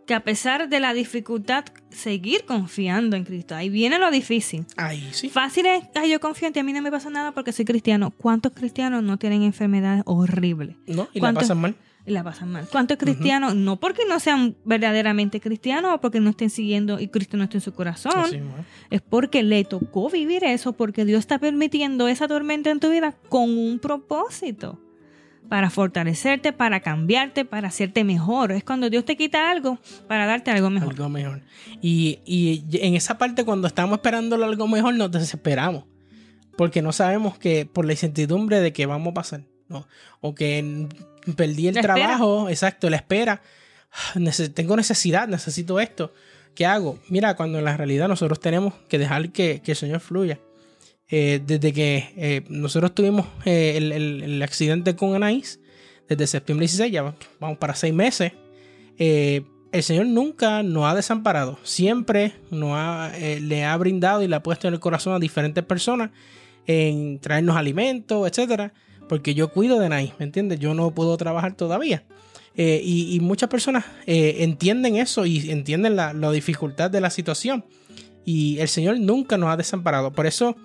que 0.06 0.14
a 0.14 0.24
pesar 0.24 0.70
de 0.70 0.80
la 0.80 0.94
dificultad, 0.94 1.66
seguir 1.90 2.46
confiando 2.46 3.16
en 3.16 3.24
Cristo. 3.24 3.56
Ahí 3.56 3.70
viene 3.70 3.98
lo 3.98 4.12
difícil. 4.12 4.68
Ahí 4.78 5.10
sí. 5.12 5.30
Fácil 5.30 5.66
es, 5.66 5.84
ay, 5.96 6.12
yo 6.12 6.20
confío 6.20 6.48
en 6.48 6.54
ti, 6.54 6.60
a 6.60 6.64
mí 6.64 6.72
no 6.74 6.82
me 6.84 6.92
pasa 6.92 7.10
nada 7.10 7.32
porque 7.32 7.52
soy 7.52 7.66
cristiano. 7.66 8.12
¿Cuántos 8.12 8.52
cristianos 8.54 9.02
no 9.02 9.18
tienen 9.18 9.42
enfermedades 9.42 10.04
horribles? 10.06 10.76
No, 10.86 11.08
y 11.12 11.20
la 11.20 11.22
¿Cuántos- 11.22 11.44
pasan 11.46 11.58
mal. 11.62 11.76
La 12.06 12.24
pasan 12.24 12.52
mal. 12.52 12.68
¿Cuántos 12.72 12.98
cristianos, 12.98 13.56
no 13.56 13.80
porque 13.80 14.04
no 14.08 14.20
sean 14.20 14.56
verdaderamente 14.64 15.40
cristianos 15.40 15.94
o 15.96 16.02
porque 16.02 16.20
no 16.20 16.30
estén 16.30 16.52
siguiendo 16.52 17.00
y 17.00 17.08
Cristo 17.08 17.36
no 17.36 17.46
esté 17.46 17.58
en 17.58 17.62
su 17.62 17.74
corazón, 17.74 18.54
es 18.92 19.02
porque 19.02 19.42
le 19.42 19.64
tocó 19.64 20.10
vivir 20.12 20.44
eso, 20.44 20.74
porque 20.74 21.04
Dios 21.04 21.20
está 21.20 21.40
permitiendo 21.40 22.08
esa 22.08 22.28
tormenta 22.28 22.70
en 22.70 22.80
tu 22.80 22.92
vida 22.92 23.16
con 23.30 23.58
un 23.58 23.80
propósito. 23.80 24.80
Para 25.50 25.70
fortalecerte, 25.70 26.54
para 26.54 26.80
cambiarte, 26.80 27.46
para 27.46 27.68
hacerte 27.68 28.04
mejor. 28.04 28.52
Es 28.52 28.64
cuando 28.64 28.90
Dios 28.90 29.06
te 29.06 29.16
quita 29.16 29.52
algo 29.52 29.78
para 30.08 30.26
darte 30.26 30.50
algo 30.50 30.72
mejor. 30.72 30.90
Algo 30.90 31.08
mejor. 31.08 31.44
Y, 31.84 32.20
y 32.26 32.66
en 32.82 32.96
esa 32.96 33.20
parte, 33.20 33.46
cuando 33.46 33.68
estamos 33.68 33.98
esperando 33.98 34.44
algo 34.44 34.68
mejor, 34.68 34.96
nos 34.96 35.12
desesperamos. 35.12 35.84
Porque 36.58 36.82
no 36.82 36.92
sabemos 36.92 37.38
que 37.38 37.68
por 37.68 37.86
la 37.86 37.94
incertidumbre 37.94 38.60
de 38.60 38.74
que 38.74 38.88
vamos 38.88 39.12
a 39.12 39.14
pasar. 39.14 39.42
¿no? 39.68 39.88
O 40.22 40.36
que 40.36 40.88
perdí 41.36 41.68
el 41.68 41.76
La 41.76 41.82
espera. 41.82 41.96
trabajo, 41.96 42.50
exacto, 42.50 42.90
la 42.90 42.98
espera. 42.98 43.42
Tengo 44.54 44.76
necesidad, 44.76 45.28
necesito 45.28 45.80
esto. 45.80 46.14
¿Qué 46.54 46.66
hago? 46.66 47.00
Mira, 47.10 47.36
cuando 47.36 47.60
en 47.60 47.66
la 47.66 47.76
realidad 47.78 48.08
nosotros 48.08 48.40
tenemos 48.40 48.74
que 48.88 48.98
dejar 48.98 49.30
que, 49.32 49.62
que 49.64 49.72
el 49.72 49.78
Señor 49.78 50.00
fluya. 50.00 50.40
Eh, 51.10 51.40
desde 51.46 51.72
que 51.72 52.14
eh, 52.18 52.44
nosotros 52.50 52.96
tuvimos 52.96 53.28
eh, 53.46 53.74
el, 53.78 53.92
el- 53.92 54.24
el 54.24 54.42
accidente 54.42 54.96
con 54.96 55.14
Anaís, 55.16 55.60
desde 56.10 56.26
septiembre 56.28 56.64
16, 56.64 56.92
ya 56.92 57.16
vamos 57.40 57.58
para 57.58 57.76
seis 57.76 57.94
meses, 57.94 58.32
el 58.98 59.84
Señor 59.84 60.06
nunca 60.08 60.64
nos 60.64 60.86
ha 60.86 60.96
desamparado. 60.96 61.60
Siempre 61.64 62.34
nos 62.52 62.72
ha, 62.74 63.12
le 63.18 63.66
ha 63.66 63.76
brindado 63.78 64.22
y 64.24 64.28
le 64.28 64.36
ha 64.36 64.44
puesto 64.44 64.68
en 64.68 64.74
el 64.76 64.80
corazón 64.80 65.14
a 65.14 65.20
diferentes 65.20 65.64
personas 65.64 66.12
en 66.68 67.20
traernos 67.20 67.56
alimentos, 67.58 68.28
etcétera. 68.28 68.74
Porque 69.08 69.36
yo 69.36 69.50
cuido 69.50 69.80
de 69.80 69.86
Anaís, 69.86 70.14
¿me 70.20 70.26
entiendes? 70.26 70.60
Yo 70.60 70.74
no 70.74 70.92
puedo 70.92 71.16
trabajar 71.18 71.56
todavía. 71.56 72.04
Eh, 72.58 72.82
y, 72.84 73.20
muchas 73.20 73.50
personas 73.50 73.84
eh, 74.06 74.38
entienden 74.40 74.96
eso 74.96 75.26
y 75.26 75.52
entienden 75.52 75.98
la, 75.98 76.14
la 76.14 76.32
dificultad 76.32 76.90
de 76.90 77.02
la 77.02 77.10
situación. 77.10 77.66
Y 78.24 78.58
el 78.60 78.70
Señor 78.70 79.00
nunca 79.00 79.38
nos 79.38 79.50
ha 79.50 79.58
desamparado. 79.58 80.12
Por 80.14 80.26
eso 80.26 80.56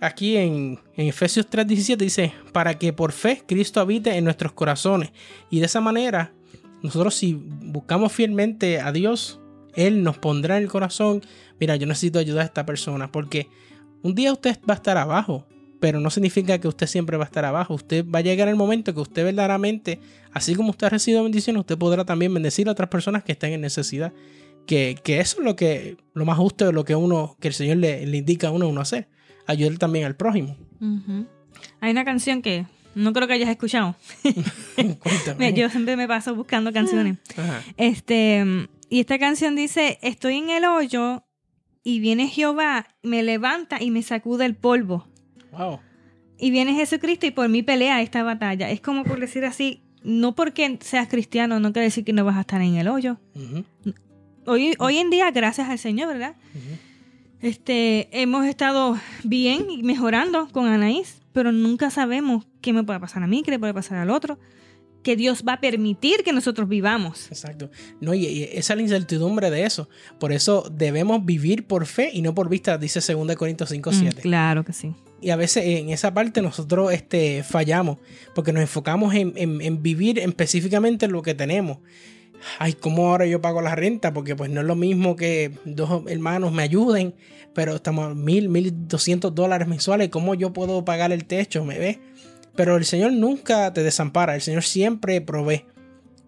aquí 0.00 0.36
en, 0.36 0.78
en 0.96 1.08
Efesios 1.08 1.48
3:17 1.48 1.96
dice, 1.96 2.32
para 2.52 2.78
que 2.78 2.92
por 2.92 3.12
fe 3.12 3.42
Cristo 3.46 3.80
habite 3.80 4.16
en 4.16 4.24
nuestros 4.24 4.52
corazones. 4.52 5.10
Y 5.50 5.60
de 5.60 5.66
esa 5.66 5.80
manera, 5.80 6.32
nosotros 6.82 7.14
si 7.14 7.34
buscamos 7.34 8.12
fielmente 8.12 8.80
a 8.80 8.90
Dios, 8.92 9.40
Él 9.74 10.02
nos 10.02 10.18
pondrá 10.18 10.56
en 10.56 10.64
el 10.64 10.68
corazón, 10.68 11.22
mira, 11.58 11.76
yo 11.76 11.86
necesito 11.86 12.18
ayudar 12.18 12.42
a 12.42 12.46
esta 12.46 12.66
persona. 12.66 13.12
Porque 13.12 13.48
un 14.02 14.14
día 14.14 14.32
usted 14.32 14.58
va 14.68 14.74
a 14.74 14.76
estar 14.76 14.96
abajo, 14.96 15.46
pero 15.80 15.98
no 15.98 16.10
significa 16.10 16.58
que 16.58 16.68
usted 16.68 16.86
siempre 16.86 17.16
va 17.16 17.24
a 17.24 17.26
estar 17.26 17.44
abajo. 17.44 17.74
Usted 17.74 18.04
va 18.04 18.20
a 18.20 18.22
llegar 18.22 18.48
el 18.48 18.56
momento 18.56 18.94
que 18.94 19.00
usted 19.00 19.24
verdaderamente, 19.24 19.98
así 20.32 20.54
como 20.54 20.70
usted 20.70 20.86
ha 20.86 20.90
recibido 20.90 21.22
bendiciones, 21.22 21.60
usted 21.60 21.78
podrá 21.78 22.04
también 22.04 22.32
bendecir 22.32 22.68
a 22.68 22.72
otras 22.72 22.90
personas 22.90 23.24
que 23.24 23.32
estén 23.32 23.52
en 23.52 23.62
necesidad. 23.62 24.12
Que, 24.66 24.96
que 25.02 25.20
eso 25.20 25.38
es 25.38 25.44
lo 25.44 25.56
que 25.56 25.96
lo 26.12 26.26
más 26.26 26.36
justo 26.36 26.66
de 26.66 26.72
lo 26.72 26.84
que 26.84 26.94
uno, 26.94 27.36
que 27.40 27.48
el 27.48 27.54
Señor 27.54 27.78
le, 27.78 28.06
le 28.06 28.18
indica 28.18 28.48
a 28.48 28.50
uno, 28.50 28.68
uno 28.68 28.82
hacer. 28.82 29.08
Ayudar 29.46 29.78
también 29.78 30.04
al 30.04 30.14
prójimo. 30.14 30.56
Hay 31.80 31.90
una 31.90 32.04
canción 32.04 32.42
que 32.42 32.66
no 32.94 33.12
creo 33.12 33.26
que 33.26 33.34
hayas 33.34 33.48
escuchado. 33.48 33.96
Mira, 35.38 35.50
Yo 35.50 35.70
siempre 35.70 35.96
me 35.96 36.06
paso 36.06 36.34
buscando 36.34 36.72
canciones. 36.72 37.16
Ajá. 37.36 37.62
Este, 37.78 38.68
y 38.90 39.00
esta 39.00 39.18
canción 39.18 39.56
dice, 39.56 39.98
estoy 40.02 40.36
en 40.36 40.50
el 40.50 40.66
hoyo 40.66 41.24
y 41.82 42.00
viene 42.00 42.28
Jehová, 42.28 42.86
me 43.02 43.22
levanta 43.22 43.82
y 43.82 43.90
me 43.90 44.02
sacude 44.02 44.44
el 44.44 44.54
polvo. 44.54 45.06
Wow. 45.52 45.80
Y 46.38 46.50
viene 46.50 46.74
Jesucristo 46.74 47.26
y 47.26 47.30
por 47.30 47.48
mí 47.48 47.62
pelea 47.62 48.00
esta 48.00 48.22
batalla. 48.22 48.70
Es 48.70 48.80
como 48.80 49.04
por 49.04 49.20
decir 49.20 49.44
así, 49.44 49.82
no 50.02 50.34
porque 50.34 50.78
seas 50.80 51.08
cristiano 51.08 51.60
no 51.60 51.72
quiere 51.72 51.86
decir 51.86 52.04
que 52.04 52.12
no 52.12 52.24
vas 52.24 52.36
a 52.36 52.40
estar 52.40 52.62
en 52.62 52.76
el 52.76 52.88
hoyo. 52.88 53.18
Hoy, 54.46 54.74
hoy 54.78 54.96
en 54.96 55.10
día, 55.10 55.30
gracias 55.30 55.68
al 55.68 55.78
Señor, 55.78 56.08
¿verdad? 56.08 56.36
Este, 57.42 58.08
hemos 58.12 58.46
estado 58.46 58.98
bien 59.24 59.70
y 59.70 59.82
mejorando 59.82 60.48
con 60.48 60.66
Anaís, 60.66 61.20
pero 61.32 61.52
nunca 61.52 61.90
sabemos 61.90 62.46
qué 62.60 62.72
me 62.72 62.84
puede 62.84 63.00
pasar 63.00 63.22
a 63.22 63.26
mí, 63.26 63.42
qué 63.42 63.50
le 63.50 63.58
puede 63.58 63.74
pasar 63.74 63.98
al 63.98 64.10
otro, 64.10 64.38
que 65.02 65.16
Dios 65.16 65.44
va 65.46 65.54
a 65.54 65.60
permitir 65.60 66.22
que 66.22 66.32
nosotros 66.32 66.68
vivamos. 66.68 67.28
Exacto. 67.28 67.70
No, 68.00 68.12
y, 68.12 68.26
y 68.26 68.42
esa 68.44 68.74
es 68.74 68.76
la 68.76 68.82
incertidumbre 68.82 69.50
de 69.50 69.64
eso. 69.64 69.88
Por 70.18 70.32
eso 70.32 70.70
debemos 70.70 71.24
vivir 71.24 71.66
por 71.66 71.86
fe 71.86 72.10
y 72.12 72.20
no 72.20 72.34
por 72.34 72.48
vista, 72.48 72.76
dice 72.76 73.00
2 73.00 73.36
Corintios 73.36 73.70
5, 73.70 73.92
7. 73.92 74.16
Mm, 74.16 74.20
claro 74.20 74.64
que 74.64 74.72
sí. 74.72 74.94
Y 75.22 75.30
a 75.30 75.36
veces 75.36 75.64
en 75.66 75.90
esa 75.90 76.14
parte 76.14 76.40
nosotros 76.42 76.92
este, 76.92 77.42
fallamos 77.42 77.98
porque 78.34 78.52
nos 78.52 78.62
enfocamos 78.62 79.14
en, 79.14 79.34
en- 79.36 79.82
vivir 79.82 80.18
específicamente 80.18 81.08
lo 81.08 81.22
que 81.22 81.34
tenemos. 81.34 81.78
Ay, 82.58 82.72
¿cómo 82.72 83.10
ahora 83.10 83.26
yo 83.26 83.40
pago 83.42 83.60
la 83.60 83.74
renta? 83.74 84.14
Porque 84.14 84.34
pues 84.34 84.50
no 84.50 84.62
es 84.62 84.66
lo 84.66 84.74
mismo 84.76 85.14
que 85.16 85.52
dos 85.66 86.04
hermanos 86.08 86.52
me 86.52 86.62
ayuden, 86.62 87.14
pero 87.52 87.74
estamos 87.76 88.12
a 88.12 88.14
mil, 88.14 88.48
mil 88.48 88.72
doscientos 88.88 89.34
dólares 89.34 89.68
mensuales. 89.68 90.08
¿Cómo 90.08 90.34
yo 90.34 90.52
puedo 90.54 90.84
pagar 90.84 91.12
el 91.12 91.26
techo? 91.26 91.64
¿Me 91.66 91.78
ves? 91.78 91.98
Pero 92.56 92.76
el 92.78 92.84
Señor 92.86 93.12
nunca 93.12 93.72
te 93.74 93.82
desampara, 93.82 94.34
el 94.34 94.40
Señor 94.40 94.62
siempre 94.62 95.20
provee. 95.20 95.64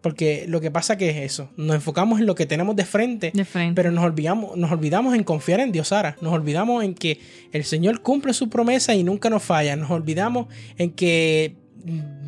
Porque 0.03 0.45
lo 0.49 0.61
que 0.61 0.71
pasa 0.71 0.99
que 0.99 1.09
es 1.11 1.17
eso, 1.17 1.49
nos 1.57 1.77
enfocamos 1.77 2.21
en 2.21 2.27
lo 2.27 2.35
que 2.35 2.45
tenemos 2.45 2.77
de 2.77 2.85
frente 2.85 3.31
De 3.33 3.45
frente. 3.45 3.75
pero 3.75 3.93
nos 3.93 4.05
olvidamos, 4.05 4.57
nos 4.57 4.71
olvidamos 4.71 5.15
en 5.15 5.23
confiar 5.25 5.61
en 5.61 5.73
Dios, 5.73 5.89
Sara. 5.89 6.17
Nos 6.21 6.33
olvidamos 6.33 6.85
en 6.85 6.95
que 6.95 7.21
el 7.53 7.65
Señor 7.65 8.03
cumple 8.03 8.35
su 8.35 8.51
promesa 8.51 8.95
y 8.95 9.05
nunca 9.05 9.31
nos 9.31 9.43
falla. 9.43 9.77
Nos 9.77 9.91
olvidamos 9.91 10.49
en 10.77 10.91
que 10.91 11.55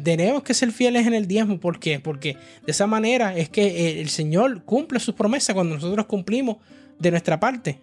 tenemos 0.05 0.43
que 0.43 0.55
ser 0.55 0.71
fieles 0.73 1.07
en 1.07 1.15
el 1.15 1.27
diezmo. 1.27 1.59
¿Por 1.59 1.81
qué? 1.81 2.01
Porque 2.01 2.35
de 2.65 2.73
esa 2.73 2.87
manera 2.87 3.37
es 3.37 3.49
que 3.49 4.01
el 4.01 4.09
Señor 4.09 4.63
cumple 4.65 5.01
sus 5.01 5.15
promesas 5.15 5.55
cuando 5.55 5.75
nosotros 5.75 6.07
cumplimos 6.07 6.59
de 6.99 7.11
nuestra 7.11 7.41
parte. 7.41 7.81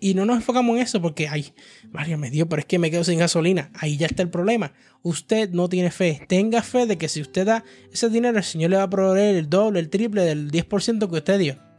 Y 0.00 0.14
no 0.14 0.24
nos 0.24 0.36
enfocamos 0.36 0.76
en 0.76 0.82
eso 0.82 1.00
porque, 1.02 1.28
ay, 1.28 1.52
María 1.92 2.16
me 2.16 2.30
dio, 2.30 2.48
pero 2.48 2.60
es 2.60 2.66
que 2.66 2.78
me 2.78 2.90
quedo 2.90 3.04
sin 3.04 3.18
gasolina. 3.18 3.70
Ahí 3.74 3.96
ya 3.96 4.06
está 4.06 4.22
el 4.22 4.30
problema. 4.30 4.72
Usted 5.02 5.50
no 5.50 5.68
tiene 5.68 5.90
fe. 5.90 6.22
Tenga 6.28 6.62
fe 6.62 6.86
de 6.86 6.96
que 6.98 7.08
si 7.08 7.20
usted 7.20 7.46
da 7.46 7.64
ese 7.92 8.08
dinero, 8.08 8.38
el 8.38 8.44
Señor 8.44 8.70
le 8.70 8.76
va 8.78 8.84
a 8.84 8.90
proveer 8.90 9.36
el 9.36 9.50
doble, 9.50 9.80
el 9.80 9.90
triple 9.90 10.22
del 10.22 10.50
10% 10.50 11.10
que 11.10 11.16
usted 11.16 11.38
dio 11.38 11.70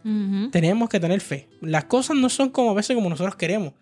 tenemos 0.52 0.90
que 0.90 1.00
tener 1.00 1.22
fe. 1.22 1.48
Las 1.62 1.86
cosas 1.86 2.18
no 2.18 2.30
son 2.30 2.50
como 2.50 2.72
a 2.72 2.74
veces 2.74 2.96
como 2.96 3.10
nosotros 3.10 3.36
queremos. 3.36 3.74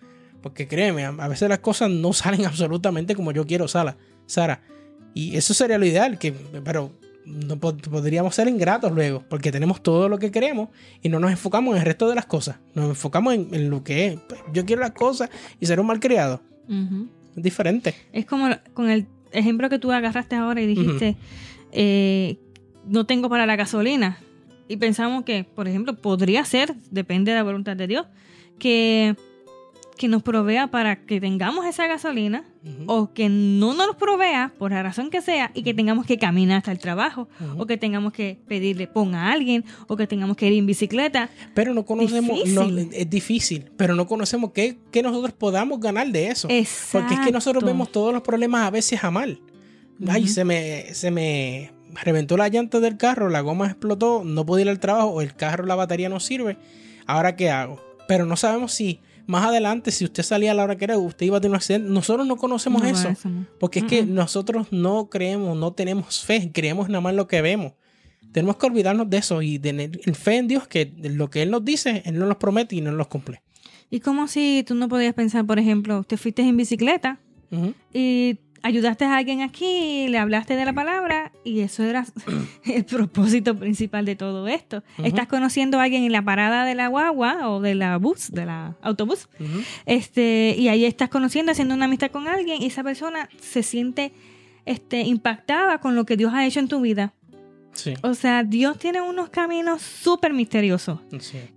Porque 0.41 0.67
créeme, 0.67 1.05
a 1.05 1.09
a 1.09 1.27
veces 1.27 1.49
las 1.49 1.59
cosas 1.59 1.89
no 1.89 2.13
salen 2.13 2.45
absolutamente 2.45 3.15
como 3.15 3.31
yo 3.31 3.45
quiero, 3.45 3.67
Sara. 3.67 3.97
Sara. 4.25 4.61
Y 5.13 5.35
eso 5.35 5.53
sería 5.53 5.77
lo 5.77 5.85
ideal, 5.85 6.19
que, 6.19 6.31
pero 6.31 6.98
no 7.29 7.55
pod- 7.57 7.87
podríamos 7.89 8.33
ser 8.35 8.47
ingratos 8.47 8.91
luego, 8.91 9.23
porque 9.29 9.51
tenemos 9.51 9.81
todo 9.83 10.09
lo 10.09 10.17
que 10.17 10.31
queremos 10.31 10.69
y 11.01 11.09
no 11.09 11.19
nos 11.19 11.31
enfocamos 11.31 11.73
en 11.75 11.79
el 11.81 11.85
resto 11.85 12.09
de 12.09 12.15
las 12.15 12.25
cosas. 12.25 12.57
Nos 12.73 12.89
enfocamos 12.89 13.33
en, 13.35 13.47
en 13.53 13.69
lo 13.69 13.83
que 13.83 14.07
es. 14.07 14.19
Pues, 14.27 14.41
Yo 14.51 14.65
quiero 14.65 14.81
las 14.81 14.91
cosas 14.91 15.29
y 15.59 15.65
ser 15.65 15.79
un 15.79 15.85
mal 15.87 15.99
criado. 15.99 16.41
Ujú. 16.67 17.07
Es 17.35 17.43
diferente. 17.43 17.93
Es 18.11 18.25
como 18.25 18.47
con 18.73 18.89
el 18.89 19.05
ejemplo 19.31 19.69
que 19.69 19.77
tú 19.79 19.91
agarraste 19.91 20.35
ahora 20.35 20.61
y 20.61 20.67
dijiste, 20.67 21.15
eh, 21.71 22.37
no 22.85 23.05
tengo 23.05 23.29
para 23.29 23.45
la 23.45 23.55
gasolina. 23.55 24.17
Y 24.67 24.77
pensamos 24.77 25.23
que, 25.23 25.43
por 25.43 25.67
ejemplo, 25.67 25.95
podría 25.95 26.43
ser, 26.45 26.75
depende 26.91 27.31
de 27.31 27.37
la 27.37 27.43
voluntad 27.43 27.75
de 27.75 27.87
Dios, 27.87 28.05
que, 28.59 29.15
que 29.99 30.07
nos 30.07 30.23
provea 30.23 30.67
para 30.67 31.05
que 31.05 31.19
tengamos 31.19 31.65
esa 31.65 31.85
gasolina 31.85 32.45
o 32.87 33.11
que 33.13 33.27
no 33.27 33.73
nos 33.73 33.97
provea 33.97 34.53
por 34.57 34.71
la 34.71 34.81
razón 34.81 35.09
que 35.09 35.21
sea 35.21 35.51
y 35.53 35.61
que 35.61 35.73
tengamos 35.73 36.05
que 36.05 36.17
caminar 36.17 36.59
hasta 36.59 36.71
el 36.71 36.79
trabajo 36.79 37.27
o 37.57 37.65
que 37.65 37.75
tengamos 37.75 38.13
que 38.13 38.39
pedirle 38.47 38.87
pon 38.87 39.13
a 39.13 39.33
alguien 39.33 39.65
o 39.89 39.97
que 39.97 40.07
tengamos 40.07 40.37
que 40.37 40.47
ir 40.47 40.57
en 40.57 40.65
bicicleta. 40.65 41.29
Pero 41.53 41.73
no 41.73 41.83
conocemos, 41.83 42.33
Difícil. 42.33 42.55
no, 42.55 42.81
es 42.93 43.09
difícil, 43.09 43.71
pero 43.75 43.93
no 43.93 44.07
conocemos 44.07 44.51
qué, 44.53 44.77
qué 44.89 45.03
nosotros 45.03 45.33
podamos 45.33 45.81
ganar 45.81 46.07
de 46.07 46.29
eso. 46.29 46.47
Porque 46.93 47.15
es 47.15 47.19
que 47.19 47.33
nosotros 47.33 47.61
vemos 47.65 47.91
todos 47.91 48.13
los 48.13 48.23
problemas 48.23 48.65
a 48.65 48.69
veces 48.69 49.03
a 49.03 49.11
mal. 49.11 49.41
Ay, 50.07 50.29
se 50.29 50.45
me, 50.45 50.93
se 50.93 51.11
me 51.11 51.73
reventó 52.05 52.37
la 52.37 52.47
llanta 52.47 52.79
del 52.79 52.95
carro, 52.95 53.27
la 53.27 53.41
goma 53.41 53.65
explotó, 53.65 54.23
no 54.23 54.45
puedo 54.45 54.61
ir 54.61 54.69
al 54.69 54.79
trabajo, 54.79 55.09
o 55.09 55.21
el 55.21 55.35
carro, 55.35 55.65
la 55.65 55.75
batería 55.75 56.07
no 56.07 56.21
sirve. 56.21 56.55
¿Ahora 57.05 57.35
qué 57.35 57.49
hago? 57.49 57.81
Pero 58.07 58.25
no 58.25 58.37
sabemos 58.37 58.71
si 58.71 59.01
más 59.29 59.45
adelante, 59.45 59.91
si 59.91 60.05
usted 60.05 60.23
salía 60.23 60.51
a 60.51 60.53
la 60.55 60.63
hora 60.63 60.75
que 60.75 60.85
era, 60.85 60.97
usted 60.97 61.27
iba 61.27 61.37
a 61.37 61.39
tener 61.39 61.51
un 61.51 61.57
accidente. 61.57 61.87
Nosotros 61.87 62.25
no 62.25 62.35
conocemos 62.35 62.81
No, 62.81 62.87
eso. 62.89 63.13
no. 63.25 63.45
Porque 63.59 63.79
es 63.79 63.85
que 63.85 64.03
nosotros 64.03 64.67
no 64.71 65.07
creemos, 65.07 65.55
no 65.55 65.71
tenemos 65.73 66.21
fe, 66.21 66.51
creemos 66.51 66.89
nada 66.89 67.01
más 67.01 67.13
lo 67.13 67.27
que 67.27 67.39
vemos. 67.43 67.73
Tenemos 68.31 68.57
que 68.57 68.65
olvidarnos 68.65 69.07
de 69.07 69.17
eso 69.17 69.43
y 69.43 69.59
tener 69.59 69.99
fe 70.15 70.37
en 70.37 70.47
Dios, 70.47 70.67
que 70.67 70.91
lo 71.03 71.29
que 71.29 71.43
Él 71.43 71.51
nos 71.51 71.63
dice, 71.63 72.01
Él 72.05 72.17
nos 72.17 72.27
los 72.27 72.37
promete 72.37 72.75
y 72.75 72.81
no 72.81 72.91
los 72.91 73.05
cumple. 73.07 73.43
Y 73.91 73.99
como 73.99 74.27
si 74.27 74.63
tú 74.67 74.73
no 74.73 74.89
podías 74.89 75.13
pensar, 75.13 75.45
por 75.45 75.59
ejemplo, 75.59 76.03
te 76.03 76.17
fuiste 76.17 76.41
en 76.41 76.57
bicicleta 76.57 77.19
y 77.93 78.39
ayudaste 78.63 79.05
a 79.05 79.17
alguien 79.17 79.41
aquí, 79.41 80.07
le 80.07 80.17
hablaste 80.17 80.55
de 80.55 80.65
la 80.65 80.73
palabra 80.73 81.31
y 81.43 81.61
eso 81.61 81.83
era 81.83 82.05
el 82.65 82.85
propósito 82.85 83.55
principal 83.55 84.05
de 84.05 84.15
todo 84.15 84.47
esto. 84.47 84.83
Estás 85.03 85.27
conociendo 85.27 85.79
a 85.79 85.83
alguien 85.83 86.03
en 86.03 86.11
la 86.11 86.21
parada 86.21 86.65
de 86.65 86.75
la 86.75 86.87
guagua 86.87 87.49
o 87.49 87.61
de 87.61 87.75
la 87.75 87.97
bus, 87.97 88.31
de 88.31 88.45
la 88.45 88.75
autobús, 88.81 89.29
este, 89.85 90.55
y 90.57 90.67
ahí 90.67 90.85
estás 90.85 91.09
conociendo, 91.09 91.51
haciendo 91.51 91.75
una 91.75 91.85
amistad 91.85 92.11
con 92.11 92.27
alguien 92.27 92.61
y 92.61 92.67
esa 92.67 92.83
persona 92.83 93.29
se 93.39 93.63
siente 93.63 94.11
este, 94.65 95.01
impactada 95.01 95.79
con 95.79 95.95
lo 95.95 96.05
que 96.05 96.17
Dios 96.17 96.33
ha 96.33 96.45
hecho 96.45 96.59
en 96.59 96.67
tu 96.67 96.81
vida. 96.81 97.13
O 98.01 98.13
sea, 98.13 98.43
Dios 98.43 98.77
tiene 98.77 98.99
unos 98.99 99.29
caminos 99.29 99.81
súper 99.81 100.33
misteriosos 100.33 100.99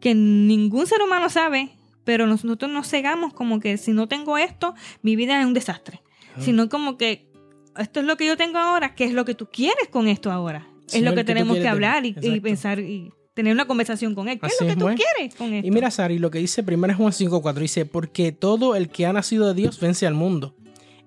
que 0.00 0.14
ningún 0.14 0.86
ser 0.86 1.02
humano 1.02 1.28
sabe, 1.28 1.70
pero 2.04 2.26
nosotros 2.26 2.70
nos 2.70 2.88
cegamos 2.88 3.32
como 3.32 3.58
que 3.58 3.76
si 3.76 3.92
no 3.92 4.06
tengo 4.06 4.38
esto, 4.38 4.74
mi 5.02 5.16
vida 5.16 5.40
es 5.40 5.46
un 5.46 5.54
desastre 5.54 6.01
sino 6.38 6.68
como 6.68 6.96
que 6.96 7.30
esto 7.78 8.00
es 8.00 8.06
lo 8.06 8.16
que 8.16 8.26
yo 8.26 8.36
tengo 8.36 8.58
ahora, 8.58 8.94
¿qué 8.94 9.04
es 9.04 9.12
lo 9.12 9.24
que 9.24 9.34
tú 9.34 9.48
quieres 9.50 9.88
con 9.90 10.08
esto 10.08 10.30
ahora? 10.30 10.68
es 10.92 11.02
lo 11.02 11.14
que, 11.14 11.24
tenemos 11.24 11.56
que 11.56 11.68
hablar 11.68 12.04
y, 12.04 12.12
pensar 12.40 12.78
y 12.80 13.12
tener 13.34 13.52
una 13.52 13.66
conversación 13.66 14.14
con 14.14 14.28
él. 14.28 14.38
¿Qué 14.38 14.46
es 14.46 14.60
lo 14.60 14.66
que 14.66 14.76
tú 14.76 14.86
quieres 14.86 15.34
con 15.34 15.52
esto? 15.52 15.66
Y 15.66 15.70
mira, 15.70 15.90
Sari, 15.90 16.18
lo 16.18 16.30
que 16.30 16.38
dice 16.38 16.62
primero 16.62 16.92
es 16.92 16.98
Juan 16.98 17.12
5.4, 17.12 17.54
dice, 17.54 17.86
porque 17.86 18.32
todo 18.32 18.76
el 18.76 18.88
que 18.88 19.06
ha 19.06 19.12
nacido 19.12 19.48
de 19.48 19.54
Dios 19.54 19.80
vence 19.80 20.06
al 20.06 20.14
mundo. 20.14 20.54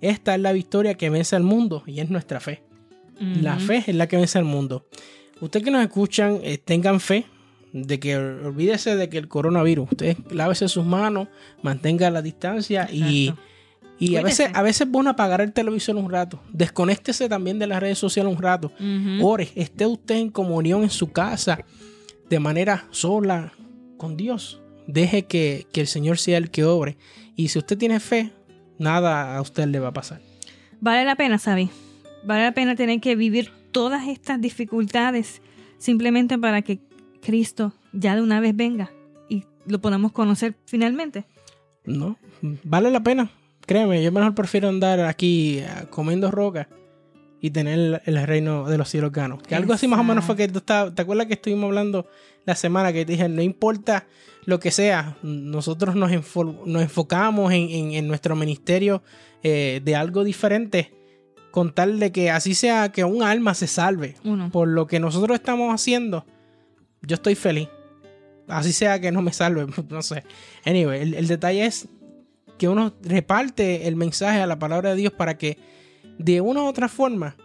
Esta 0.02 0.36
es 0.36 0.42
la 0.42 0.54
victoria 0.54 0.96
que 0.96 1.10
vence 1.10 1.36
al 1.36 1.44
mundo 1.44 1.84
y 1.86 2.00
es 2.00 2.10
nuestra 2.10 2.40
fe. 2.40 2.64
La 3.20 3.58
fe 3.60 3.84
es 3.88 3.96
la 3.96 4.08
que 4.08 4.18
vence 4.18 4.38
al 4.38 4.44
mundo. 4.44 4.88
Ustedes 5.40 5.64
que 5.64 5.72
nos 5.72 5.82
escuchan, 5.82 6.40
eh, 6.44 6.58
tengan 6.58 7.00
fe 7.00 7.26
de 7.72 8.00
que 8.00 8.18
olvídese 8.18 8.96
de 8.98 9.10
que 9.10 9.18
el 9.18 9.28
coronavirus, 9.28 9.92
usted 9.92 10.18
lávese 10.32 10.68
sus 10.68 10.86
manos, 10.86 11.30
mantenga 11.62 12.10
la 12.10 12.22
distancia 12.22 12.90
y 12.92 13.34
y 13.98 14.18
a 14.18 14.22
veces, 14.22 14.50
a 14.54 14.62
veces 14.62 14.82
es 14.82 14.92
bueno 14.92 15.10
apagar 15.10 15.42
el 15.42 15.54
televisor 15.54 15.96
un 15.96 16.10
rato. 16.10 16.42
Desconéctese 16.52 17.30
también 17.30 17.60
de 17.60 17.68
las 17.68 17.80
redes 17.80 17.98
sociales 17.98 18.34
un 18.34 18.42
rato. 18.42 18.72
Ore, 19.22 19.50
esté 19.56 19.86
usted 19.86 20.16
en 20.16 20.30
comunión 20.30 20.84
en 20.84 20.90
su 20.90 21.12
casa, 21.12 21.64
de 22.30 22.40
manera 22.40 22.88
sola, 22.92 23.54
con 23.98 24.18
Dios. 24.18 24.62
Deje 24.88 25.26
que, 25.26 25.68
el 25.74 25.88
Señor 25.88 26.18
sea 26.18 26.38
el 26.38 26.52
que 26.52 26.66
obre. 26.66 26.98
Y 27.36 27.48
si 27.50 27.60
usted 27.60 27.78
tiene 27.78 28.00
fe, 28.00 28.32
nada 28.78 29.38
a 29.38 29.42
usted 29.42 29.66
le 29.68 29.80
va 29.80 29.90
a 29.90 29.94
pasar. 29.94 30.22
Vale 30.82 31.06
la 31.06 31.16
pena, 31.16 31.38
Sabi. 31.38 31.70
Vale 32.26 32.44
la 32.44 32.54
pena 32.54 32.76
tener 32.76 33.00
que 33.00 33.16
vivir 33.16 33.52
todas 33.72 34.08
estas 34.08 34.42
dificultades 34.42 35.42
simplemente 35.78 36.38
para 36.38 36.62
que 36.62 36.80
Cristo 37.22 37.74
ya 37.94 38.16
de 38.16 38.22
una 38.22 38.40
vez 38.40 38.56
venga 38.56 38.92
y 39.30 39.46
lo 39.66 39.80
podamos 39.80 40.12
conocer 40.12 40.56
finalmente. 40.66 41.26
No, 41.86 42.18
vale 42.64 42.90
la 42.90 43.02
pena 43.04 43.30
créeme, 43.66 44.04
yo 44.04 44.12
mejor 44.12 44.36
prefiero 44.36 44.70
andar 44.70 45.00
aquí 45.02 45.60
eh, 45.60 45.68
comiendo 45.90 46.32
roca 46.32 46.70
y 47.42 47.52
tener 47.52 48.02
el 48.06 48.28
reino 48.28 48.68
de 48.68 48.78
los 48.78 48.90
cielos 48.90 49.12
gano. 49.12 49.38
Que 49.38 49.56
algo 49.56 49.74
así 49.74 49.88
más 49.88 50.00
o 50.00 50.04
menos 50.04 50.26
fue 50.26 50.36
que 50.36 50.48
tú 50.48 50.60
estabas, 50.60 50.96
¿te 50.96 51.02
acuerdas 51.02 51.28
que 51.28 51.34
estuvimos 51.34 51.66
hablando 51.66 52.08
la 52.46 52.56
semana 52.56 52.94
que 52.94 53.06
te 53.06 53.12
dije, 53.14 53.30
no 53.30 53.42
importa 53.42 54.08
lo 54.46 54.60
que 54.60 54.72
sea, 54.72 55.18
nosotros 55.24 55.96
nos, 55.96 56.12
enfocamos 56.12 57.52
en, 57.54 58.08
nuestro 58.08 58.36
ministerio 58.36 59.04
eh, 59.44 59.82
de 59.84 59.96
algo 59.96 60.24
diferente, 60.24 60.94
con 61.52 61.74
tal 61.74 62.00
de 62.00 62.12
que 62.12 62.30
así 62.30 62.54
sea 62.54 62.92
que 62.92 63.04
un 63.04 63.24
alma 63.24 63.54
se 63.54 63.68
salve 63.68 64.16
por 64.52 64.68
lo 64.68 64.88
que 64.88 65.00
nosotros 65.00 65.36
estamos 65.36 65.74
haciendo, 65.74 66.26
yo 67.02 67.16
estoy 67.16 67.36
feliz. 67.36 67.70
Así 68.48 68.74
sea 68.74 69.00
que 69.02 69.12
no 69.12 69.24
me 69.24 69.34
salve, 69.34 69.66
no 69.90 70.02
sé. 70.02 70.24
Anyway, 70.66 71.16
el 71.16 71.28
detalle 71.28 71.66
es 71.66 71.88
que 72.58 72.70
uno 72.70 72.94
reparte 73.02 73.88
el 73.88 73.96
mensaje 73.96 74.40
a 74.40 74.48
la 74.48 74.60
palabra 74.60 74.92
de 74.92 74.98
Dios 74.98 75.14
para 75.14 75.38
que 75.38 75.58
de 76.18 76.42
una 76.42 76.62
u 76.62 76.66
otra 76.66 76.88
forma, 76.88 77.36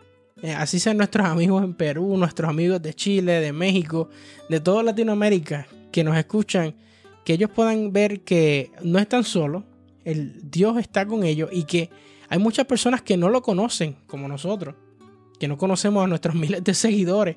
eh, 0.43 0.53
así 0.53 0.79
sean 0.79 0.97
nuestros 0.97 1.27
amigos 1.27 1.63
en 1.65 1.75
Perú, 1.75 2.17
nuestros 2.17 2.49
amigos 2.49 2.81
de 2.81 2.95
Chile, 2.95 3.41
de 3.41 3.53
México, 3.53 4.09
de 4.49 4.61
toda 4.61 4.83
Latinoamérica 4.83 5.67
que 5.91 6.05
nos 6.05 6.17
escuchan, 6.17 6.75
que 7.25 7.35
ellos 7.35 7.51
puedan 7.51 7.93
ver 7.93 8.21
que 8.21 8.71
no 8.83 8.99
están 8.99 9.25
solos, 9.25 9.65
el 10.05 10.51
Dios 10.51 10.79
está 10.79 11.07
con 11.07 11.25
ellos 11.25 11.51
y 11.53 11.65
que 11.65 11.91
hay 12.29 12.39
muchas 12.39 12.67
personas 12.67 13.03
que 13.03 13.17
no 13.17 13.29
lo 13.29 13.43
conocen 13.43 13.97
como 14.07 14.29
nosotros, 14.29 14.77
que 15.39 15.49
no 15.49 15.59
conocemos 15.59 16.05
a 16.05 16.07
nuestros 16.07 16.35
miles 16.37 16.63
de 16.63 16.75
seguidores, 16.75 17.37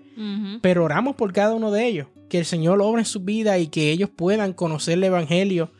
pero 0.61 0.83
oramos 0.83 1.15
por 1.15 1.33
cada 1.33 1.53
uno 1.53 1.71
de 1.71 1.87
ellos, 1.87 2.07
que 2.29 2.39
el 2.39 2.45
Señor 2.45 2.81
obra 2.81 3.01
en 3.01 3.05
su 3.05 3.21
vida 3.21 3.57
y 3.57 3.67
que 3.67 3.91
ellos 3.91 4.09
puedan 4.09 4.53
conocer 4.53 4.93
el 4.93 5.03
Evangelio 5.03 5.71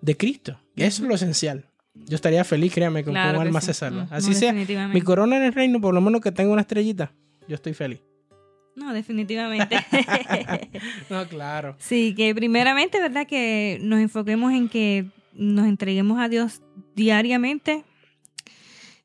de 0.00 0.16
Cristo. 0.16 0.58
Eso 0.78 1.02
es 1.02 1.08
lo 1.08 1.14
esencial. 1.14 1.64
Yo 1.94 2.14
estaría 2.14 2.44
feliz, 2.44 2.72
créame, 2.72 3.04
con 3.04 3.14
que 3.14 3.20
un 3.20 3.26
alma 3.26 3.60
se 3.60 3.74
salva. 3.74 4.04
Mm, 4.04 4.08
Así 4.12 4.34
sea, 4.34 4.52
mi 4.52 5.00
corona 5.02 5.36
en 5.36 5.42
el 5.44 5.52
reino, 5.52 5.80
por 5.80 5.94
lo 5.94 6.00
menos 6.00 6.20
que 6.20 6.32
tenga 6.32 6.52
una 6.52 6.62
estrellita, 6.62 7.12
yo 7.48 7.54
estoy 7.54 7.74
feliz. 7.74 8.00
No, 8.78 8.94
definitivamente. 8.94 9.76
no, 11.10 11.26
claro. 11.26 11.74
Sí, 11.78 12.14
que 12.16 12.32
primeramente, 12.34 13.00
¿verdad? 13.00 13.26
Que 13.26 13.78
nos 13.82 13.98
enfoquemos 13.98 14.52
en 14.52 14.68
que 14.68 15.06
nos 15.34 15.66
entreguemos 15.66 16.20
a 16.20 16.28
Dios 16.28 16.62
diariamente, 16.94 17.84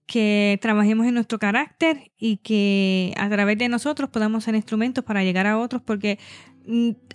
que 0.06 0.60
trabajemos 0.62 1.08
en 1.08 1.16
nuestro 1.16 1.40
carácter 1.40 2.12
y 2.20 2.38
que 2.38 3.14
a 3.18 3.28
través 3.30 3.58
de 3.58 3.68
nosotros 3.68 4.10
podamos 4.10 4.44
ser 4.44 4.54
instrumentos 4.54 5.04
para 5.04 5.24
llegar 5.24 5.48
a 5.48 5.58
otros, 5.58 5.82
porque 5.82 6.20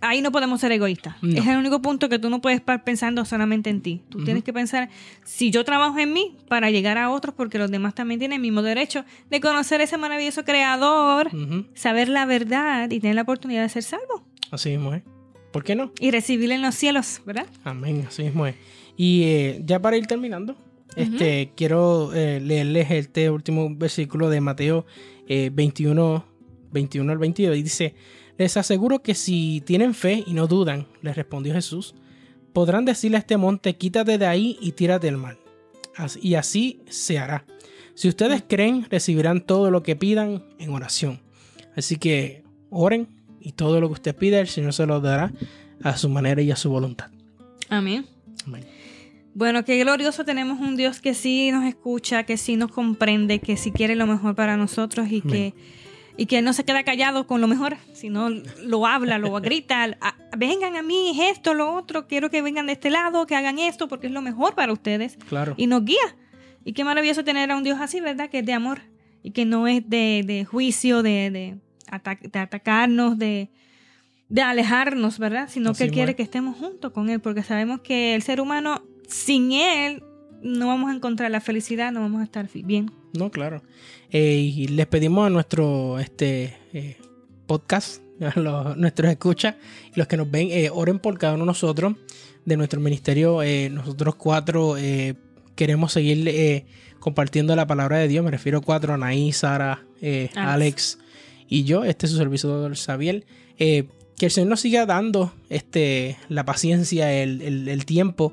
ahí 0.00 0.20
no 0.20 0.32
podemos 0.32 0.60
ser 0.60 0.72
egoístas. 0.72 1.16
Es 1.22 1.46
el 1.46 1.56
único 1.56 1.80
punto 1.80 2.08
que 2.08 2.18
tú 2.18 2.30
no 2.30 2.40
puedes 2.40 2.60
estar 2.60 2.84
pensando 2.84 3.24
solamente 3.24 3.70
en 3.70 3.80
ti. 3.80 4.02
Tú 4.08 4.24
tienes 4.24 4.44
que 4.44 4.52
pensar, 4.52 4.90
si 5.24 5.50
yo 5.50 5.64
trabajo 5.64 5.98
en 5.98 6.12
mí 6.12 6.36
para 6.48 6.70
llegar 6.70 6.98
a 6.98 7.10
otros, 7.10 7.34
porque 7.34 7.58
los 7.58 7.70
demás 7.70 7.94
también 7.94 8.18
tienen 8.18 8.36
el 8.36 8.42
mismo 8.42 8.62
derecho 8.62 9.04
de 9.30 9.40
conocer 9.40 9.80
ese 9.80 9.96
maravilloso 9.96 10.44
creador, 10.44 11.30
saber 11.74 12.08
la 12.08 12.26
verdad 12.26 12.90
y 12.90 13.00
tener 13.00 13.16
la 13.16 13.22
oportunidad 13.22 13.62
de 13.62 13.68
ser 13.68 13.82
salvo. 13.82 14.24
Así 14.50 14.70
mismo 14.70 14.94
es. 14.94 15.02
¿Por 15.52 15.64
qué 15.64 15.74
no? 15.74 15.92
Y 15.98 16.10
recibirle 16.10 16.54
en 16.54 16.62
los 16.62 16.74
cielos, 16.74 17.22
¿verdad? 17.24 17.46
Amén, 17.64 18.04
así 18.06 18.22
mismo 18.22 18.46
es. 18.46 18.54
Y 18.96 19.22
eh, 19.24 19.62
ya 19.64 19.80
para 19.80 19.96
ir 19.96 20.06
terminando, 20.06 20.56
este, 20.96 21.52
quiero 21.56 22.12
eh, 22.12 22.40
leerles 22.40 22.90
este 22.90 23.30
último 23.30 23.68
versículo 23.74 24.28
de 24.28 24.40
Mateo 24.40 24.86
21, 25.28 26.16
eh, 26.16 26.30
21 26.72 27.12
al 27.12 27.18
22. 27.18 27.56
Y 27.56 27.62
dice, 27.62 27.94
les 28.38 28.56
aseguro 28.56 29.02
que 29.02 29.14
si 29.14 29.62
tienen 29.66 29.94
fe 29.94 30.24
y 30.26 30.32
no 30.32 30.46
dudan, 30.46 30.86
les 31.02 31.16
respondió 31.16 31.52
Jesús, 31.52 31.94
podrán 32.52 32.84
decirle 32.84 33.16
a 33.16 33.20
este 33.20 33.36
monte, 33.36 33.76
quítate 33.76 34.16
de 34.16 34.26
ahí 34.26 34.56
y 34.60 34.72
tírate 34.72 35.08
del 35.08 35.16
mar. 35.16 35.36
Y 36.22 36.34
así 36.34 36.80
se 36.88 37.18
hará. 37.18 37.44
Si 37.94 38.08
ustedes 38.08 38.44
creen, 38.46 38.86
recibirán 38.88 39.40
todo 39.40 39.72
lo 39.72 39.82
que 39.82 39.96
pidan 39.96 40.44
en 40.60 40.70
oración. 40.70 41.20
Así 41.76 41.96
que 41.96 42.44
oren 42.70 43.08
y 43.40 43.52
todo 43.52 43.80
lo 43.80 43.88
que 43.88 43.94
usted 43.94 44.16
pida, 44.16 44.40
el 44.40 44.46
Señor 44.46 44.72
se 44.72 44.86
lo 44.86 45.00
dará 45.00 45.32
a 45.82 45.96
su 45.96 46.08
manera 46.08 46.40
y 46.40 46.52
a 46.52 46.56
su 46.56 46.70
voluntad. 46.70 47.10
Amén. 47.68 48.06
Bueno, 49.34 49.64
qué 49.64 49.78
glorioso 49.78 50.24
tenemos 50.24 50.60
un 50.60 50.76
Dios 50.76 51.00
que 51.00 51.14
sí 51.14 51.50
nos 51.50 51.64
escucha, 51.64 52.24
que 52.24 52.36
sí 52.36 52.56
nos 52.56 52.70
comprende, 52.70 53.40
que 53.40 53.56
sí 53.56 53.72
quiere 53.72 53.96
lo 53.96 54.06
mejor 54.06 54.34
para 54.34 54.56
nosotros 54.56 55.08
y 55.10 55.20
que 55.20 55.54
y 56.18 56.26
que 56.26 56.42
no 56.42 56.52
se 56.52 56.64
queda 56.64 56.82
callado 56.82 57.28
con 57.28 57.40
lo 57.40 57.46
mejor, 57.46 57.76
sino 57.94 58.28
lo 58.28 58.86
habla, 58.86 59.18
lo 59.18 59.32
grita, 59.40 59.96
vengan 60.36 60.76
a 60.76 60.82
mí, 60.82 61.16
esto, 61.18 61.54
lo 61.54 61.72
otro, 61.72 62.08
quiero 62.08 62.28
que 62.28 62.42
vengan 62.42 62.66
de 62.66 62.72
este 62.72 62.90
lado, 62.90 63.24
que 63.24 63.36
hagan 63.36 63.60
esto, 63.60 63.86
porque 63.86 64.08
es 64.08 64.12
lo 64.12 64.20
mejor 64.20 64.56
para 64.56 64.72
ustedes. 64.72 65.16
Claro. 65.28 65.54
Y 65.56 65.68
nos 65.68 65.84
guía. 65.84 66.16
Y 66.64 66.72
qué 66.72 66.82
maravilloso 66.82 67.22
tener 67.22 67.52
a 67.52 67.56
un 67.56 67.62
Dios 67.62 67.78
así, 67.80 68.00
¿verdad? 68.00 68.28
Que 68.28 68.40
es 68.40 68.46
de 68.46 68.52
amor 68.52 68.80
y 69.22 69.30
que 69.30 69.44
no 69.44 69.68
es 69.68 69.88
de, 69.88 70.44
juicio, 70.50 71.04
de, 71.04 71.30
de, 71.30 71.56
atacarnos, 71.88 73.16
de, 73.16 73.50
de 74.28 74.42
alejarnos, 74.42 75.20
¿verdad? 75.20 75.48
Sino 75.48 75.72
que 75.72 75.88
quiere 75.88 76.16
que 76.16 76.24
estemos 76.24 76.56
juntos 76.56 76.90
con 76.90 77.10
Él, 77.10 77.20
porque 77.20 77.44
sabemos 77.44 77.80
que 77.80 78.16
el 78.16 78.22
ser 78.22 78.40
humano, 78.40 78.82
sin 79.06 79.52
Él, 79.52 80.02
no 80.42 80.68
vamos 80.68 80.90
a 80.90 80.94
encontrar 80.94 81.30
la 81.30 81.40
felicidad, 81.40 81.92
no 81.92 82.00
vamos 82.00 82.20
a 82.20 82.24
estar 82.24 82.48
bien. 82.52 82.90
No, 83.12 83.30
claro. 83.30 83.62
Eh, 84.10 84.52
y 84.54 84.68
les 84.68 84.86
pedimos 84.86 85.26
a 85.26 85.30
nuestro 85.30 85.98
este, 85.98 86.56
eh, 86.72 86.96
podcast, 87.46 88.02
a 88.20 88.38
los, 88.38 88.76
nuestros 88.76 89.10
escuchas 89.10 89.56
los 89.94 90.06
que 90.06 90.16
nos 90.16 90.30
ven, 90.30 90.48
eh, 90.50 90.70
oren 90.72 90.98
por 90.98 91.18
cada 91.18 91.34
uno 91.34 91.44
de 91.44 91.48
nosotros, 91.48 91.94
de 92.44 92.56
nuestro 92.56 92.80
ministerio. 92.80 93.40
nosotros 93.70 94.14
cuatro 94.14 94.76
queremos 95.54 95.92
seguir 95.92 96.64
compartiendo 96.98 97.54
la 97.54 97.66
palabra 97.66 97.98
de 97.98 98.08
Dios. 98.08 98.24
Me 98.24 98.30
refiero 98.30 98.58
a 98.58 98.60
cuatro, 98.62 98.94
Anaí, 98.94 99.32
Sara, 99.32 99.84
Alex. 100.34 100.98
y 101.48 101.64
yo, 101.64 101.84
este 101.84 102.06
es 102.06 102.12
su 102.12 102.18
servidor 102.18 102.74
Xavier. 102.74 103.26
que 103.58 103.86
el 104.20 104.30
Señor 104.30 104.48
nos 104.48 104.60
siga 104.60 104.86
dando 104.86 105.34
este, 105.50 106.16
la 106.30 106.46
paciencia, 106.46 107.12
el, 107.12 107.84
tiempo 107.84 108.32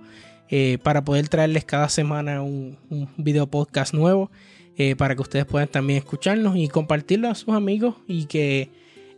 para 0.83 1.03
poder 1.03 1.27
traerles 1.27 1.65
cada 1.65 1.89
semana 1.89 2.41
un, 2.41 2.77
un 2.89 3.09
video 3.17 3.47
podcast 3.47 3.93
nuevo. 3.93 4.29
Eh, 4.77 4.97
para 4.97 5.15
que 5.15 5.21
ustedes 5.21 5.45
puedan 5.45 5.69
también 5.69 5.99
escucharnos 5.99 6.57
y 6.57 6.67
compartirlo 6.67 7.29
a 7.29 7.35
sus 7.35 7.55
amigos 7.55 7.95
y 8.07 8.25
que 8.25 8.69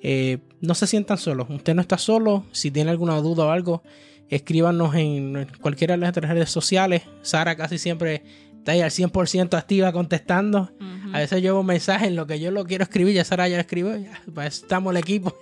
eh, 0.04 0.38
no 0.62 0.76
se 0.76 0.86
sientan 0.86 1.18
solos. 1.18 1.48
Usted 1.50 1.74
no 1.74 1.82
está 1.82 1.98
solo. 1.98 2.46
Si 2.52 2.70
tiene 2.70 2.92
alguna 2.92 3.16
duda 3.22 3.46
o 3.46 3.50
algo, 3.50 3.82
escríbanos 4.30 4.94
en 4.94 5.48
cualquiera 5.60 5.96
de 5.96 5.98
las 5.98 6.16
redes 6.16 6.52
sociales. 6.52 7.04
Sara 7.24 7.56
casi 7.56 7.80
siempre 7.80 8.22
está 8.56 8.74
ahí 8.74 8.82
al 8.82 8.92
100% 8.92 9.58
activa 9.58 9.92
contestando. 9.92 10.70
A 11.12 11.20
veces 11.20 11.42
llevo 11.42 11.64
mensajes 11.64 12.10
en 12.10 12.16
lo 12.16 12.28
que 12.28 12.40
yo 12.40 12.52
lo 12.52 12.66
quiero 12.66 12.84
escribir, 12.84 13.16
ya 13.16 13.24
Sara 13.24 13.48
ya 13.48 13.56
lo 13.56 13.62
escribió, 13.62 13.96
ya, 13.98 14.22
pues 14.36 14.62
estamos 14.62 14.92
el 14.92 14.98
equipo. 14.98 15.36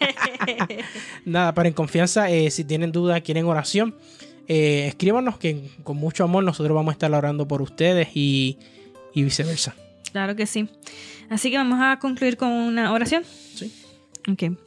Nada, 1.24 1.54
pero 1.54 1.68
en 1.68 1.74
confianza, 1.74 2.30
eh, 2.30 2.50
si 2.50 2.64
tienen 2.64 2.90
duda, 2.90 3.20
quieren 3.20 3.44
oración, 3.44 3.94
eh, 4.48 4.86
escríbanos 4.88 5.38
que 5.38 5.70
con 5.84 5.96
mucho 5.96 6.24
amor 6.24 6.44
nosotros 6.44 6.74
vamos 6.74 6.92
a 6.92 6.94
estar 6.94 7.12
orando 7.12 7.46
por 7.46 7.62
ustedes 7.62 8.08
y, 8.14 8.58
y 9.14 9.22
viceversa. 9.22 9.74
Claro 10.12 10.36
que 10.36 10.46
sí. 10.46 10.68
Así 11.30 11.50
que 11.50 11.56
vamos 11.56 11.78
a 11.80 11.98
concluir 11.98 12.36
con 12.36 12.50
una 12.50 12.92
oración. 12.92 13.24
Sí. 13.24 13.72
Ok. 14.30 14.58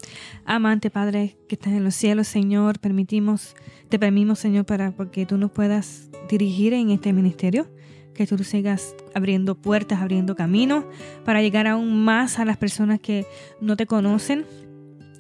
Amante 0.46 0.90
Padre 0.90 1.38
que 1.48 1.56
estás 1.56 1.74
en 1.74 1.84
los 1.84 1.96
cielos, 1.96 2.28
Señor, 2.28 2.80
permitimos, 2.80 3.56
te 3.90 3.98
permitimos, 4.00 4.40
Señor, 4.40 4.66
para 4.66 4.92
porque 4.92 5.26
tú 5.26 5.38
nos 5.38 5.52
puedas 5.52 6.10
dirigir 6.30 6.74
en 6.74 6.90
este 6.90 7.14
ministerio, 7.14 7.68
que 8.14 8.26
tú 8.28 8.44
sigas 8.44 8.96
abriendo 9.14 9.56
puertas, 9.56 10.02
abriendo 10.02 10.36
caminos 10.36 10.86
para 11.24 11.42
llegar 11.42 11.68
aún 11.68 12.04
más 12.04 12.40
a 12.40 12.46
las 12.46 12.58
personas 12.58 13.00
que 13.00 13.26
no 13.62 13.76
te 13.76 13.86
conocen, 13.86 14.46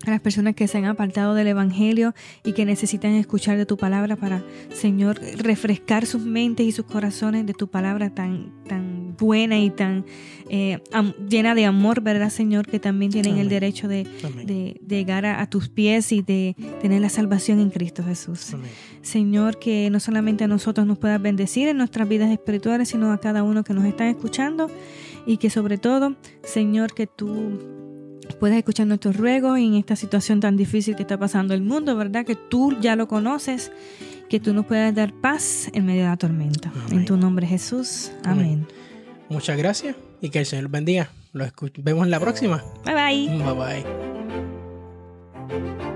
a 0.08 0.12
las 0.12 0.22
personas 0.22 0.56
que 0.56 0.68
se 0.68 0.78
han 0.78 0.86
apartado 0.86 1.34
del 1.34 1.47
Evangelio 1.47 2.14
y 2.43 2.53
que 2.53 2.66
necesitan 2.66 3.12
escuchar 3.12 3.58
de 3.58 3.66
tu 3.66 3.78
palabra 3.78 4.16
para, 4.16 4.43
Señor, 4.74 5.20
refrescar 5.38 6.06
sus 6.06 6.24
mentes 6.24 6.66
y 6.66 6.72
sus 6.72 6.86
corazones 6.86 7.45
de 7.45 7.53
tu 7.53 7.68
palabra 7.68 8.10
tan, 8.10 8.51
tan 8.68 9.16
buena 9.18 9.60
y 9.60 9.70
tan 9.70 10.06
eh, 10.49 10.80
llena 11.30 11.56
de 11.56 11.66
amor, 11.66 12.01
¿verdad, 12.01 12.30
Señor? 12.30 12.68
Que 12.68 12.80
también 12.80 13.12
tienen 13.12 13.38
el 13.38 13.49
derecho 13.49 13.88
de, 13.88 14.06
llegar 14.88 15.26
a, 15.26 15.49
tus 15.49 15.70
pies 15.70 16.12
y 16.12 16.22
de 16.22 16.56
tener 16.82 17.01
la 17.01 17.10
salvación 17.10 17.60
en 17.60 17.70
Cristo 17.70 18.03
Jesús. 18.03 18.56
Señor, 19.01 19.60
que 19.60 19.89
no 19.89 19.99
solamente 19.99 20.43
a 20.43 20.47
nosotros 20.47 20.86
nos 20.86 20.97
puedas 20.97 21.22
bendecir 21.22 21.68
en 21.68 21.78
nuestras 21.78 22.08
vidas 22.08 22.32
espirituales, 22.32 22.89
sino 22.89 23.12
a 23.12 23.20
cada 23.20 23.43
uno 23.43 23.64
que 23.64 23.74
nos 23.74 23.86
está 23.86 24.10
escuchando 24.10 24.70
y 25.26 25.38
que 25.38 25.49
sobre 25.49 25.78
todo, 25.78 26.16
Señor, 26.43 26.93
que 26.93 27.08
tú 27.08 27.85
puedes 28.40 28.58
escuchar 28.58 28.88
nuestros 28.88 29.18
ruegos 29.18 29.58
en 29.58 29.76
esta 29.76 29.96
situación 29.96 30.40
tan 30.40 30.58
difícil 30.58 30.96
que 30.96 31.04
está 31.04 31.18
pasando 31.18 31.54
el 31.54 31.62
mundo, 31.62 31.96
¿verdad? 31.96 32.26
Que 32.26 32.36
tú 32.36 32.76
ya 32.82 32.96
lo 32.96 33.08
conoces, 33.08 33.72
que 34.30 34.40
tú 34.40 34.54
nos 34.54 34.66
puedas 34.66 34.94
dar 34.94 35.14
paz 35.14 35.70
en 35.74 35.86
medio 35.86 36.04
de 36.04 36.10
la 36.10 36.18
tormenta. 36.18 36.72
En 36.92 37.06
tu 37.06 37.18
nombre 37.18 37.48
Jesús. 37.48 38.12
Amén. 38.24 38.68
Muchas 39.30 39.58
gracias 39.58 39.96
y 40.22 40.30
que 40.30 40.40
el 40.40 40.46
Señor 40.46 40.70
bendiga. 40.70 41.10
Lo 41.34 41.46
vemos 41.78 42.06
en 42.06 42.12
la 42.12 42.20
próxima. 42.20 42.64
Bye 42.86 42.94
bye. 42.94 43.28
Bye 43.44 43.84
bye. 45.50 45.95